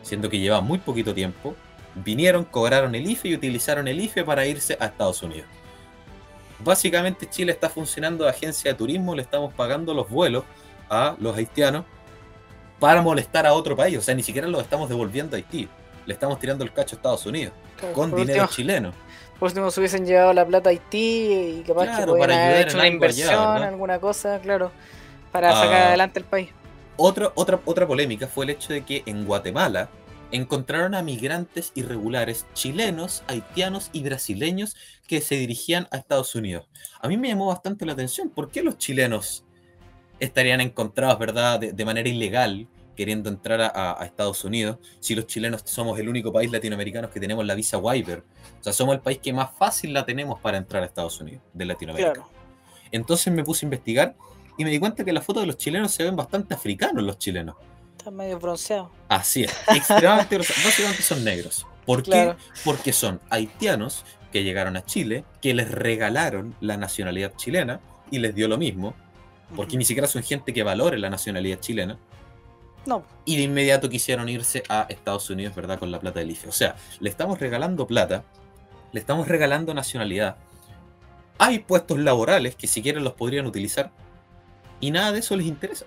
siendo 0.04 0.30
que 0.30 0.38
llevaba 0.38 0.62
muy 0.62 0.78
poquito 0.78 1.16
tiempo, 1.16 1.56
vinieron, 1.96 2.46
cobraron 2.46 2.94
el 2.94 3.10
IFE 3.10 3.30
y 3.30 3.34
utilizaron 3.34 3.88
el 3.88 4.00
IFE 4.00 4.24
para 4.24 4.46
irse 4.46 4.78
a 4.80 4.86
Estados 4.86 5.24
Unidos. 5.24 5.48
Básicamente 6.60 7.28
Chile 7.28 7.52
está 7.52 7.68
funcionando 7.68 8.26
de 8.26 8.30
agencia 8.30 8.74
de 8.74 8.78
turismo, 8.78 9.16
le 9.16 9.24
estamos 9.24 9.52
pagando 9.56 9.96
los 9.96 10.08
vuelos 10.08 10.44
a 10.88 11.16
los 11.18 11.36
haitianos 11.36 11.86
para 12.82 13.04
molestar 13.04 13.46
a 13.46 13.54
otro 13.54 13.76
país. 13.76 13.96
O 14.00 14.02
sea, 14.02 14.16
ni 14.16 14.24
siquiera 14.24 14.48
lo 14.48 14.60
estamos 14.60 14.90
devolviendo 14.90 15.36
a 15.36 15.38
Haití. 15.38 15.70
Le 16.08 16.14
estamos 16.16 16.40
tirando 16.40 16.64
el 16.64 16.74
cacho 16.74 16.96
a 16.96 16.98
Estados 16.98 17.26
Unidos 17.28 17.54
con 17.94 18.14
dinero 18.14 18.48
chileno. 18.48 18.92
Por 19.40 19.50
último, 19.50 19.70
se 19.70 19.80
hubiesen 19.80 20.06
llevado 20.06 20.34
la 20.34 20.46
plata 20.46 20.70
a 20.70 20.72
Haití 20.72 21.60
y 21.60 21.64
capaz 21.66 21.96
que 21.96 22.08
pueden 22.08 22.32
haber 22.32 22.68
hecho 22.68 22.78
una 22.78 22.88
inversión, 22.88 23.36
alguna 23.36 24.00
cosa, 24.00 24.40
claro, 24.40 24.72
para 25.32 25.54
sacar 25.54 25.74
ah, 25.74 25.88
adelante 25.90 26.20
el 26.20 26.26
país. 26.26 26.50
Otra, 26.98 27.32
otra, 27.36 27.60
otra 27.66 27.88
polémica 27.88 28.28
fue 28.28 28.46
el 28.46 28.52
hecho 28.52 28.74
de 28.74 28.82
que 28.82 29.04
en 29.06 29.26
Guatemala 29.26 29.90
encontraron 30.32 30.96
a 30.96 31.04
migrantes 31.04 31.72
irregulares 31.76 32.48
chilenos, 32.54 33.24
haitianos 33.28 33.92
y 33.94 34.02
brasileños 34.02 34.76
que 35.08 35.22
se 35.22 35.36
dirigían 35.36 35.88
a 35.92 35.98
Estados 35.98 36.34
Unidos. 36.34 36.68
A 37.00 37.08
mí 37.08 37.18
me 37.18 37.28
llamó 37.28 37.48
bastante 37.48 37.86
la 37.86 37.94
atención. 37.94 38.30
¿Por 38.30 38.50
qué 38.50 38.64
los 38.64 38.78
chilenos 38.80 39.44
estarían 40.22 40.62
encontrados, 40.62 41.20
¿verdad?, 41.20 41.60
de, 41.60 41.86
manera 41.86 42.08
ilegal 42.08 42.68
queriendo 42.96 43.30
entrar 43.30 43.62
a, 43.62 43.98
Estados 44.06 44.46
Unidos, 44.46 44.78
si 45.00 45.16
los 45.16 45.26
chilenos 45.26 45.64
somos 45.66 46.00
el 46.00 46.08
único 46.08 46.32
país 46.32 46.52
latinoamericano 46.52 47.10
que 47.10 47.20
tenemos 47.20 47.46
la 47.46 47.56
visa 47.56 47.78
waiver. 47.78 48.24
O 48.60 48.64
sea, 48.64 48.74
somos 48.74 48.94
el 48.94 49.02
país 49.02 49.18
que 49.18 49.34
más 49.34 49.50
fácil 49.58 49.94
la 49.94 50.06
tenemos 50.06 50.40
para 50.40 50.58
entrar 50.58 50.84
a 50.84 50.86
Estados 50.86 51.20
Unidos, 51.20 51.42
de 51.54 51.66
Latinoamérica. 51.66 52.24
Entonces 52.92 53.34
me 53.34 53.44
puse 53.44 53.66
a 53.66 53.68
investigar 53.68 54.16
y 54.58 54.64
me 54.64 54.70
di 54.70 54.78
cuenta 54.78 55.04
que 55.04 55.12
las 55.12 55.26
fotos 55.26 55.44
de 55.44 55.48
los 55.48 55.58
chilenos 55.58 55.92
se 55.92 56.04
ven 56.04 56.16
bastante 56.16 56.54
africanos 56.54 57.04
los 57.04 57.18
chilenos. 57.18 57.56
Están 57.98 58.16
medio 58.16 58.38
bronceados. 58.38 58.90
Así 59.10 59.44
es, 59.44 59.52
extremadamente 59.68 60.36
bronceados. 60.36 60.64
Básicamente 60.64 61.02
son 61.02 61.24
negros. 61.24 61.66
¿Por 61.86 62.04
qué? 62.04 62.36
Porque 62.64 62.94
son 62.94 63.20
haitianos 63.32 64.06
que 64.32 64.44
llegaron 64.44 64.78
a 64.78 64.86
Chile, 64.86 65.24
que 65.42 65.54
les 65.56 65.72
regalaron 65.72 66.56
la 66.62 66.78
nacionalidad 66.78 67.36
chilena 67.36 67.80
y 68.12 68.20
les 68.20 68.36
dio 68.36 68.48
lo 68.48 68.58
mismo, 68.58 68.94
porque 69.56 69.78
ni 69.78 69.86
siquiera 69.86 70.08
son 70.08 70.24
gente 70.24 70.54
que 70.54 70.64
valore 70.64 70.98
la 70.98 71.10
nacionalidad 71.10 71.60
chilena. 71.60 71.98
No. 72.86 73.04
Y 73.26 73.38
de 73.38 73.44
inmediato 73.44 73.90
quisieron 73.90 74.28
irse 74.30 74.64
a 74.70 74.88
Estados 74.90 75.30
Unidos, 75.30 75.56
¿verdad? 75.56 75.80
Con 75.80 75.92
la 75.92 76.00
plata 76.00 76.20
del 76.20 76.32
IFE. 76.32 76.50
O 76.50 76.52
sea, 76.52 76.76
le 77.00 77.10
estamos 77.10 77.40
regalando 77.40 77.86
plata, 77.86 78.24
le 78.92 79.00
estamos 79.00 79.28
regalando 79.28 79.74
nacionalidad. 79.74 80.38
Hay 81.38 81.60
puestos 81.60 82.00
laborales 82.00 82.56
que 82.56 82.68
si 82.68 82.82
quieren 82.82 83.04
los 83.04 83.14
podrían 83.14 83.46
utilizar 83.46 83.92
y 84.80 84.92
nada 84.92 85.12
de 85.12 85.20
eso 85.20 85.36
les 85.36 85.46
interesa. 85.46 85.86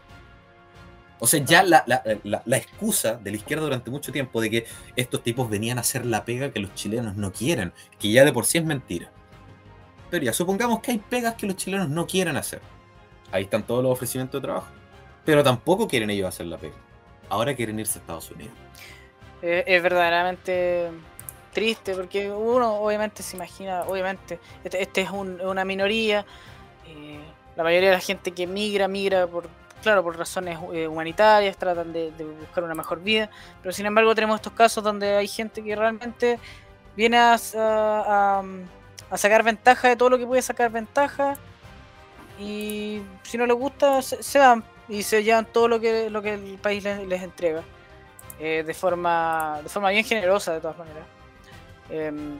O 1.21 1.27
sea, 1.27 1.43
ya 1.45 1.63
la, 1.63 1.85
la, 1.87 2.57
excusa 2.57 3.15
de 3.15 3.31
la 3.31 3.37
izquierda 3.37 3.65
durante 3.65 3.91
mucho 3.91 4.13
tiempo 4.13 4.41
de 4.41 4.51
que 4.51 4.67
estos 4.95 5.23
tipos 5.23 5.49
venían 5.49 5.79
a 5.79 5.81
hacer 5.81 6.05
la 6.05 6.25
pega 6.25 6.53
que 6.53 6.61
los 6.61 6.75
chilenos 6.75 7.17
no 7.17 7.33
quieren, 7.33 7.73
que 7.99 8.11
ya 8.11 8.25
de 8.25 8.33
por 8.33 8.45
sí 8.45 8.59
es 8.59 8.65
mentira. 8.65 9.11
Pero 10.11 10.25
ya, 10.25 10.33
supongamos 10.33 10.81
que 10.81 10.91
hay 10.91 10.99
pegas 10.99 11.35
que 11.35 11.47
los 11.47 11.57
chilenos 11.57 11.89
no 11.89 12.07
quieren 12.07 12.37
hacer 12.37 12.61
Ahí 13.33 13.45
están 13.45 13.63
todos 13.63 13.83
los 13.83 13.93
ofrecimientos 13.93 14.41
de 14.41 14.47
trabajo. 14.47 14.69
Pero 15.25 15.43
tampoco 15.43 15.89
quieren 15.89 16.11
ellos 16.11 16.29
hacer 16.29 16.47
la 16.47 16.59
pega. 16.59 16.75
Ahora 17.29 17.55
quieren 17.55 17.79
irse 17.79 17.99
a 17.99 18.01
Estados 18.01 18.31
Unidos. 18.31 18.53
es 19.43 19.83
verdaderamente 19.83 20.91
triste 21.55 21.95
porque 21.95 22.31
uno 22.31 22.75
obviamente 22.75 23.23
se 23.23 23.37
imagina, 23.37 23.85
obviamente, 23.85 24.39
este, 24.63 24.83
este 24.83 25.01
es 25.01 25.11
una 25.11 25.65
minoría. 25.65 26.27
Eh, 26.87 27.21
la 27.57 27.63
mayoría 27.63 27.91
de 27.91 27.95
la 27.95 28.01
gente 28.01 28.33
que 28.33 28.47
migra, 28.47 28.89
migra 28.89 29.27
por, 29.27 29.49
claro, 29.83 30.03
por 30.03 30.19
razones 30.19 30.59
eh, 30.75 30.87
humanitarias, 30.87 31.57
tratan 31.57 31.93
de, 31.93 32.11
buscar 32.41 32.65
una 32.65 32.75
mejor 32.75 33.01
vida. 33.03 33.31
Pero 33.63 33.73
sin 33.73 33.87
embargo 33.87 34.15
tenemos 34.15 34.37
estos 34.37 34.53
casos 34.53 34.85
donde 34.85 35.17
hay 35.17 35.29
gente 35.29 35.63
que 35.63 35.75
realmente 35.75 36.39
viene 36.97 37.17
a, 37.17 37.35
a 37.35 39.17
sacar 39.17 39.43
ventaja 39.43 39.89
de 39.89 39.97
todo 39.97 40.11
lo 40.11 40.19
que 40.19 40.27
puede 40.27 40.43
sacar 40.43 40.71
ventaja 40.71 41.39
y 42.39 43.03
si 43.23 43.39
no 43.39 43.47
les 43.47 43.57
gusta 43.57 44.03
se, 44.03 44.39
van 44.39 44.65
y 44.89 45.03
se 45.03 45.23
llevan 45.23 45.47
todo 45.47 45.69
lo 45.69 45.81
que, 45.81 46.11
lo 46.11 46.23
que 46.23 46.35
el 46.35 46.59
país 46.59 46.83
les, 46.83 47.23
entrega. 47.23 47.63
Eh, 48.41 48.65
de 48.67 48.75
forma 48.75 49.61
de 49.63 49.69
forma 49.69 49.91
bien 49.91 50.05
generosa 50.05 50.55
de 50.55 50.61
todas 50.61 50.77
maneras. 50.77 51.07
Em, 51.89 52.39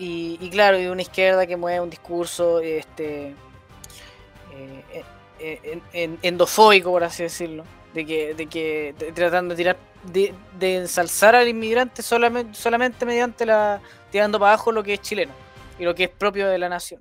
y, 0.00 0.50
claro 0.50 0.80
y 0.80 0.86
una 0.86 1.02
izquierda 1.02 1.46
que 1.46 1.56
mueve 1.56 1.80
un 1.80 1.90
discurso 1.90 2.60
este 2.60 3.34
eh, 4.52 5.04
eh, 5.38 6.18
endofóbico 6.22 6.90
por 6.90 7.04
así 7.04 7.24
decirlo 7.24 7.64
de 7.94 8.06
que 8.06 8.34
de 8.34 8.46
que 8.46 8.94
tratando 9.14 9.54
de 9.54 9.56
tirar 9.56 9.76
de, 10.04 10.34
de, 10.58 10.76
ensalzar 10.76 11.34
al 11.34 11.48
inmigrante 11.48 12.02
solamente 12.02 12.58
solamente 12.58 13.04
mediante 13.04 13.44
la 13.44 13.80
tirando 14.10 14.38
para 14.38 14.52
abajo 14.52 14.72
lo 14.72 14.82
que 14.82 14.94
es 14.94 15.00
chileno 15.00 15.32
y 15.78 15.84
lo 15.84 15.94
que 15.94 16.04
es 16.04 16.10
propio 16.10 16.48
de 16.48 16.58
la 16.58 16.68
nación 16.68 17.00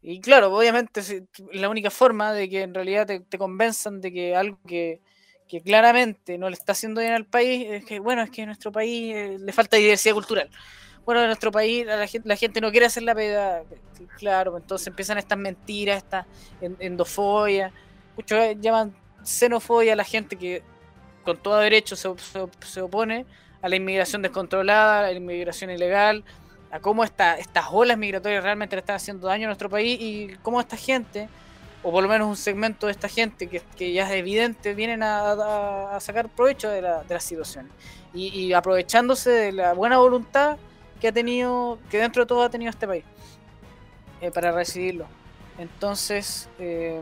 y 0.00 0.20
claro, 0.20 0.54
obviamente 0.54 1.02
la 1.52 1.68
única 1.68 1.90
forma 1.90 2.32
de 2.32 2.48
que 2.48 2.62
en 2.62 2.74
realidad 2.74 3.06
te, 3.06 3.38
convenzan 3.38 4.00
de 4.00 4.12
que 4.12 4.36
algo 4.36 4.58
que, 4.66 5.00
claramente 5.64 6.36
no 6.36 6.48
le 6.50 6.54
está 6.54 6.72
haciendo 6.72 7.00
bien 7.00 7.14
al 7.14 7.24
país 7.24 7.66
es 7.68 7.84
que, 7.84 8.00
bueno, 8.00 8.22
es 8.22 8.30
que 8.30 8.42
en 8.42 8.48
nuestro 8.48 8.70
país 8.70 9.14
eh, 9.14 9.38
le 9.40 9.52
falta 9.52 9.78
diversidad 9.78 10.14
cultural. 10.14 10.50
Bueno, 11.06 11.22
en 11.22 11.28
nuestro 11.28 11.50
país 11.50 11.86
la 11.86 12.06
gente, 12.06 12.28
la 12.28 12.36
gente 12.36 12.60
no 12.60 12.70
quiere 12.70 12.84
hacer 12.86 13.02
la 13.02 13.14
pega, 13.14 13.62
claro, 14.18 14.52
pues 14.52 14.62
entonces 14.62 14.86
empiezan 14.88 15.16
estas 15.16 15.38
mentiras, 15.38 15.96
esta 16.04 16.26
endofobia, 16.60 17.72
muchos 18.14 18.38
llaman 18.60 18.94
xenofobia 19.24 19.94
a 19.94 19.96
la 19.96 20.04
gente 20.04 20.36
que 20.36 20.62
con 21.24 21.38
todo 21.38 21.58
derecho 21.58 21.96
se, 21.96 22.10
se 22.60 22.80
opone 22.82 23.24
a 23.62 23.68
la 23.68 23.76
inmigración 23.76 24.22
descontrolada, 24.22 25.00
a 25.00 25.02
la 25.02 25.12
inmigración 25.12 25.70
ilegal, 25.70 26.24
a 26.70 26.80
cómo 26.80 27.04
estas 27.04 27.66
olas 27.70 27.96
migratorias 27.96 28.42
realmente 28.42 28.76
le 28.76 28.80
están 28.80 28.96
haciendo 28.96 29.26
daño 29.26 29.44
a 29.44 29.48
nuestro 29.48 29.70
país 29.70 29.98
y 30.00 30.36
cómo 30.42 30.60
esta 30.60 30.76
gente, 30.76 31.28
o 31.82 31.90
por 31.90 32.02
lo 32.02 32.08
menos 32.08 32.28
un 32.28 32.36
segmento 32.36 32.86
de 32.86 32.92
esta 32.92 33.08
gente 33.08 33.48
que, 33.48 33.92
ya 33.92 34.06
es 34.06 34.12
evidente, 34.12 34.74
vienen 34.74 35.02
a, 35.02 35.98
sacar 36.00 36.28
provecho 36.28 36.68
de 36.68 36.82
la, 36.82 37.02
de 37.02 37.20
situaciones. 37.20 37.72
Y, 38.14 38.52
aprovechándose 38.52 39.30
de 39.30 39.52
la 39.52 39.74
buena 39.74 39.98
voluntad 39.98 40.56
que 41.00 41.08
ha 41.08 41.12
tenido, 41.12 41.78
que 41.90 41.98
dentro 41.98 42.24
de 42.24 42.26
todo 42.26 42.42
ha 42.42 42.50
tenido 42.50 42.70
este 42.70 42.86
país, 42.86 43.04
eh, 44.20 44.30
para 44.30 44.50
recibirlo. 44.50 45.06
Entonces, 45.58 46.48
eh, 46.58 47.00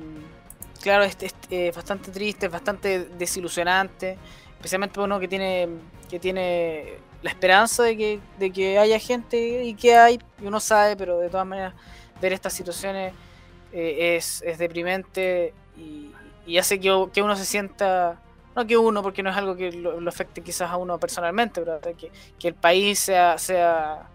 claro, 0.82 1.04
es, 1.04 1.16
es, 1.50 1.74
bastante 1.74 2.10
triste, 2.10 2.46
es 2.46 2.52
bastante 2.52 3.06
desilusionante, 3.18 4.18
especialmente 4.56 5.00
uno 5.00 5.18
que 5.18 5.28
tiene, 5.28 5.68
que 6.10 6.18
tiene 6.18 6.98
la 7.26 7.32
esperanza 7.32 7.82
de 7.82 7.96
que, 7.96 8.20
de 8.38 8.52
que 8.52 8.78
haya 8.78 9.00
gente 9.00 9.64
y 9.64 9.74
que 9.74 9.96
hay, 9.96 10.20
y 10.40 10.46
uno 10.46 10.60
sabe, 10.60 10.96
pero 10.96 11.18
de 11.18 11.28
todas 11.28 11.44
maneras 11.44 11.74
ver 12.20 12.32
estas 12.32 12.52
situaciones 12.52 13.14
eh, 13.72 14.14
es, 14.16 14.42
es, 14.42 14.58
deprimente 14.58 15.52
y, 15.76 16.56
hace 16.56 16.78
que, 16.78 16.92
uno 16.92 17.34
se 17.34 17.44
sienta, 17.44 18.20
no 18.54 18.64
que 18.64 18.76
uno, 18.76 19.02
porque 19.02 19.24
no 19.24 19.30
es 19.30 19.36
algo 19.36 19.56
que 19.56 19.72
lo, 19.72 20.08
afecte 20.08 20.40
quizás 20.40 20.70
a 20.70 20.76
uno 20.76 21.00
personalmente, 21.00 21.60
pero 21.60 21.80
que, 21.96 22.12
que 22.38 22.46
el 22.46 22.54
país 22.54 23.00
sea, 23.00 23.36
sea, 23.38 24.08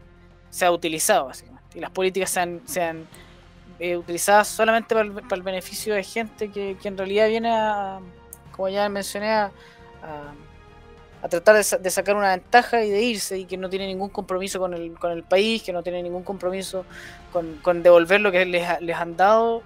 sea 0.49 0.71
utilizado, 0.71 1.25
básicamente, 1.25 1.77
y 1.77 1.81
las 1.81 1.91
políticas 1.91 2.29
sean, 2.29 2.61
sean 2.63 3.05
eh, 3.77 3.97
utilizadas 3.97 4.47
solamente 4.47 4.95
para 4.95 5.35
el, 5.35 5.43
beneficio 5.43 5.93
de 5.93 6.03
gente 6.05 6.49
que, 6.49 6.77
que, 6.81 6.87
en 6.87 6.97
realidad 6.97 7.27
viene 7.27 7.51
a, 7.51 7.99
como 8.53 8.69
ya 8.69 8.87
mencioné, 8.87 9.33
a 9.33 9.51
tratar 11.29 11.55
de, 11.55 11.89
sacar 11.91 12.15
una 12.15 12.31
ventaja 12.31 12.83
y 12.83 12.89
de 12.89 13.01
irse 13.01 13.37
y 13.37 13.45
que 13.45 13.57
no 13.57 13.69
tiene 13.69 13.87
ningún 13.87 14.09
compromiso 14.09 14.59
con 14.59 14.73
el, 14.73 14.93
con 14.93 15.11
el 15.11 15.23
país, 15.23 15.61
que 15.61 15.71
no 15.71 15.83
tiene 15.83 16.01
ningún 16.01 16.23
compromiso 16.23 16.85
con, 17.31 17.83
devolver 17.83 18.21
lo 18.21 18.31
que 18.31 18.45
les, 18.45 18.81
les, 18.81 18.95
han 18.95 19.15
dado 19.15 19.61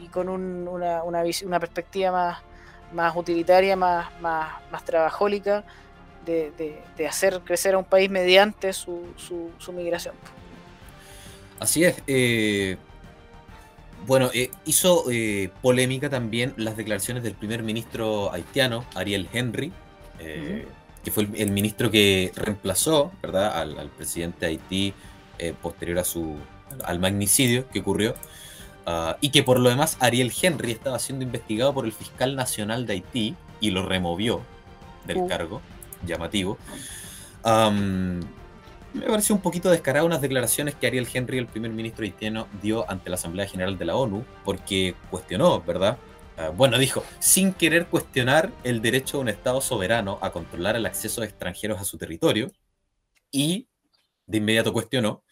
y 0.00 0.06
con 0.08 0.28
una, 0.28 1.02
una, 1.02 1.24
una, 1.24 1.60
perspectiva 1.60 2.12
más, 2.12 2.38
más 2.92 3.16
utilitaria, 3.16 3.76
más, 3.76 4.06
más, 4.20 4.52
más 4.70 4.84
trabajólica 4.84 5.64
de, 6.24 6.52
de, 6.96 7.06
hacer 7.06 7.40
crecer 7.44 7.74
a 7.74 7.78
un 7.78 7.84
país 7.84 8.10
mediante 8.10 8.72
su, 8.72 9.04
su, 9.16 9.72
migración. 9.72 10.14
Así 11.58 11.84
es. 11.84 12.02
Eh, 12.06 12.76
bueno, 14.06 14.30
eh, 14.34 14.50
hizo 14.64 15.04
eh, 15.10 15.50
polémica 15.62 16.10
también 16.10 16.52
las 16.56 16.76
declaraciones 16.76 17.22
del 17.22 17.34
primer 17.34 17.62
ministro 17.62 18.32
haitiano, 18.32 18.84
Ariel 18.94 19.28
Henry, 19.32 19.72
eh, 20.18 20.66
que 21.04 21.10
fue 21.10 21.28
el, 21.34 21.50
ministro 21.50 21.90
que 21.90 22.32
reemplazó 22.34 23.12
¿verdad? 23.22 23.60
Al, 23.60 23.90
presidente 23.90 24.40
de 24.40 24.46
Haití 24.46 24.94
eh, 25.38 25.54
posterior 25.60 25.98
a 25.98 26.04
su, 26.04 26.36
al 26.84 26.98
magnicidio 26.98 27.68
que 27.68 27.80
ocurrió. 27.80 28.14
Ah, 28.86 29.16
y 29.20 29.30
que 29.30 29.42
por 29.42 29.58
lo 29.58 29.68
demás 29.68 29.96
Ariel 29.98 30.32
Henry 30.40 30.70
estaba 30.70 30.98
siendo 30.98 31.24
investigado 31.24 31.74
por 31.74 31.86
el 31.86 31.92
fiscal 31.92 32.36
nacional 32.36 32.86
de 32.86 32.94
Haití 32.94 33.34
y 33.60 33.70
lo 33.70 33.84
removió 33.84 34.42
del 35.06 35.18
uh. 35.18 35.28
cargo, 35.28 35.60
llamativo. 36.06 36.56
me 37.44 39.06
pareció 39.06 39.34
un 39.34 39.40
poquito 39.40 39.70
descarado 39.70 40.06
unas 40.06 40.20
declaraciones 40.20 40.74
que 40.74 40.86
Ariel 40.86 41.08
Henry, 41.12 41.38
el 41.38 41.46
primer 41.46 41.72
ministro 41.72 42.04
haitiano, 42.04 42.46
dio 42.62 42.88
ante 42.90 43.10
la 43.10 43.16
Asamblea 43.16 43.46
General 43.46 43.76
de 43.76 43.84
la 43.84 43.96
ONU, 43.96 44.24
porque 44.44 44.94
cuestionó, 45.10 45.60
¿verdad?, 45.60 45.98
bueno, 46.56 46.78
dijo, 46.78 47.02
sin 47.18 47.52
querer 47.52 47.86
cuestionar 47.86 48.52
el 48.62 48.82
derecho 48.82 49.18
de 49.18 49.22
un 49.22 49.28
Estado 49.28 49.60
soberano 49.60 50.18
a 50.20 50.32
controlar 50.32 50.76
el 50.76 50.86
acceso 50.86 51.20
de 51.20 51.28
extranjeros 51.28 51.80
a 51.80 51.84
su 51.84 51.98
territorio, 51.98 52.52
y 53.30 53.68
de 54.26 54.38
inmediato 54.38 54.72
cuestionó, 54.72 55.22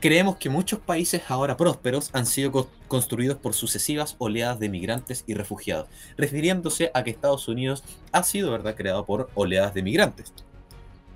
creemos 0.00 0.36
que 0.36 0.48
muchos 0.48 0.80
países 0.80 1.22
ahora 1.28 1.56
prósperos 1.56 2.10
han 2.12 2.26
sido 2.26 2.68
construidos 2.88 3.38
por 3.38 3.54
sucesivas 3.54 4.16
oleadas 4.18 4.58
de 4.58 4.68
migrantes 4.68 5.24
y 5.26 5.34
refugiados, 5.34 5.88
refiriéndose 6.16 6.90
a 6.94 7.04
que 7.04 7.10
Estados 7.10 7.48
Unidos 7.48 7.84
ha 8.10 8.22
sido, 8.22 8.50
¿verdad?, 8.50 8.74
creado 8.76 9.06
por 9.06 9.30
oleadas 9.34 9.74
de 9.74 9.82
migrantes. 9.82 10.32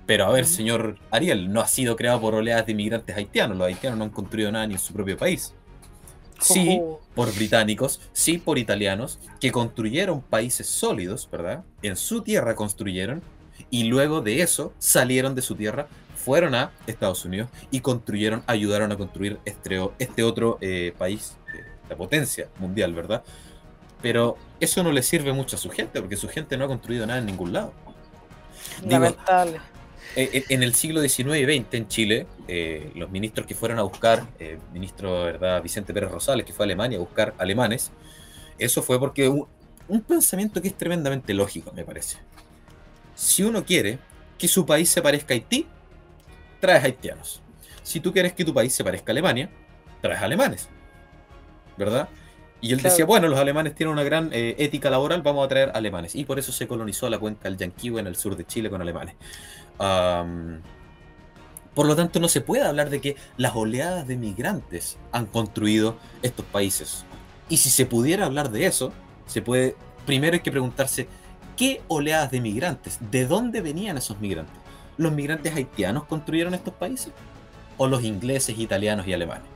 Pero 0.05 0.25
a 0.25 0.31
ver, 0.31 0.45
señor 0.45 0.97
Ariel, 1.11 1.51
no 1.51 1.59
ha 1.59 1.67
sido 1.67 1.97
creado 1.97 2.21
por 2.21 2.33
oleadas 2.33 2.65
de 2.65 2.75
migrantes 2.75 3.15
haitianos, 3.15 3.57
los 3.57 3.67
haitianos 3.67 3.97
no 3.99 4.05
han 4.05 4.09
construido 4.09 4.51
nada 4.51 4.65
ni 4.65 4.75
en 4.75 4.79
su 4.79 4.93
propio 4.93 5.17
país. 5.17 5.53
Sí, 6.39 6.79
por 7.15 7.33
británicos, 7.33 7.99
sí 8.13 8.37
por 8.37 8.57
italianos, 8.57 9.19
que 9.39 9.51
construyeron 9.51 10.21
países 10.21 10.67
sólidos, 10.67 11.27
¿verdad? 11.31 11.63
En 11.81 11.95
su 11.95 12.21
tierra 12.21 12.55
construyeron, 12.55 13.21
y 13.69 13.85
luego 13.85 14.21
de 14.21 14.41
eso 14.41 14.73
salieron 14.77 15.35
de 15.35 15.41
su 15.41 15.55
tierra, 15.55 15.87
fueron 16.15 16.55
a 16.55 16.71
Estados 16.87 17.25
Unidos 17.25 17.49
y 17.71 17.79
construyeron, 17.79 18.43
ayudaron 18.47 18.91
a 18.91 18.97
construir 18.97 19.39
este, 19.45 19.79
este 19.99 20.23
otro 20.23 20.57
eh, 20.61 20.93
país, 20.97 21.37
eh, 21.55 21.63
la 21.89 21.95
potencia 21.95 22.49
mundial, 22.59 22.93
¿verdad? 22.93 23.23
Pero 24.01 24.37
eso 24.59 24.83
no 24.83 24.91
le 24.91 25.03
sirve 25.03 25.33
mucho 25.33 25.55
a 25.55 25.59
su 25.59 25.69
gente, 25.69 25.99
porque 26.01 26.17
su 26.17 26.27
gente 26.27 26.57
no 26.57 26.65
ha 26.65 26.67
construido 26.67 27.05
nada 27.07 27.19
en 27.19 27.25
ningún 27.25 27.53
lado. 27.53 27.73
Lamentable. 28.85 29.59
Eh, 30.17 30.31
eh, 30.33 30.45
en 30.49 30.63
el 30.63 30.73
siglo 30.73 30.99
XIX 30.99 31.37
y 31.37 31.45
XX 31.45 31.73
en 31.73 31.87
Chile, 31.87 32.27
eh, 32.47 32.91
los 32.95 33.11
ministros 33.11 33.45
que 33.45 33.53
fueron 33.53 33.77
a 33.77 33.83
buscar, 33.83 34.25
el 34.39 34.57
ministro 34.73 35.25
¿verdad? 35.25 35.61
Vicente 35.61 35.93
Pérez 35.93 36.09
Rosales, 36.09 36.43
que 36.43 36.53
fue 36.53 36.63
a 36.63 36.65
Alemania 36.65 36.97
a 36.97 37.01
buscar 37.01 37.35
alemanes, 37.37 37.91
eso 38.57 38.81
fue 38.81 38.99
porque 38.99 39.29
un, 39.29 39.45
un 39.87 40.01
pensamiento 40.01 40.59
que 40.59 40.69
es 40.69 40.73
tremendamente 40.75 41.35
lógico, 41.35 41.71
me 41.71 41.85
parece. 41.85 42.17
Si 43.13 43.43
uno 43.43 43.63
quiere 43.63 43.99
que 44.39 44.47
su 44.47 44.65
país 44.65 44.89
se 44.89 45.03
parezca 45.03 45.35
a 45.35 45.37
Haití, 45.37 45.67
traes 46.59 46.83
haitianos. 46.83 47.43
Si 47.83 47.99
tú 47.99 48.11
quieres 48.11 48.33
que 48.33 48.43
tu 48.43 48.55
país 48.55 48.73
se 48.73 48.83
parezca 48.83 49.11
a 49.11 49.13
Alemania, 49.13 49.51
traes 50.01 50.23
alemanes. 50.23 50.67
¿Verdad? 51.77 52.09
Y 52.59 52.73
él 52.73 52.81
decía, 52.81 53.05
bueno, 53.05 53.27
los 53.27 53.37
alemanes 53.37 53.75
tienen 53.75 53.93
una 53.93 54.03
gran 54.03 54.31
ética 54.33 54.89
laboral, 54.89 55.21
vamos 55.21 55.45
a 55.45 55.47
traer 55.47 55.71
alemanes. 55.75 56.15
Y 56.15 56.25
por 56.25 56.39
eso 56.39 56.51
se 56.51 56.67
colonizó 56.67 57.07
la 57.07 57.19
cuenca 57.19 57.43
del 57.49 57.57
Yanquihue 57.59 57.99
en 57.99 58.07
el 58.07 58.15
sur 58.15 58.35
de 58.35 58.45
Chile 58.45 58.71
con 58.71 58.81
alemanes 58.81 59.13
por 59.77 61.85
lo 61.85 61.95
tanto, 61.95 62.19
no 62.19 62.27
se 62.27 62.41
puede 62.41 62.63
hablar 62.63 62.89
de 62.89 63.01
que 63.01 63.15
las 63.37 63.55
oleadas 63.55 64.07
de 64.07 64.17
migrantes 64.17 64.97
han 65.11 65.27
construido 65.27 65.97
estos 66.23 66.45
países. 66.45 67.05
Y 67.49 67.57
si 67.57 67.69
se 67.69 67.85
pudiera 67.85 68.25
hablar 68.25 68.49
de 68.49 68.65
eso, 68.65 68.91
se 69.25 69.41
puede. 69.41 69.75
Primero 70.05 70.33
hay 70.33 70.39
que 70.39 70.51
preguntarse: 70.51 71.07
¿qué 71.55 71.81
oleadas 71.87 72.31
de 72.31 72.41
migrantes? 72.41 72.97
¿De 73.11 73.25
dónde 73.25 73.61
venían 73.61 73.97
esos 73.97 74.19
migrantes? 74.19 74.55
¿Los 74.97 75.11
migrantes 75.11 75.55
haitianos 75.55 76.05
construyeron 76.05 76.55
estos 76.55 76.73
países? 76.73 77.13
¿O 77.77 77.87
los 77.87 78.03
ingleses, 78.03 78.57
italianos 78.57 79.07
y 79.07 79.13
alemanes? 79.13 79.47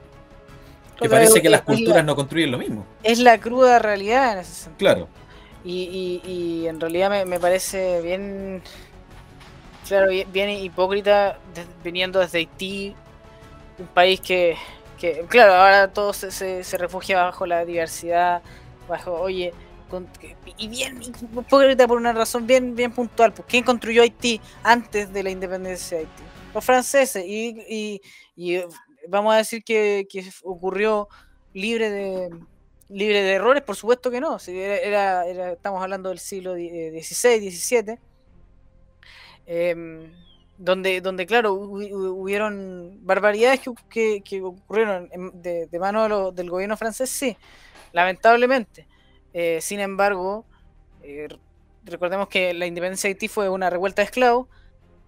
Que 1.01 1.09
parece 1.09 1.41
que 1.41 1.49
las 1.49 1.63
culturas 1.63 2.05
no 2.05 2.15
construyen 2.15 2.51
lo 2.51 2.59
mismo. 2.59 2.85
Es 3.01 3.17
la 3.17 3.39
cruda 3.39 3.79
realidad 3.79 4.33
en 4.33 4.39
ese 4.39 4.53
sentido. 4.53 4.77
Claro. 4.77 5.07
Y, 5.65 6.65
en 6.67 6.79
realidad 6.79 7.25
me 7.25 7.39
parece 7.39 8.01
bien 8.01 8.61
Claro, 9.91 10.09
bien 10.31 10.49
hipócrita 10.49 11.37
viniendo 11.83 12.21
desde 12.21 12.37
Haití, 12.37 12.95
un 13.77 13.87
país 13.87 14.21
que, 14.21 14.55
claro, 15.27 15.53
ahora 15.53 15.91
todo 15.91 16.13
se, 16.13 16.31
se, 16.31 16.77
refugia 16.77 17.21
bajo 17.21 17.45
la 17.45 17.65
diversidad, 17.65 18.41
bajo, 18.87 19.11
oye, 19.19 19.53
y 20.57 20.69
bien 20.69 21.01
hipócrita 21.01 21.89
por 21.89 21.97
una 21.97 22.13
razón 22.13 22.47
bien, 22.47 22.73
bien 22.73 22.93
puntual. 22.93 23.33
Pues, 23.33 23.45
¿Quién 23.49 23.65
construyó 23.65 24.03
Haití 24.03 24.39
antes 24.63 25.11
de 25.11 25.23
la 25.23 25.29
independencia 25.29 25.97
de 25.97 26.03
Haití? 26.05 26.23
Los 26.53 26.63
franceses. 26.63 27.25
Y, 27.27 28.01
y, 28.37 28.61
vamos 29.09 29.33
a 29.33 29.39
decir 29.39 29.61
que, 29.61 30.07
ocurrió 30.43 31.09
libre 31.53 31.89
de 31.89 32.29
libre 32.87 33.23
de 33.23 33.33
errores, 33.33 33.61
por 33.63 33.75
supuesto 33.75 34.09
que 34.09 34.21
no. 34.21 34.37
Era, 34.47 35.25
era, 35.25 35.51
estamos 35.51 35.83
hablando 35.83 36.07
del 36.07 36.19
siglo 36.19 36.53
XVI, 36.53 37.51
XVII 37.51 38.10
Em, 39.53 40.09
donde, 40.57 41.01
donde, 41.01 41.25
claro, 41.25 41.51
hubieron 41.53 42.99
barbaridades 43.05 43.59
que, 43.89 44.21
que, 44.21 44.41
ocurrieron 44.41 45.09
de, 45.33 45.67
mano 45.77 46.31
del 46.31 46.49
gobierno 46.49 46.77
francés, 46.77 47.09
sí, 47.09 47.35
lamentablemente. 47.91 48.87
Eh, 49.33 49.59
sin 49.59 49.81
embargo, 49.81 50.45
eh, 51.03 51.27
recordemos 51.83 52.29
que 52.29 52.53
la 52.53 52.65
independencia 52.65 53.09
de 53.09 53.15
Haití 53.15 53.27
fue 53.27 53.49
una 53.49 53.69
revuelta 53.69 54.01
de 54.01 54.05
esclavos. 54.05 54.47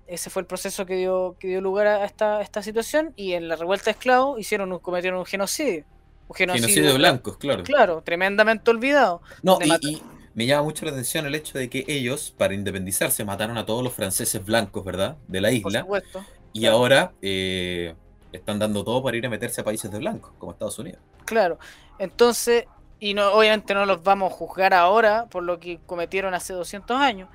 Ese 0.08 0.30
fue 0.30 0.42
el 0.42 0.46
proceso 0.46 0.86
que 0.86 0.98
dio, 0.98 1.38
que 1.40 1.48
dio 1.48 1.62
lugar 1.62 1.88
a 1.88 2.04
esta, 2.04 2.42
esta 2.42 2.62
situación. 2.62 3.14
Y 3.16 3.32
en 3.32 3.48
la 3.48 3.56
revuelta 3.56 3.86
de 3.86 3.92
esclavos 3.92 4.38
hicieron 4.42 4.78
cometieron 4.80 5.20
un 5.20 5.26
genocidio. 5.26 5.86
Un 6.28 6.36
genocidio, 6.36 6.88
de 6.88 6.98
blancos, 6.98 7.38
claro. 7.38 7.64
Claro, 7.64 8.02
tremendamente 8.02 8.70
olvidado. 8.72 9.22
No, 9.42 9.58
y, 9.62 10.02
me 10.36 10.46
llama 10.46 10.64
mucho 10.64 10.86
la 10.86 10.92
atención 10.92 11.26
el 11.26 11.36
hecho 11.36 11.58
de 11.58 11.70
que 11.70 11.86
ellos, 11.88 12.34
para 12.38 12.54
independizarse, 12.54 13.24
mataron 13.24 13.58
a 13.58 13.66
todos 13.66 13.84
los 13.84 13.94
franceses 13.94 14.44
blancos, 14.44 14.84
¿verdad? 14.84 15.18
De 15.28 15.42
la 15.42 15.52
isla. 15.52 15.86
Por 15.86 16.02
supuesto. 16.02 16.26
Y 16.54 16.66
ahora 16.66 17.14
eh, 17.22 17.96
están 18.32 18.60
dando 18.60 18.84
todo 18.84 19.04
para 19.04 19.18
ir 19.18 19.26
a 19.26 19.30
meterse 19.30 19.62
a 19.62 19.64
países 19.64 19.92
de 19.92 20.00
blancos, 20.00 20.32
como 20.38 20.52
Estados 20.52 20.78
Unidos. 20.80 21.00
Claro. 21.26 21.60
Entonces, 22.00 22.66
y 23.00 23.14
no, 23.14 23.34
obviamente 23.34 23.74
no 23.74 23.86
los 23.86 24.04
vamos 24.04 24.32
a 24.32 24.36
juzgar 24.36 24.74
ahora 24.74 25.28
por 25.30 25.44
lo 25.44 25.60
que 25.60 25.80
cometieron 25.86 26.34
hace 26.34 26.54
200 26.54 26.98
años. 26.98 27.30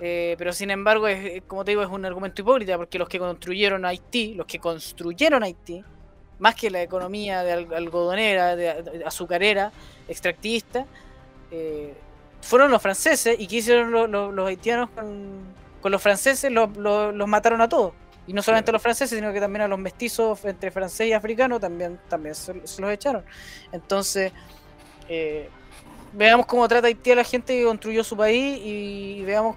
Eh, 0.00 0.36
pero 0.38 0.52
sin 0.52 0.70
embargo, 0.70 1.08
es, 1.08 1.42
como 1.46 1.64
te 1.64 1.72
digo, 1.72 1.82
es 1.82 1.88
un 1.88 2.04
argumento 2.04 2.42
hipócrita 2.42 2.76
porque 2.76 2.98
los 2.98 3.08
que 3.08 3.18
construyeron 3.18 3.84
Haití, 3.84 4.34
los 4.34 4.46
que 4.46 4.60
construyeron 4.60 5.42
Haití, 5.42 5.82
más 6.38 6.54
que 6.54 6.70
la 6.70 6.82
economía 6.82 7.42
de 7.42 7.52
algodonera, 7.52 8.54
de, 8.54 9.02
azucarera, 9.04 9.72
extractivista, 10.06 10.86
eh, 11.50 11.94
fueron 12.40 12.70
los 12.70 12.80
franceses 12.80 13.36
y 13.38 13.46
que 13.46 13.56
hicieron 13.56 13.90
los, 13.90 14.46
haitianos 14.46 14.90
con, 14.90 15.92
los 15.92 16.02
franceses, 16.02 16.50
los 16.50 17.28
mataron 17.28 17.60
a 17.60 17.68
todos. 17.68 17.92
Y 18.28 18.34
no 18.34 18.42
solamente 18.42 18.70
a 18.70 18.72
los 18.74 18.82
franceses, 18.82 19.18
sino 19.18 19.32
que 19.32 19.40
también 19.40 19.62
a 19.62 19.68
los 19.68 19.78
mestizos 19.78 20.44
entre 20.44 20.70
francés 20.70 21.08
y 21.08 21.14
africano 21.14 21.58
también, 21.58 21.98
también 22.10 22.34
se, 22.34 22.52
los 22.54 22.92
echaron. 22.92 23.24
Entonces, 23.72 24.32
eh, 25.08 25.48
veamos 26.12 26.44
cómo 26.44 26.68
trata 26.68 26.88
Haití 26.88 27.10
a 27.10 27.16
la 27.16 27.24
gente 27.24 27.56
que 27.56 27.64
construyó 27.64 28.04
su 28.04 28.18
país 28.18 28.60
y 28.62 29.24
veamos 29.24 29.56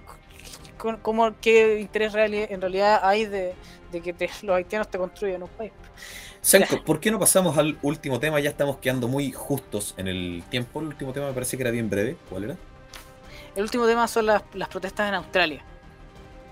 cómo, 1.01 1.33
qué 1.41 1.81
interés 1.81 2.13
real, 2.13 2.33
en 2.33 2.61
realidad 2.61 3.01
hay 3.03 3.25
de, 3.25 3.53
que 3.91 4.15
los 4.43 4.55
haitianos 4.55 4.89
te 4.89 4.97
construyan 4.97 5.43
un 5.43 5.49
país. 5.49 5.73
Sanko, 6.39 6.81
¿por 6.85 7.01
qué 7.01 7.11
no 7.11 7.19
pasamos 7.19 7.57
al 7.57 7.77
último 7.81 8.21
tema? 8.21 8.39
Ya 8.39 8.49
estamos 8.49 8.77
quedando 8.77 9.09
muy 9.09 9.33
justos 9.33 9.93
en 9.97 10.07
el 10.07 10.43
tiempo. 10.49 10.79
El 10.79 10.87
último 10.87 11.11
tema 11.11 11.27
me 11.27 11.33
parece 11.33 11.57
que 11.57 11.63
era 11.63 11.71
bien 11.71 11.89
breve. 11.89 12.15
¿Cuál 12.29 12.45
era? 12.45 12.57
El 13.55 13.63
último 13.63 13.85
tema 13.85 14.07
son 14.07 14.25
las, 14.27 14.43
protestas 14.69 15.09
en 15.09 15.15
Australia. 15.15 15.63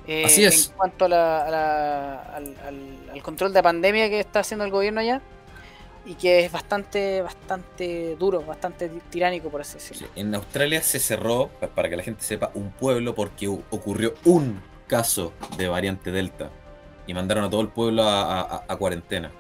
Eh, 0.08 0.26
Así 0.26 0.44
es. 0.44 0.70
En 0.70 0.76
cuanto 0.76 1.06
a 1.06 2.36
al, 2.36 3.22
control 3.22 3.54
de 3.54 3.60
la 3.60 3.64
pandemia 3.64 4.10
que 4.10 4.20
está 4.20 4.40
haciendo 4.40 4.66
el 4.66 4.72
gobierno 4.72 5.02
allá 5.02 5.22
y 6.06 6.16
que 6.16 6.46
es 6.46 6.52
bastante, 6.52 7.22
bastante 7.22 8.16
duro, 8.16 8.42
bastante 8.42 8.90
tiránico, 9.10 9.50
por 9.50 9.62
así 9.62 9.76
decirlo. 9.76 10.08
en 10.16 10.34
Australia 10.34 10.82
se 10.82 11.00
cerró, 11.00 11.50
para 11.76 11.90
que 11.90 11.98
la 11.98 12.04
gente 12.04 12.24
sepa, 12.24 12.52
un 12.54 12.72
pueblo 12.72 13.14
porque 13.14 13.48
ocurrió 13.48 14.16
un 14.26 14.62
caso 14.88 15.34
de 15.58 15.68
variante 15.68 16.12
Delta 16.12 16.50
y 17.06 17.14
mandaron 17.14 17.44
a 17.44 17.50
todo 17.50 17.62
el 17.62 17.70
pueblo 17.70 18.04
a, 18.04 18.76
cuarentena. 18.78 19.32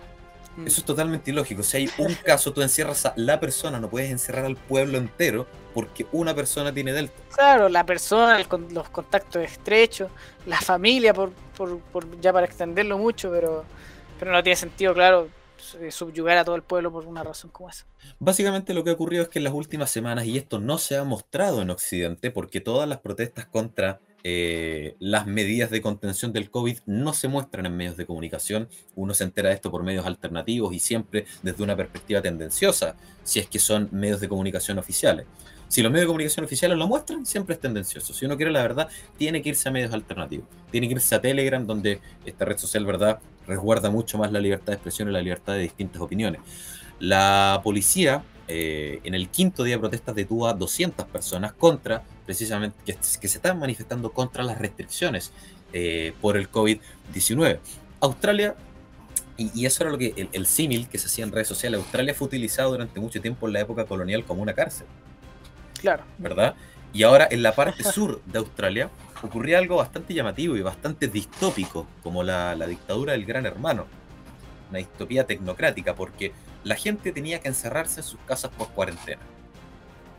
Mm. 0.59 0.67
Eso 0.67 0.81
es 0.81 0.85
totalmente 0.85 1.31
ilógico. 1.31 1.63
Si 1.63 1.77
hay 1.77 1.89
un 1.97 2.13
caso, 2.15 2.51
tú 2.51 2.61
encierras 2.61 3.05
a 3.05 3.13
la 3.15 3.39
persona, 3.39 3.79
no 3.79 3.89
puedes 3.89 4.11
encerrar 4.11 4.45
al 4.45 4.55
pueblo 4.55 4.97
entero 4.97 5.47
porque 5.73 6.05
una 6.11 6.35
persona 6.35 6.73
tiene 6.73 6.91
Delta. 6.91 7.21
Claro, 7.33 7.69
la 7.69 7.85
persona, 7.85 8.39
los 8.71 8.89
contactos 8.89 9.43
estrechos, 9.43 10.11
la 10.45 10.59
familia, 10.59 11.13
por, 11.13 11.31
por, 11.55 12.19
ya 12.19 12.33
para 12.33 12.45
extenderlo 12.45 12.97
mucho, 12.97 13.31
pero, 13.31 13.63
pero 14.19 14.31
no 14.31 14.43
tiene 14.43 14.55
sentido, 14.55 14.93
claro, 14.93 15.29
subyugar 15.91 16.37
a 16.37 16.45
todo 16.45 16.55
el 16.55 16.63
pueblo 16.63 16.91
por 16.91 17.05
una 17.05 17.23
razón 17.23 17.51
como 17.51 17.69
esa. 17.69 17.85
Básicamente 18.19 18.73
lo 18.73 18.83
que 18.83 18.89
ha 18.89 18.93
ocurrido 18.93 19.23
es 19.23 19.29
que 19.29 19.39
en 19.39 19.45
las 19.45 19.53
últimas 19.53 19.91
semanas, 19.91 20.25
y 20.25 20.37
esto 20.37 20.59
no 20.59 20.77
se 20.77 20.97
ha 20.97 21.03
mostrado 21.03 21.61
en 21.61 21.69
Occidente, 21.69 22.31
porque 22.31 22.59
todas 22.59 22.89
las 22.89 22.99
protestas 22.99 23.45
contra 23.45 23.99
eh, 24.23 24.95
las 24.99 25.27
medidas 25.27 25.69
de 25.69 25.81
contención 25.81 26.33
del 26.33 26.49
COVID 26.49 26.79
no 26.85 27.13
se 27.13 27.27
muestran 27.27 27.65
en 27.65 27.77
medios 27.77 27.97
de 27.97 28.05
comunicación. 28.05 28.67
Uno 28.95 29.13
se 29.13 29.23
entera 29.23 29.49
de 29.49 29.55
esto 29.55 29.71
por 29.71 29.83
medios 29.83 30.05
alternativos 30.05 30.73
y 30.73 30.79
siempre 30.79 31.25
desde 31.41 31.63
una 31.63 31.75
perspectiva 31.75 32.21
tendenciosa, 32.21 32.95
si 33.23 33.39
es 33.39 33.47
que 33.47 33.59
son 33.59 33.89
medios 33.91 34.19
de 34.19 34.27
comunicación 34.27 34.77
oficiales. 34.77 35.25
Si 35.69 35.83
los 35.83 35.91
medios 35.91 36.05
de 36.05 36.07
comunicación 36.07 36.45
oficiales 36.45 36.77
lo 36.77 36.87
muestran, 36.87 37.25
siempre 37.27 37.53
es 37.53 37.61
tendencioso. 37.61 38.11
Si 38.11 38.25
uno 38.25 38.35
quiere 38.35 38.51
la 38.51 38.63
verdad, 38.63 38.89
tiene 39.17 39.43
que 39.43 39.49
irse 39.49 39.69
a 39.69 39.71
medios 39.71 39.93
alternativos. 39.93 40.47
Tiene 40.71 40.87
que 40.87 40.95
irse 40.95 41.13
a 41.13 41.21
Telegram, 41.21 41.65
donde 41.65 42.01
esta 42.25 42.43
red 42.43 42.57
social, 42.57 42.85
¿verdad?, 42.85 43.19
resguarda 43.45 43.91
mucho 43.91 44.17
más 44.17 44.31
la 44.31 44.39
libertad 44.39 44.67
de 44.67 44.73
expresión 44.73 45.09
y 45.09 45.11
la 45.11 45.21
libertad 45.21 45.53
de 45.53 45.59
distintas 45.59 46.01
opiniones. 46.01 46.41
La 46.99 47.61
policía, 47.63 48.23
eh, 48.51 48.99
en 49.03 49.13
el 49.13 49.29
quinto 49.29 49.63
día 49.63 49.75
de 49.75 49.79
protestas, 49.79 50.15
detuvo 50.15 50.47
a 50.47 50.53
200 50.53 51.05
personas 51.05 51.53
contra 51.53 52.01
precisamente 52.25 52.75
que, 52.83 52.97
se 52.99 53.37
están 53.37 53.59
manifestando 53.59 54.11
contra 54.11 54.43
las 54.43 54.57
restricciones 54.57 55.31
eh, 55.71 56.13
por 56.19 56.35
el 56.35 56.49
COVID-19. 56.49 57.59
Australia, 57.99 58.55
y, 59.37 59.67
eso 59.67 59.83
era 59.83 59.91
lo 59.91 59.99
que 59.99 60.27
el, 60.31 60.45
símil 60.47 60.87
que 60.87 60.97
se 60.97 61.05
hacía 61.05 61.25
en 61.25 61.31
redes 61.31 61.47
sociales, 61.47 61.79
Australia 61.79 62.15
fue 62.15 62.25
utilizado 62.25 62.71
durante 62.71 62.99
mucho 62.99 63.21
tiempo 63.21 63.45
en 63.45 63.53
la 63.53 63.59
época 63.59 63.85
colonial 63.85 64.25
como 64.25 64.41
una 64.41 64.53
cárcel. 64.53 64.87
Claro. 65.79 66.03
¿Verdad? 66.17 66.55
Y 66.91 67.03
ahora 67.03 67.27
en 67.29 67.43
la 67.43 67.53
parte 67.53 67.83
sur 67.91 68.19
de 68.25 68.39
Australia 68.39 68.89
ocurría 69.21 69.59
algo 69.59 69.75
bastante 69.75 70.15
llamativo 70.15 70.57
y 70.57 70.63
bastante 70.63 71.07
distópico, 71.07 71.85
como 72.01 72.23
la, 72.23 72.55
la 72.55 72.65
dictadura 72.65 73.11
del 73.11 73.25
gran 73.25 73.45
hermano. 73.45 73.85
Una 74.71 74.79
distopía 74.79 75.27
tecnocrática, 75.27 75.93
porque 75.93 76.33
la 76.63 76.75
gente 76.75 77.11
tenía 77.11 77.39
que 77.39 77.47
encerrarse 77.47 78.01
en 78.01 78.05
sus 78.05 78.19
casas 78.21 78.51
por 78.51 78.69
cuarentena. 78.69 79.21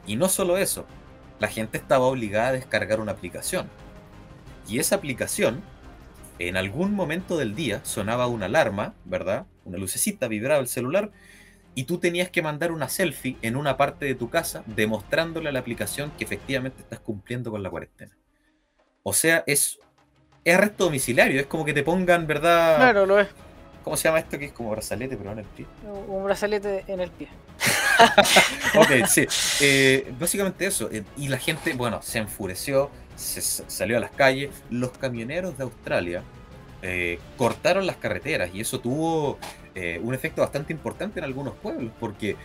Y 0.07 0.17
no 0.17 0.29
solo 0.29 0.57
eso, 0.57 0.87
la 1.39 1.49
gente 1.49 1.79
estaba 1.79 2.07
obligada 2.07 2.49
a 2.49 2.53
descargar 2.53 3.01
una 3.01 3.13
aplicación. 3.13 3.69
Y 4.69 4.79
esa 4.79 4.97
aplicación, 4.97 5.63
en 6.39 6.57
algún 6.57 6.95
momento 6.95 7.37
del 7.37 7.55
día, 7.55 7.81
sonaba 7.85 8.27
una 8.27 8.47
alarma, 8.47 8.95
¿verdad? 9.05 9.47
Una 9.65 9.79
lucecita 9.79 10.29
vibraba 10.29 10.61
el 10.61 10.69
celular 10.69 11.11
y 11.75 11.85
tú 11.85 11.99
tenías 11.99 12.31
que 12.31 12.43
mandar 12.43 12.73
una 12.73 12.89
selfie 12.89 13.37
en 13.43 13.57
una 13.57 13.77
parte 13.77 14.05
de 14.05 14.15
tu 14.15 14.29
casa 14.29 14.63
demostrándole 14.67 15.49
a 15.49 15.53
la 15.53 15.61
aplicación 15.61 16.11
que 16.19 16.25
efectivamente 16.25 16.83
estás 16.83 17.01
cumpliendo 17.01 17.51
con 17.51 17.63
la 17.63 17.71
cuarentena. 17.71 18.17
O 19.03 19.13
sea, 19.13 19.45
es, 19.47 19.79
es 20.45 20.55
arresto 20.55 20.85
domiciliario, 20.85 21.41
es 21.41 21.47
como 21.47 21.65
que 21.65 21.73
te 21.73 21.83
pongan, 21.83 22.27
¿verdad? 22.27 22.77
Claro, 22.77 23.07
lo 23.07 23.21
es. 23.21 23.29
¿Cómo 23.83 23.97
se 23.97 24.05
llama 24.05 24.19
esto? 24.19 24.39
Que 24.39 24.47
es 24.47 24.53
como 24.53 24.71
brazalete, 24.71 25.17
pero 25.17 25.31
no 25.31 25.41
en 25.41 25.47
el 25.47 25.51
pie. 25.53 25.67
Un 26.09 26.25
brazalete 26.25 26.85
en 26.87 27.01
el 27.01 27.11
pie. 27.11 27.29
ok, 28.77 29.07
sí. 29.07 29.27
Eh, 29.61 30.13
básicamente 30.19 30.67
eso. 30.67 30.91
Eh, 30.91 31.05
y 31.17 31.29
la 31.29 31.39
gente, 31.39 31.73
bueno, 31.73 32.01
se 32.03 32.19
enfureció, 32.19 32.91
se 33.17 33.41
salió 33.41 33.97
a 33.97 34.01
las 34.01 34.11
calles. 34.11 34.51
Los 34.71 34.91
camioneros 34.91 35.57
de 35.57 35.65
Australia 35.65 36.23
eh, 36.83 37.19
cortaron 37.37 37.87
las 37.87 37.97
carreteras 37.97 38.51
y 38.55 38.61
eso 38.61 38.81
tuvo 38.81 39.39
un 40.03 40.13
efecto 40.13 40.43
bastante 40.43 40.75
importante 40.75 41.21
en 41.21 41.25
algunos 41.25 41.55
pueblos 41.55 41.91
porque 41.99 42.37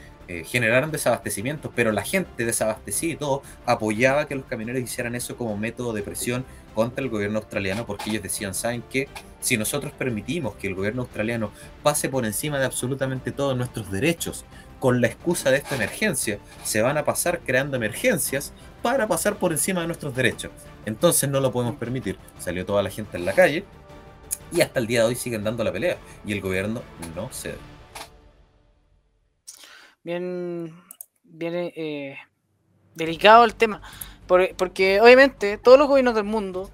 generaron 0.45 0.91
desabastecimientos, 0.91 1.69
pero 1.75 1.91
la 1.91 2.03
gente 2.03 2.45
desabastecida 2.45 3.13
y 3.13 3.15
todo 3.17 3.41
apoyaba 3.65 4.25
que 4.25 4.35
los 4.35 4.45
camioneros 4.45 4.81
hicieran 4.81 5.15
eso 5.15 5.35
como 5.35 5.57
método 5.57 5.91
de 5.91 6.01
presión 6.01 6.45
contra 6.75 7.03
el 7.03 7.09
gobierno 7.09 7.39
australiano 7.39 7.85
porque 7.87 8.11
ellos 8.11 8.21
decían, 8.21 8.53
¿saben 8.53 8.83
qué? 8.89 9.07
Si 9.39 9.57
nosotros 9.57 9.93
permitimos 9.93 10.55
que 10.55 10.67
el 10.67 10.75
gobierno 10.75 11.03
australiano 11.03 11.51
pase 11.81 12.09
por 12.09 12.25
encima 12.25 12.59
de 12.59 12.65
absolutamente 12.65 13.31
todos 13.31 13.57
nuestros 13.57 13.89
derechos 13.89 14.45
con 14.79 15.01
la 15.01 15.07
excusa 15.07 15.49
de 15.49 15.57
esta 15.57 15.75
emergencia, 15.75 16.37
se 16.63 16.81
van 16.81 16.97
a 16.97 17.05
pasar 17.05 17.39
creando 17.39 17.77
emergencias 17.77 18.53
para 18.83 19.07
pasar 19.07 19.37
por 19.37 19.51
encima 19.51 19.81
de 19.81 19.87
nuestros 19.87 20.15
derechos. 20.15 20.51
Entonces 20.85 21.27
no 21.29 21.39
lo 21.39 21.51
podemos 21.51 21.77
permitir. 21.77 22.19
Salió 22.37 22.65
toda 22.65 22.83
la 22.83 22.91
gente 22.91 23.17
en 23.17 23.25
la 23.25 23.33
calle 23.33 23.63
y 24.51 24.61
hasta 24.61 24.79
el 24.79 24.87
día 24.87 25.01
de 25.01 25.07
hoy 25.07 25.15
siguen 25.15 25.43
dando 25.43 25.63
la 25.63 25.71
pelea 25.71 25.97
y 26.25 26.33
el 26.33 26.41
gobierno 26.41 26.83
no 27.15 27.29
cede. 27.31 27.57
Bien, 30.03 30.71
bien 31.23 31.53
eh, 31.55 32.17
delicado 32.93 33.43
el 33.43 33.55
tema. 33.55 33.81
Porque 34.27 34.99
obviamente 35.01 35.57
todos 35.57 35.77
los 35.77 35.87
gobiernos 35.87 36.15
del 36.15 36.23
mundo, 36.23 36.69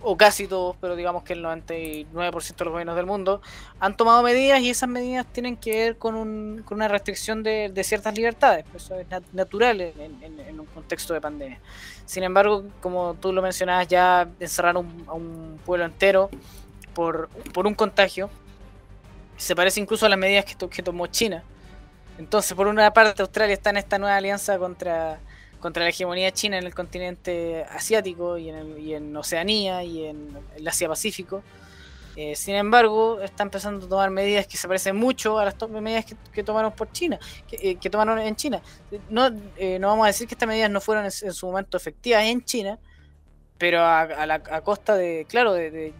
o 0.00 0.16
casi 0.16 0.46
todos, 0.46 0.76
pero 0.80 0.94
digamos 0.94 1.24
que 1.24 1.32
el 1.32 1.42
99% 1.42 2.56
de 2.56 2.64
los 2.64 2.72
gobiernos 2.72 2.94
del 2.94 3.06
mundo, 3.06 3.40
han 3.80 3.96
tomado 3.96 4.22
medidas 4.22 4.60
y 4.60 4.70
esas 4.70 4.88
medidas 4.88 5.26
tienen 5.32 5.56
que 5.56 5.72
ver 5.72 5.96
con, 5.96 6.14
un, 6.14 6.62
con 6.64 6.76
una 6.76 6.86
restricción 6.86 7.42
de, 7.42 7.72
ciertas 7.82 8.14
libertades. 8.14 8.64
Eso 8.74 8.94
es 9.00 9.06
natural 9.32 9.80
en, 9.80 10.60
un 10.60 10.66
contexto 10.66 11.12
de 11.12 11.20
pandemia. 11.20 11.58
Sin 12.04 12.22
embargo, 12.22 12.64
como 12.80 13.14
tú 13.14 13.32
lo 13.32 13.42
mencionabas, 13.42 13.88
ya 13.88 14.28
encerrar 14.38 14.76
a 14.76 14.78
un 14.78 15.58
pueblo 15.64 15.84
entero 15.84 16.30
por, 16.94 17.28
por 17.52 17.66
un 17.66 17.74
contagio 17.74 18.30
se 19.36 19.54
parece 19.54 19.80
incluso 19.80 20.06
a 20.06 20.08
las 20.08 20.18
medidas 20.18 20.44
que, 20.44 20.68
que 20.68 20.82
tomó 20.82 21.06
China. 21.08 21.42
Entonces, 22.18 22.54
por 22.54 22.66
una 22.66 22.92
parte, 22.92 23.20
Australia 23.22 23.54
está 23.54 23.70
en 23.70 23.76
esta 23.76 23.98
nueva 23.98 24.16
alianza 24.16 24.58
contra 24.58 25.18
contra 25.66 25.82
la 25.82 25.88
hegemonía 25.88 26.30
china 26.30 26.58
en 26.58 26.64
el 26.64 26.72
continente 26.72 27.64
asiático 27.64 28.38
y 28.38 28.50
en, 28.50 29.16
Oceanía 29.16 29.82
y 29.82 30.06
en 30.06 30.38
el 30.54 30.68
Asia-Pacífico. 30.68 31.42
Eh, 32.14 32.36
sin 32.36 32.54
embargo, 32.54 33.20
está 33.20 33.42
empezando 33.42 33.84
a 33.84 33.88
tomar 33.88 34.10
medidas 34.10 34.46
que 34.46 34.56
se 34.56 34.68
parecen 34.68 34.94
mucho 34.94 35.40
a 35.40 35.44
las 35.44 35.56
medidas 35.68 36.04
que, 36.32 36.44
tomaron 36.44 36.70
por 36.70 36.92
China, 36.92 37.18
que, 37.48 37.72
eh, 37.82 37.90
tomaron 37.90 38.20
en 38.20 38.36
China. 38.36 38.62
No, 39.10 39.28
eh, 39.56 39.80
no 39.80 39.88
vamos 39.88 40.04
a 40.04 40.06
decir 40.06 40.28
que 40.28 40.34
estas 40.34 40.48
medidas 40.48 40.70
no 40.70 40.80
fueron 40.80 41.04
en, 41.04 41.10
su 41.10 41.46
momento 41.46 41.76
efectivas 41.76 42.22
en 42.22 42.44
China, 42.44 42.78
pero 43.58 43.84
a, 43.84 44.24
la, 44.24 44.40
costa 44.62 44.94
de, 44.94 45.26
claro, 45.28 45.52
de, 45.52 45.92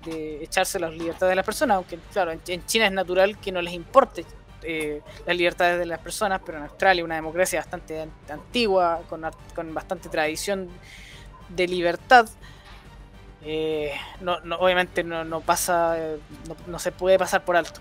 echarse 0.43 0.79
las 0.79 0.93
libertades 0.93 1.33
de 1.33 1.35
las 1.35 1.45
personas, 1.45 1.75
aunque 1.79 1.99
claro, 2.13 2.31
en 2.31 2.67
China 2.67 2.87
es 2.87 2.93
natural 2.93 3.37
que 3.41 3.51
no 3.51 3.61
les 3.61 3.75
importe 3.75 4.25
eh, 4.63 5.01
las 5.27 5.37
libertades 5.37 5.79
de 5.79 5.87
las 5.87 5.99
personas, 5.99 6.41
pero 6.45 6.59
en 6.59 6.65
Australia, 6.65 7.05
una 7.05 7.17
democracia 7.17 7.61
bastante 7.61 8.07
antigua, 8.29 9.03
con, 9.09 9.23
con 9.55 9.75
bastante 9.75 10.09
tradición 10.09 10.69
de 11.49 11.69
libertad, 11.69 12.29
eh, 13.49 13.93
no, 14.21 14.39
obviamente 14.59 15.05
no, 15.05 15.41
pasa, 15.41 15.97
no, 16.67 16.79
se 16.81 16.91
puede 16.91 17.17
pasar 17.19 17.45
por 17.45 17.57
alto. 17.57 17.81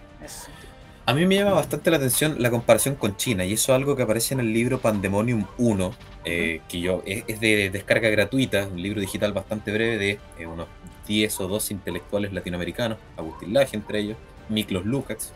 A 1.07 1.13
mí 1.13 1.25
me 1.25 1.35
llama 1.35 1.53
bastante 1.53 1.89
la 1.89 1.97
atención 1.97 2.35
la 2.39 2.51
comparación 2.51 2.95
con 2.95 3.17
China, 3.17 3.45
y 3.45 3.53
eso 3.53 3.71
es 3.71 3.75
algo 3.75 3.95
que 3.95 4.03
aparece 4.03 4.35
en 4.35 4.41
el 4.41 4.53
libro 4.53 4.79
Pandemonium 4.79 5.45
1, 5.57 5.95
eh, 6.25 6.61
que 6.69 6.81
yo 6.81 7.01
es, 7.05 7.39
de 7.39 7.69
descarga 7.71 8.09
gratuita, 8.09 8.67
un 8.67 8.81
libro 8.81 9.01
digital 9.01 9.33
bastante 9.33 9.71
breve 9.71 10.19
de 10.37 10.47
unos 10.47 10.67
10 11.07 11.39
o 11.41 11.47
12 11.47 11.73
intelectuales 11.73 12.33
latinoamericanos, 12.33 12.97
Agustín 13.17 13.53
Laje 13.53 13.75
entre 13.75 13.99
ellos, 13.99 14.17
Miklos 14.49 14.85
Lukács, 14.85 15.31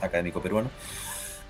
académico 0.00 0.40
peruano. 0.40 0.70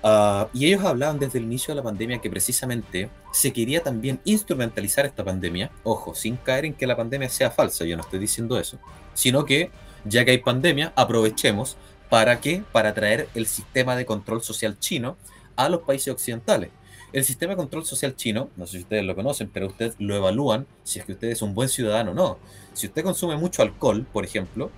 Ah, 0.05 0.49
y 0.53 0.65
ellos 0.65 0.83
hablaban 0.83 1.17
desde 1.17 1.39
el 1.39 1.45
inicio 1.45 1.73
de 1.73 1.77
la 1.77 1.83
pandemia 1.83 2.19
que 2.19 2.29
precisamente 2.29 3.09
se 3.31 3.53
quería 3.53 3.81
también 3.81 4.19
instrumentalizar 4.25 5.05
esta 5.05 5.23
pandemia, 5.23 5.71
ojo, 5.83 6.13
sin 6.13 6.35
caer 6.35 6.65
en 6.65 6.73
que 6.73 6.85
la 6.85 6.97
pandemia 6.97 7.29
sea 7.29 7.49
falsa, 7.51 7.85
yo 7.85 7.95
no 7.95 8.03
estoy 8.03 8.19
diciendo 8.19 8.59
eso, 8.59 8.77
sino 9.13 9.45
que 9.45 9.71
ya 10.03 10.25
que 10.25 10.31
hay 10.31 10.39
pandemia, 10.39 10.91
aprovechemos 10.95 11.77
para 12.09 12.41
qué, 12.41 12.63
para 12.71 12.93
traer 12.93 13.29
el 13.33 13.47
sistema 13.47 13.95
de 13.95 14.05
control 14.05 14.43
social 14.43 14.77
chino 14.77 15.15
a 15.55 15.69
los 15.69 15.81
países 15.81 16.13
occidentales. 16.13 16.69
El 17.13 17.23
sistema 17.23 17.51
de 17.51 17.57
control 17.57 17.85
social 17.85 18.15
chino, 18.15 18.49
no 18.57 18.65
sé 18.65 18.73
si 18.73 18.83
ustedes 18.83 19.05
lo 19.05 19.15
conocen, 19.15 19.49
pero 19.53 19.67
ustedes 19.67 19.95
lo 19.99 20.15
evalúan 20.15 20.65
si 20.83 20.99
es 20.99 21.05
que 21.05 21.13
usted 21.13 21.29
es 21.29 21.41
un 21.41 21.53
buen 21.53 21.69
ciudadano 21.69 22.11
o 22.11 22.13
no. 22.13 22.37
Si 22.73 22.87
usted 22.87 23.03
consume 23.03 23.37
mucho 23.37 23.61
alcohol, 23.61 24.05
por 24.11 24.25
ejemplo, 24.25 24.71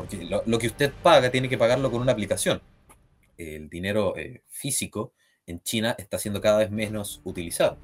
porque 0.00 0.24
lo, 0.24 0.58
que 0.58 0.66
usted 0.66 0.92
paga 1.02 1.30
tiene 1.30 1.48
que 1.48 1.58
pagarlo 1.58 1.90
con 1.90 2.00
una 2.00 2.12
aplicación. 2.12 2.62
el 3.36 3.68
dinero 3.68 4.16
eh, 4.16 4.42
físico 4.48 5.12
en 5.46 5.62
China 5.62 5.94
está 5.98 6.18
siendo 6.18 6.40
cada 6.40 6.58
vez 6.58 6.70
menos 6.70 7.20
utilizado. 7.24 7.76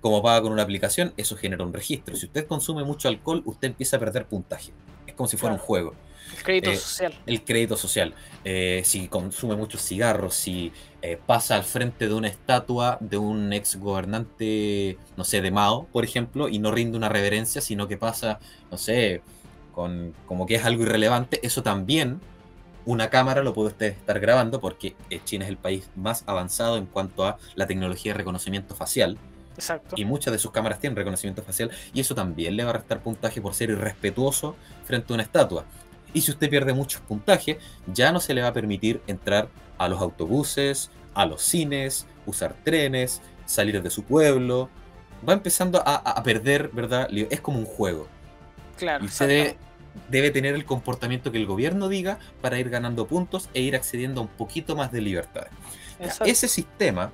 Como 0.00 0.22
paga 0.22 0.42
con 0.42 0.52
una 0.52 0.62
aplicación, 0.62 1.12
eso 1.16 1.36
genera 1.36 1.64
un 1.64 1.72
registro. 1.72 2.16
Si 2.16 2.26
usted 2.26 2.46
consume 2.46 2.82
mucho 2.82 3.08
alcohol, 3.08 3.42
usted 3.44 3.68
empieza 3.68 3.96
a 3.96 4.00
perder 4.00 4.26
puntaje. 4.26 4.72
Es 5.06 5.14
como 5.14 5.28
si 5.28 5.36
fuera 5.36 5.54
un 5.54 5.60
juego. 5.60 5.94
El 6.36 6.42
crédito 6.42 6.70
eh, 6.70 6.76
social. 6.76 7.14
El 7.26 7.44
crédito 7.44 7.76
social. 7.76 8.14
Eh, 8.44 8.82
si 8.84 9.08
consume 9.08 9.56
muchos 9.56 9.82
cigarros, 9.82 10.34
si 10.34 10.72
eh, 11.02 11.18
pasa 11.24 11.56
al 11.56 11.64
frente 11.64 12.08
de 12.08 12.14
una 12.14 12.28
estatua 12.28 12.98
de 13.00 13.16
un 13.16 13.52
ex 13.52 13.76
gobernante, 13.76 14.98
no 15.16 15.24
sé, 15.24 15.40
de 15.40 15.50
Mao, 15.50 15.86
por 15.92 16.04
ejemplo, 16.04 16.48
y 16.48 16.58
no 16.58 16.72
rinde 16.72 16.96
una 16.96 17.08
reverencia, 17.08 17.60
sino 17.60 17.88
que 17.88 17.96
pasa, 17.96 18.38
no 18.70 18.78
sé, 18.78 19.22
con, 19.80 20.12
como 20.26 20.44
que 20.44 20.56
es 20.56 20.64
algo 20.66 20.82
irrelevante, 20.82 21.40
eso 21.42 21.62
también 21.62 22.20
una 22.84 23.08
cámara 23.08 23.42
lo 23.42 23.54
puede 23.54 23.68
usted 23.68 23.86
estar 23.92 24.20
grabando 24.20 24.60
porque 24.60 24.94
China 25.24 25.46
es 25.46 25.50
el 25.50 25.56
país 25.56 25.88
más 25.96 26.22
avanzado 26.26 26.76
en 26.76 26.84
cuanto 26.84 27.24
a 27.24 27.38
la 27.54 27.66
tecnología 27.66 28.12
de 28.12 28.18
reconocimiento 28.18 28.74
facial. 28.74 29.16
Exacto. 29.54 29.94
Y 29.96 30.04
muchas 30.04 30.32
de 30.32 30.38
sus 30.38 30.50
cámaras 30.50 30.80
tienen 30.80 30.96
reconocimiento 30.96 31.42
facial 31.42 31.70
y 31.94 32.00
eso 32.00 32.14
también 32.14 32.58
le 32.58 32.64
va 32.64 32.70
a 32.70 32.72
restar 32.74 33.00
puntaje 33.02 33.40
por 33.40 33.54
ser 33.54 33.70
irrespetuoso 33.70 34.54
frente 34.84 35.14
a 35.14 35.14
una 35.14 35.22
estatua. 35.22 35.64
Y 36.12 36.20
si 36.20 36.30
usted 36.30 36.50
pierde 36.50 36.74
muchos 36.74 37.00
puntajes, 37.00 37.56
ya 37.86 38.12
no 38.12 38.20
se 38.20 38.34
le 38.34 38.42
va 38.42 38.48
a 38.48 38.52
permitir 38.52 39.00
entrar 39.06 39.48
a 39.78 39.88
los 39.88 40.02
autobuses, 40.02 40.90
a 41.14 41.24
los 41.24 41.40
cines, 41.40 42.06
usar 42.26 42.54
trenes, 42.64 43.22
salir 43.46 43.82
de 43.82 43.88
su 43.88 44.04
pueblo. 44.04 44.68
Va 45.26 45.32
empezando 45.32 45.82
a, 45.86 46.22
perder, 46.22 46.68
¿verdad? 46.68 47.08
Es 47.30 47.40
como 47.40 47.58
un 47.58 47.64
juego. 47.64 48.08
Claro. 48.76 49.04
Y 49.04 49.08
debe, 49.26 49.56
tener 50.10 50.54
el 50.54 50.64
comportamiento 50.64 51.32
que 51.32 51.38
el 51.38 51.46
gobierno 51.46 51.88
diga 51.88 52.18
para 52.40 52.58
ir 52.58 52.70
ganando 52.70 53.06
puntos 53.06 53.48
e 53.54 53.60
ir 53.60 53.76
accediendo 53.76 54.20
a 54.20 54.24
un 54.24 54.30
poquito 54.30 54.76
más 54.76 54.92
de 54.92 55.00
libertad. 55.00 55.46
Ese 56.24 56.48
sistema 56.48 57.12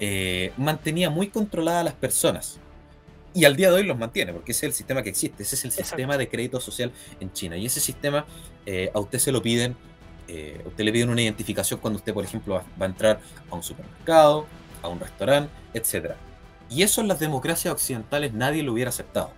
eh, 0.00 0.52
mantenía 0.56 1.10
muy 1.10 1.28
controlada 1.28 1.80
a 1.80 1.84
las 1.84 1.94
personas. 1.94 2.58
Y 3.32 3.44
al 3.46 3.56
día 3.56 3.70
de 3.70 3.76
hoy 3.76 3.82
los 3.84 3.98
mantiene, 3.98 4.32
porque 4.32 4.52
ese 4.52 4.66
es 4.66 4.70
el 4.70 4.74
sistema 4.74 5.02
que 5.02 5.10
existe, 5.10 5.42
ese 5.42 5.56
es 5.56 5.64
el 5.64 5.72
sistema 5.72 6.16
de 6.16 6.28
crédito 6.28 6.60
social 6.60 6.92
en 7.18 7.32
China. 7.32 7.56
Y 7.56 7.66
ese 7.66 7.80
sistema 7.80 8.26
eh, 8.64 8.90
a 8.94 9.00
usted 9.00 9.18
se 9.18 9.32
lo 9.32 9.42
piden, 9.42 9.76
eh, 10.28 10.62
a 10.64 10.68
usted 10.68 10.84
le 10.84 10.92
piden 10.92 11.10
una 11.10 11.20
identificación 11.20 11.80
cuando 11.80 11.98
usted, 11.98 12.14
por 12.14 12.24
ejemplo, 12.24 12.54
va, 12.54 12.86
a 12.86 12.88
entrar 12.88 13.20
a 13.50 13.54
un 13.54 13.62
supermercado, 13.62 14.46
a 14.82 14.88
un 14.88 15.00
restaurante, 15.00 15.50
etc. 15.74 16.12
Y 16.70 16.82
eso 16.82 17.00
en 17.00 17.08
las 17.08 17.18
democracias 17.18 17.74
occidentales 17.74 18.32
nadie 18.32 18.62
lo 18.62 18.72
hubiera 18.72 18.90
aceptado. 18.90 19.32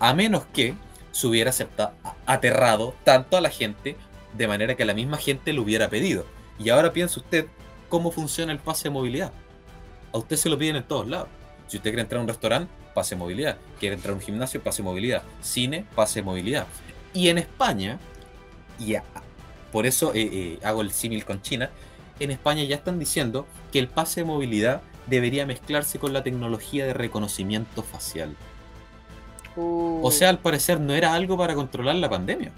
A 0.00 0.12
menos 0.12 0.44
que 0.52 0.74
se 1.16 1.26
hubiera 1.26 1.48
aceptado, 1.48 1.94
aterrado 2.26 2.94
tanto 3.02 3.38
a 3.38 3.40
la 3.40 3.48
gente, 3.48 3.96
de 4.34 4.48
manera 4.48 4.74
que 4.74 4.84
la 4.84 4.92
misma 4.92 5.16
gente 5.16 5.54
lo 5.54 5.62
hubiera 5.62 5.88
pedido. 5.88 6.26
Y 6.58 6.68
ahora 6.68 6.92
piensa 6.92 7.20
usted 7.20 7.46
cómo 7.88 8.10
funciona 8.10 8.52
el 8.52 8.58
pase 8.58 8.84
de 8.84 8.90
movilidad. 8.90 9.32
A 10.12 10.18
usted 10.18 10.36
se 10.36 10.50
lo 10.50 10.58
piden 10.58 10.76
en 10.76 10.82
todos 10.82 11.08
lados. 11.08 11.28
Si 11.68 11.78
usted 11.78 11.88
quiere 11.88 12.02
entrar 12.02 12.18
a 12.18 12.22
un 12.22 12.28
restaurante, 12.28 12.70
pase 12.92 13.16
movilidad. 13.16 13.56
Quiere 13.80 13.94
entrar 13.94 14.12
a 14.12 14.16
un 14.16 14.20
gimnasio, 14.20 14.62
pase 14.62 14.82
movilidad. 14.82 15.22
Cine, 15.40 15.86
pase 15.94 16.20
movilidad. 16.20 16.66
Y 17.14 17.30
en 17.30 17.38
España, 17.38 17.98
y 18.78 18.94
por 19.72 19.86
eso 19.86 20.12
eh, 20.12 20.28
eh, 20.30 20.58
hago 20.62 20.82
el 20.82 20.90
símil 20.90 21.24
con 21.24 21.40
China, 21.40 21.70
en 22.20 22.30
España 22.30 22.62
ya 22.64 22.76
están 22.76 22.98
diciendo 22.98 23.46
que 23.72 23.78
el 23.78 23.88
pase 23.88 24.20
de 24.20 24.26
movilidad 24.26 24.82
debería 25.06 25.46
mezclarse 25.46 25.98
con 25.98 26.12
la 26.12 26.22
tecnología 26.22 26.84
de 26.84 26.92
reconocimiento 26.92 27.82
facial. 27.82 28.36
O 29.56 30.00
uh. 30.02 30.10
sea, 30.10 30.28
al 30.28 30.38
parecer 30.38 30.80
no 30.80 30.94
era 30.94 31.14
algo 31.14 31.36
para 31.36 31.54
controlar 31.54 31.96
la 31.96 32.08
pandemia 32.08 32.52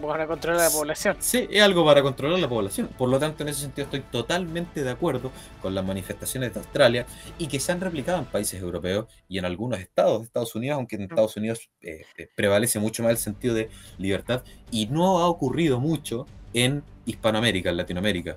para 0.00 0.26
controlar 0.26 0.60
la 0.60 0.70
población. 0.70 1.16
Sí, 1.20 1.46
es 1.50 1.62
algo 1.62 1.84
para 1.84 2.02
controlar 2.02 2.38
la 2.38 2.48
población. 2.48 2.88
Por 2.96 3.08
lo 3.08 3.18
tanto, 3.18 3.42
en 3.42 3.50
ese 3.50 3.60
sentido 3.60 3.84
estoy 3.84 4.00
totalmente 4.00 4.82
de 4.82 4.90
acuerdo 4.90 5.30
con 5.60 5.74
las 5.74 5.84
manifestaciones 5.84 6.54
de 6.54 6.60
Australia 6.60 7.06
y 7.38 7.46
que 7.46 7.60
se 7.60 7.72
han 7.72 7.80
replicado 7.80 8.18
en 8.18 8.24
países 8.24 8.60
europeos 8.60 9.06
y 9.28 9.38
en 9.38 9.44
algunos 9.44 9.80
estados 9.80 10.20
de 10.20 10.26
Estados 10.26 10.54
Unidos, 10.54 10.76
aunque 10.76 10.96
en 10.96 11.02
Estados 11.02 11.36
Unidos 11.36 11.70
eh, 11.82 12.02
eh, 12.16 12.28
prevalece 12.34 12.78
mucho 12.78 13.02
más 13.02 13.12
el 13.12 13.18
sentido 13.18 13.54
de 13.54 13.68
libertad 13.98 14.42
y 14.70 14.86
no 14.86 15.18
ha 15.18 15.26
ocurrido 15.26 15.80
mucho 15.80 16.26
en 16.54 16.82
Hispanoamérica, 17.04 17.70
en 17.70 17.76
Latinoamérica. 17.76 18.36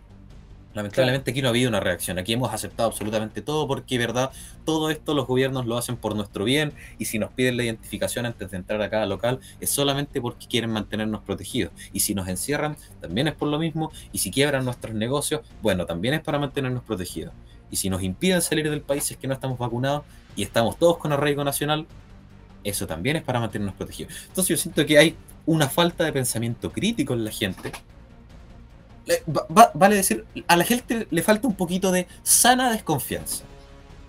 Lamentablemente 0.76 1.32
aquí 1.32 1.42
no 1.42 1.48
ha 1.48 1.52
habido 1.52 1.70
una 1.70 1.80
reacción, 1.80 2.20
aquí 2.20 2.34
hemos 2.34 2.54
aceptado 2.54 2.90
absolutamente 2.90 3.42
todo 3.42 3.66
porque, 3.66 3.98
verdad, 3.98 4.32
todo 4.66 4.90
esto 4.90 5.14
los 5.14 5.26
gobiernos 5.26 5.66
lo 5.66 5.78
hacen 5.78 5.96
por 5.96 6.18
nuestro 6.18 6.44
bien 6.44 6.74
y 7.00 7.06
si 7.06 7.18
nos 7.18 7.32
piden 7.32 7.56
la 7.56 7.64
identificación 7.64 8.26
antes 8.26 8.52
de 8.52 8.58
entrar 8.58 8.82
a 8.82 8.90
cada 8.90 9.06
local 9.06 9.40
es 9.62 9.70
solamente 9.70 10.20
porque 10.20 10.48
quieren 10.48 10.72
mantenernos 10.72 11.22
protegidos. 11.22 11.72
Y 11.94 12.02
si 12.02 12.14
nos 12.14 12.28
encierran, 12.28 12.76
también 13.00 13.30
es 13.30 13.36
por 13.36 13.48
lo 13.48 13.58
mismo. 13.58 13.90
Y 14.12 14.18
si 14.18 14.32
quiebran 14.32 14.66
nuestros 14.66 14.94
negocios, 14.94 15.42
bueno, 15.62 15.86
también 15.86 16.14
es 16.14 16.22
para 16.22 16.40
mantenernos 16.40 16.84
protegidos. 16.84 17.34
Y 17.72 17.78
si 17.78 17.90
nos 17.90 18.04
impiden 18.04 18.42
salir 18.42 18.70
del 18.70 18.82
país 18.82 19.10
es 19.10 19.16
que 19.16 19.28
no 19.28 19.34
estamos 19.34 19.58
vacunados 19.58 20.04
y 20.36 20.44
estamos 20.44 20.78
todos 20.78 20.98
con 20.98 21.14
arraigo 21.14 21.46
nacional, 21.46 21.88
eso 22.66 22.86
también 22.86 23.16
es 23.16 23.24
para 23.24 23.40
mantenernos 23.40 23.76
protegidos. 23.76 24.14
Entonces 24.28 24.58
yo 24.58 24.62
siento 24.62 24.86
que 24.86 24.98
hay 24.98 25.16
una 25.46 25.70
falta 25.70 26.04
de 26.04 26.12
pensamiento 26.12 26.70
crítico 26.74 27.14
en 27.14 27.24
la 27.24 27.32
gente 27.32 27.72
vale 29.74 29.96
decir, 29.96 30.26
a 30.48 30.56
la 30.56 30.64
gente 30.64 31.08
le 31.10 31.22
falta 31.22 31.48
un 31.48 31.56
poquito 31.56 31.92
de 31.92 32.08
sana 32.24 32.72
desconfianza. 32.72 33.44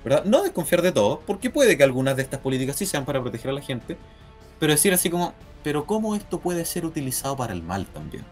¿verdad? 0.06 0.24
No 0.24 0.44
desconfiar 0.44 0.82
de 0.82 0.92
todo, 0.92 1.20
porque 1.26 1.50
puede 1.50 1.76
que 1.76 1.82
algunas 1.82 2.14
de 2.14 2.22
estas 2.22 2.38
políticas 2.38 2.76
sí 2.76 2.86
sean 2.86 3.04
para 3.04 3.20
proteger 3.20 3.50
a 3.50 3.54
la 3.54 3.60
gente, 3.60 3.96
pero 4.60 4.72
decir 4.72 4.94
así 4.94 5.10
como, 5.10 5.34
pero 5.64 5.84
¿cómo 5.84 6.14
esto 6.14 6.38
puede 6.38 6.64
ser 6.64 6.86
utilizado 6.86 7.36
para 7.36 7.52
el 7.52 7.60
mal 7.60 7.86
también? 7.86 8.24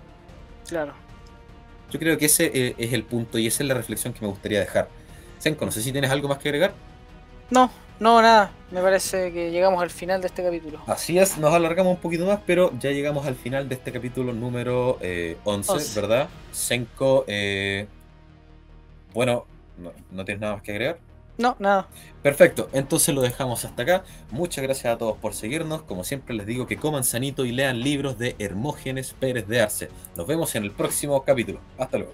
Claro. 0.68 0.94
Yo 1.90 1.98
creo 1.98 2.16
que 2.16 2.26
ese 2.26 2.50
eh, 2.54 2.74
es 2.78 2.92
el 2.92 3.02
punto 3.02 3.38
y 3.38 3.48
esa 3.48 3.64
es 3.64 3.68
la 3.68 3.74
reflexión 3.74 4.12
que 4.12 4.20
me 4.20 4.28
gustaría 4.28 4.60
dejar. 4.60 4.88
Senko, 5.38 5.64
no 5.64 5.72
sé 5.72 5.82
si 5.82 5.90
tienes 5.90 6.12
algo 6.12 6.28
más 6.28 6.38
que 6.38 6.48
agregar. 6.48 6.74
No, 7.50 7.68
no, 8.00 8.20
nada. 8.20 8.50
Me 8.70 8.82
parece 8.82 9.32
que 9.32 9.50
llegamos 9.50 9.80
al 9.82 9.90
final 9.90 10.20
de 10.20 10.26
este 10.26 10.42
capítulo. 10.42 10.80
Así 10.86 11.18
es, 11.18 11.38
nos 11.38 11.54
alargamos 11.54 11.94
un 11.94 12.00
poquito 12.00 12.26
más, 12.26 12.40
pero 12.44 12.72
ya 12.80 12.90
llegamos 12.90 13.26
al 13.26 13.36
final 13.36 13.68
de 13.68 13.76
este 13.76 13.92
capítulo 13.92 14.32
número 14.32 14.98
11, 15.44 15.72
eh, 15.72 15.78
¿verdad? 15.94 16.28
Senko, 16.50 17.24
eh, 17.28 17.86
bueno, 19.12 19.46
no, 20.10 20.24
tienes 20.24 20.40
nada 20.40 20.54
más 20.54 20.62
que 20.62 20.72
agregar? 20.72 20.98
No, 21.38 21.56
nada. 21.58 21.88
Perfecto, 22.22 22.68
entonces 22.72 23.14
lo 23.14 23.20
dejamos 23.20 23.64
hasta 23.64 23.82
acá. 23.82 24.04
Muchas 24.30 24.64
gracias 24.64 24.92
a 24.92 24.98
todos 24.98 25.16
por 25.18 25.34
seguirnos. 25.34 25.82
Como 25.82 26.04
siempre 26.04 26.34
les 26.34 26.46
digo 26.46 26.66
que 26.66 26.76
coman 26.76 27.04
sanito 27.04 27.44
y 27.44 27.52
lean 27.52 27.80
libros 27.80 28.18
de 28.18 28.34
Hermógenes 28.38 29.14
Pérez 29.18 29.46
de 29.46 29.60
Arce. 29.60 29.88
Nos 30.16 30.26
vemos 30.26 30.54
en 30.56 30.64
el 30.64 30.72
próximo 30.72 31.22
capítulo. 31.24 31.60
Hasta 31.78 31.98
luego. 31.98 32.12